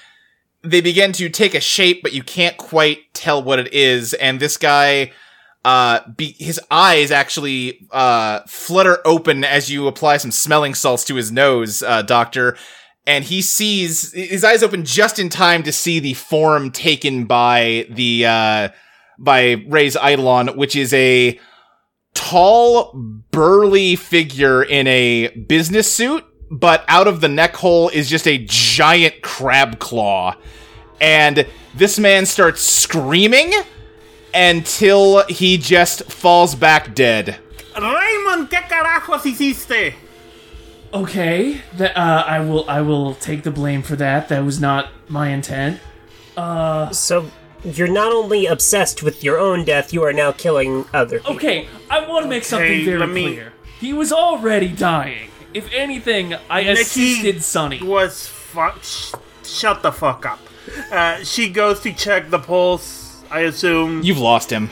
[0.63, 4.15] they begin to take a shape, but you can't quite tell what it is.
[4.15, 5.13] And this guy,
[5.67, 11.15] uh, be- his eyes actually uh, flutter open as you apply some smelling salts to
[11.15, 12.57] his nose, uh, Doctor.
[13.07, 17.87] And he sees his eyes open just in time to see the form taken by
[17.91, 18.69] the uh
[19.19, 21.41] by Ray's Eidolon, which is a
[22.15, 22.93] tall,
[23.31, 28.45] burly figure in a business suit, but out of the neck hole is just a
[28.47, 30.37] giant crab claw.
[31.01, 33.53] And this man starts screaming
[34.35, 37.39] until he just falls back dead.
[37.75, 39.95] Raymond, ¿qué carajos hiciste?
[40.95, 44.29] Okay, that uh, I will I will take the blame for that.
[44.29, 45.81] That was not my intent.
[46.37, 47.31] Uh, So
[47.65, 51.37] you're not only obsessed with your own death, you are now killing other people.
[51.37, 53.53] Okay, I want to make something very let me- clear.
[53.81, 55.29] He was already dying.
[55.53, 57.83] If anything, I assisted Sonny.
[57.83, 59.13] was fu- sh-
[59.45, 60.39] shut the fuck up.
[60.91, 63.23] Uh, she goes to check the pulse.
[63.31, 64.71] I assume You've lost him.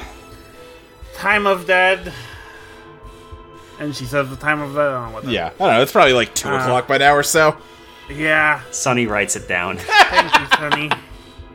[1.17, 2.13] time of dead.
[3.81, 4.81] And she says the time of dead.
[4.87, 5.83] I don't know what that- Yeah, I don't know.
[5.83, 7.57] It's probably like two o'clock by now or so.
[8.09, 8.61] Yeah.
[8.71, 9.77] Sonny writes it down.
[9.81, 10.91] Thank you, Sonny.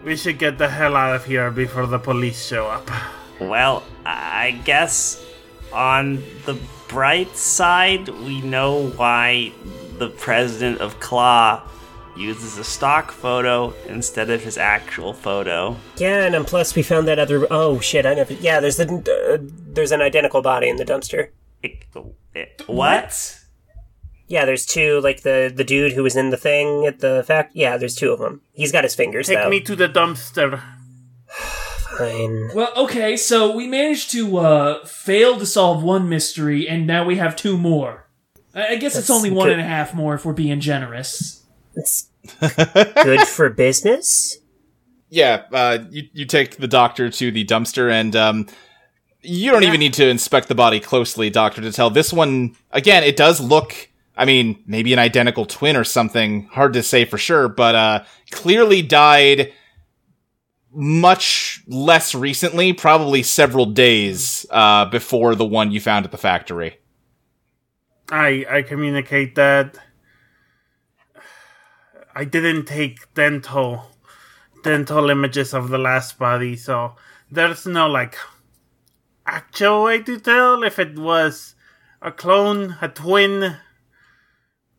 [0.04, 2.90] We should get the hell out of here before the police show up.
[3.40, 5.24] Well, I guess
[5.72, 9.52] on the bright side, we know why
[9.98, 11.62] the president of Claw
[12.18, 15.78] uses a stock photo instead of his actual photo.
[15.98, 17.46] Yeah, and plus we found that other.
[17.52, 18.06] Oh shit!
[18.06, 18.34] I never.
[18.34, 19.38] Yeah, there's the uh,
[19.74, 21.30] there's an identical body in the dumpster.
[21.64, 21.84] It-
[22.36, 23.40] it- what?
[24.27, 25.02] Yeah, there's two.
[25.02, 27.56] Like the the dude who was in the thing at the fact.
[27.56, 28.41] Yeah, there's two of them.
[28.53, 29.49] He's got his fingers Take though.
[29.49, 30.61] me to the dumpster.
[31.98, 32.52] Fine.
[32.56, 37.18] Well, okay, so we managed to uh, fail to solve one mystery, and now we
[37.18, 38.07] have two more.
[38.56, 39.53] I, I guess it's only one good.
[39.53, 41.44] and a half more if we're being generous.
[41.76, 42.10] It's
[42.40, 44.38] good for business.
[45.10, 48.48] Yeah, uh, you you take the doctor to the dumpster, and um,
[49.22, 52.56] you don't even need to inspect the body closely, doctor, to tell this one.
[52.72, 53.90] Again, it does look.
[54.16, 56.48] I mean, maybe an identical twin or something.
[56.48, 59.54] Hard to say for sure, but uh, clearly died
[60.72, 66.80] much less recently, probably several days uh, before the one you found at the factory.
[68.12, 69.78] I I communicate that
[72.16, 73.86] I didn't take dental
[74.64, 76.96] dental images of the last body, so
[77.32, 78.18] there's no like
[79.30, 81.56] actual way to tell if it was
[82.02, 83.58] a clone, a twin.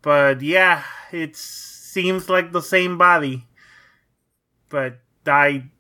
[0.03, 3.47] But yeah, it seems like the same body.
[4.69, 5.71] But died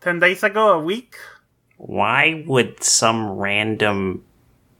[0.00, 1.16] ten days ago, a week.
[1.76, 4.24] Why would some random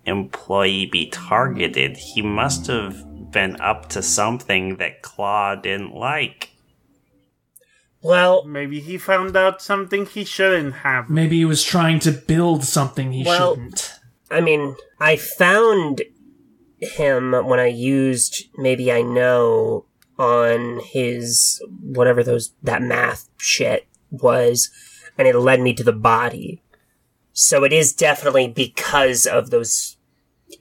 [0.06, 1.96] employee be targeted?
[1.96, 6.50] He must have been up to something that Claw didn't like.
[8.04, 11.08] Well, Maybe he found out something he shouldn't have.
[11.08, 13.92] Maybe he was trying to build something he Well- shouldn't.
[14.30, 16.02] I mean, I found
[16.80, 19.86] him when I used maybe I know
[20.18, 24.70] on his whatever those that math shit was,
[25.16, 26.60] and it led me to the body.
[27.32, 29.96] So it is definitely because of those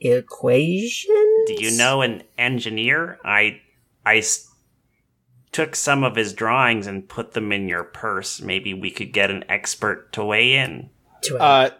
[0.00, 1.46] equations.
[1.46, 3.18] Do you know an engineer?
[3.24, 3.60] I
[4.04, 4.48] I s-
[5.54, 8.42] took some of his drawings and put them in your purse.
[8.42, 10.90] Maybe we could get an expert to weigh in.
[11.40, 11.70] Uh,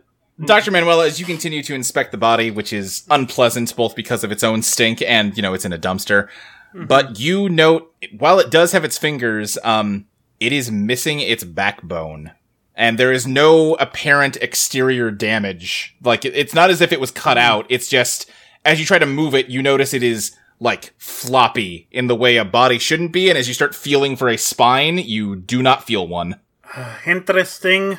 [0.46, 0.70] Dr.
[0.70, 4.42] Manuela, as you continue to inspect the body, which is unpleasant both because of its
[4.42, 6.28] own stink and, you know, it's in a dumpster,
[6.74, 10.06] but you note, while it does have its fingers, um,
[10.40, 12.32] it is missing its backbone.
[12.74, 15.94] And there is no apparent exterior damage.
[16.02, 17.66] Like, it- it's not as if it was cut out.
[17.68, 18.28] It's just,
[18.64, 22.36] as you try to move it, you notice it is, like, floppy in the way
[22.36, 23.28] a body shouldn't be.
[23.28, 26.40] And as you start feeling for a spine, you do not feel one.
[27.06, 27.98] Interesting.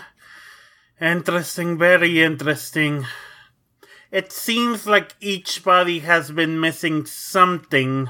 [0.99, 3.05] Interesting, very interesting.
[4.11, 8.09] It seems like each body has been missing something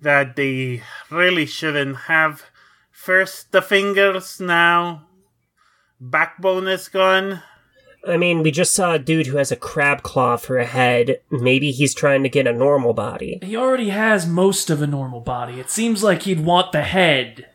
[0.00, 2.44] that they really shouldn't have.
[2.90, 5.06] First the fingers, now
[6.00, 7.42] backbone is gone.
[8.08, 11.20] I mean, we just saw a dude who has a crab claw for a head.
[11.30, 13.38] Maybe he's trying to get a normal body.
[13.42, 15.60] He already has most of a normal body.
[15.60, 17.46] It seems like he'd want the head.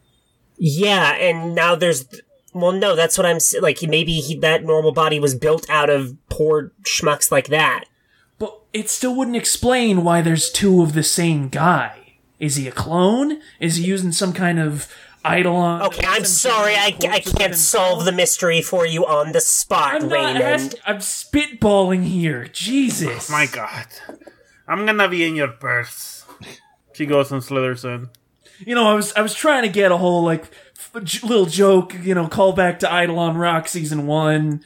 [0.58, 2.06] Yeah, and now there's.
[2.54, 3.82] Well, no, that's what I'm like.
[3.82, 7.86] Maybe he, that normal body was built out of poor schmucks like that.
[8.38, 12.18] But it still wouldn't explain why there's two of the same guy.
[12.40, 13.42] Is he a clone?
[13.60, 14.88] Is he using some kind of
[15.26, 15.82] eidolon?
[15.84, 20.10] Okay, I'm sorry, I, I can't solve the mystery for you on the spot, I'm
[20.10, 20.16] not.
[20.16, 20.44] Raymond.
[20.44, 22.48] ask- I'm spitballing here.
[22.52, 23.30] Jesus.
[23.30, 23.88] Oh my god.
[24.68, 26.26] I'm gonna be in your purse.
[26.94, 28.10] She goes and slithers in.
[28.60, 30.44] You know, I was I was trying to get a whole like
[30.78, 31.94] f- j- little joke.
[32.02, 34.64] You know, call back to Eidolon Rock season one.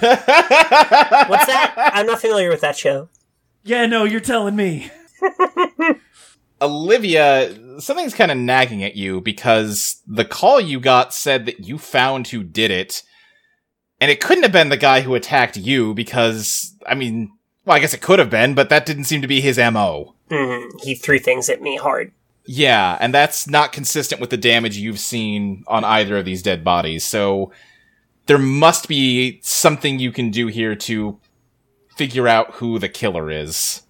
[0.00, 1.74] What's that?
[1.94, 3.08] I'm not familiar with that show.
[3.64, 4.90] Yeah, no, you're telling me.
[6.62, 11.78] Olivia, something's kind of nagging at you because the call you got said that you
[11.78, 13.02] found who did it,
[14.00, 17.32] and it couldn't have been the guy who attacked you because, I mean,
[17.64, 20.14] well, I guess it could have been, but that didn't seem to be his MO.
[20.30, 22.12] Mm, he threw things at me hard.
[22.46, 26.62] Yeah, and that's not consistent with the damage you've seen on either of these dead
[26.62, 27.04] bodies.
[27.04, 27.52] So
[28.26, 31.18] there must be something you can do here to
[31.96, 33.82] figure out who the killer is.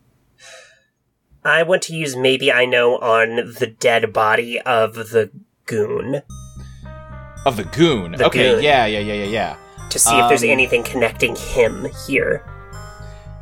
[1.44, 5.30] I want to use maybe I know on the dead body of the
[5.66, 6.22] goon
[7.44, 8.12] Of the goon.
[8.12, 8.62] The okay, goon.
[8.64, 9.56] yeah, yeah, yeah, yeah, yeah.
[9.90, 12.42] to see if there's Um, anything connecting him here.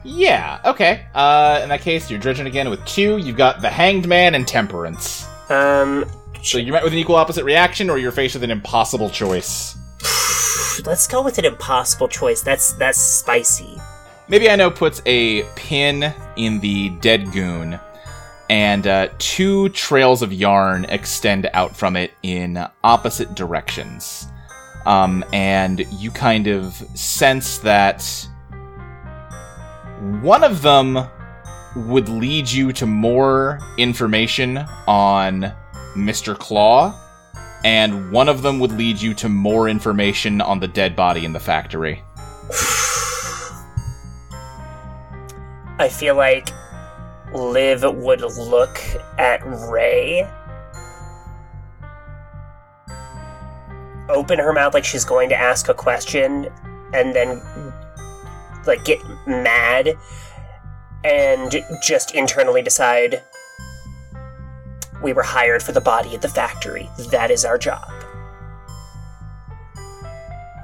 [0.04, 1.06] Yeah, okay.
[1.14, 3.18] Uh, in that case, you're dredging again with two.
[3.18, 5.26] You've got the Hanged Man and Temperance.
[5.48, 6.04] Um,
[6.42, 9.76] So you're met with an equal opposite reaction, or you're faced with an impossible choice.
[10.84, 12.40] let's go with an impossible choice.
[12.42, 13.78] That's that's spicy.
[14.26, 17.78] Maybe I know puts a pin in the dead goon,
[18.48, 24.26] and uh, two trails of yarn extend out from it in opposite directions.
[24.84, 28.02] Um, and you kind of sense that
[30.20, 30.98] one of them
[31.76, 35.52] would lead you to more information on
[35.94, 36.36] Mr.
[36.38, 36.98] Claw,
[37.64, 41.32] and one of them would lead you to more information on the dead body in
[41.32, 42.02] the factory.
[45.78, 46.50] I feel like
[47.34, 48.80] Liv would look
[49.18, 49.40] at
[49.70, 50.28] Ray,
[54.08, 56.48] open her mouth like she's going to ask a question,
[56.92, 57.40] and then
[58.66, 59.96] like get mad
[61.04, 63.22] and just internally decide
[65.02, 66.88] we were hired for the body at the factory.
[67.10, 67.90] That is our job.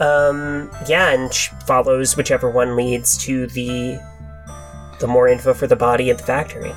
[0.00, 1.34] Um, yeah, and
[1.66, 3.98] follows whichever one leads to the
[4.98, 6.74] the more info for the body at the factory.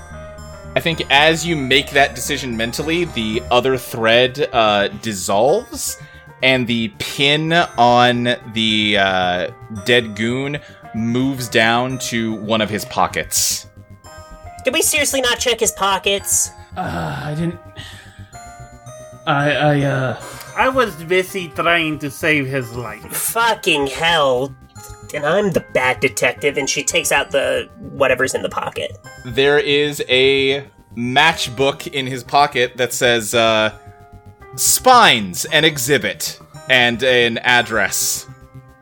[0.75, 5.97] I think as you make that decision mentally, the other thread uh, dissolves,
[6.43, 9.51] and the pin on the uh,
[9.85, 10.59] dead goon
[10.95, 13.67] moves down to one of his pockets.
[14.63, 16.51] Did we seriously not check his pockets?
[16.77, 17.59] Uh, I didn't.
[19.27, 20.23] I, I, uh.
[20.55, 23.05] I was busy trying to save his life.
[23.11, 24.55] Fucking hell.
[25.13, 28.97] And I'm the bad detective, and she takes out the whatever's in the pocket.
[29.25, 30.65] There is a
[30.95, 33.77] matchbook in his pocket that says uh,
[34.55, 36.39] "Spines and Exhibit"
[36.69, 38.27] and an address.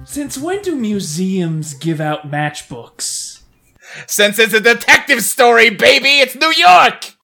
[0.06, 3.42] Since when do museums give out matchbooks?
[4.08, 7.16] Since it's a detective story, baby, it's New York.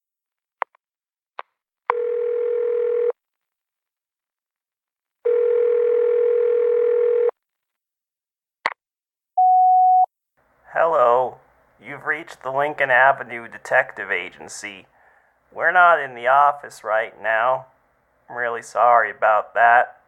[10.78, 11.38] Hello,
[11.82, 14.88] you've reached the Lincoln Avenue Detective Agency.
[15.50, 17.68] We're not in the office right now.
[18.30, 20.02] I'm really sorry about that.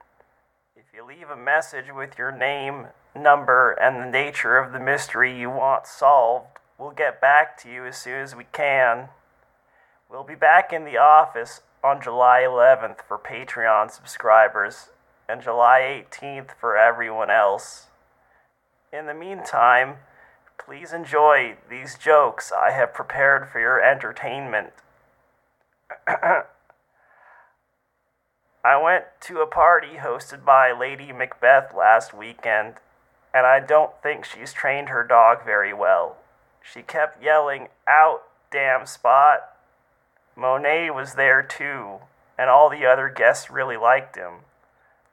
[0.76, 5.40] If you leave a message with your name, number, and the nature of the mystery
[5.40, 9.08] you want solved, we'll get back to you as soon as we can.
[10.12, 14.90] We'll be back in the office on July 11th for Patreon subscribers
[15.30, 17.88] and July 18th for everyone else.
[18.92, 20.00] In the meantime,
[20.58, 24.74] Please enjoy these jokes I have prepared for your entertainment.
[26.08, 26.44] I
[28.76, 32.76] went to a party hosted by Lady Macbeth last weekend,
[33.34, 36.18] and I don't think she's trained her dog very well.
[36.62, 39.56] She kept yelling, Out, damn spot!
[40.36, 42.00] Monet was there too,
[42.38, 44.40] and all the other guests really liked him.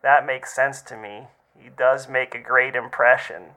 [0.03, 1.29] That makes sense to me.
[1.57, 3.55] He does make a great impression.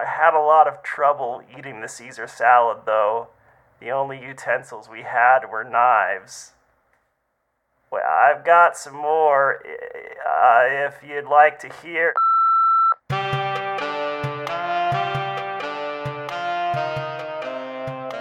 [0.00, 3.28] I had a lot of trouble eating the Caesar salad, though.
[3.80, 6.52] The only utensils we had were knives.
[7.90, 9.60] Well, I've got some more
[10.26, 12.14] uh, if you'd like to hear.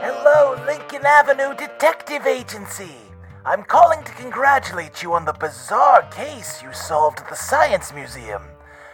[0.01, 2.97] Hello, Lincoln Avenue Detective Agency.
[3.45, 8.41] I'm calling to congratulate you on the bizarre case you solved at the Science Museum.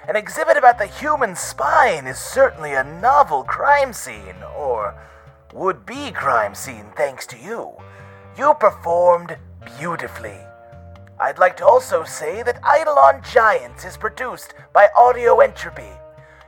[0.08, 4.96] An exhibit about the human spine is certainly a novel crime scene, or
[5.52, 7.74] would be crime scene thanks to you.
[8.38, 9.36] You performed
[9.80, 10.38] beautifully.
[11.20, 15.90] I'd like to also say that Eidolon Giants is produced by Audio Entropy.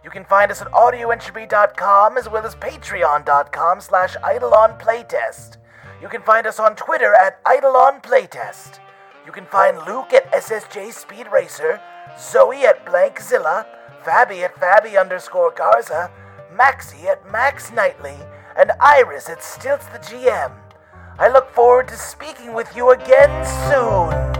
[0.04, 5.58] You can find us at audioentropy.com as well as patreon.com slash Eidolon Playtest.
[6.00, 8.80] You can find us on Twitter at Eidolon Playtest.
[9.26, 11.82] You can find Luke at SSJ Speed Racer,
[12.20, 13.66] Zoe at Blankzilla,
[14.04, 16.10] Fabi at Fabi underscore Garza,
[16.52, 18.18] Maxie at Max Knightley,
[18.58, 20.52] and Iris at Stilts the GM.
[21.20, 24.37] I look forward to speaking with you again soon.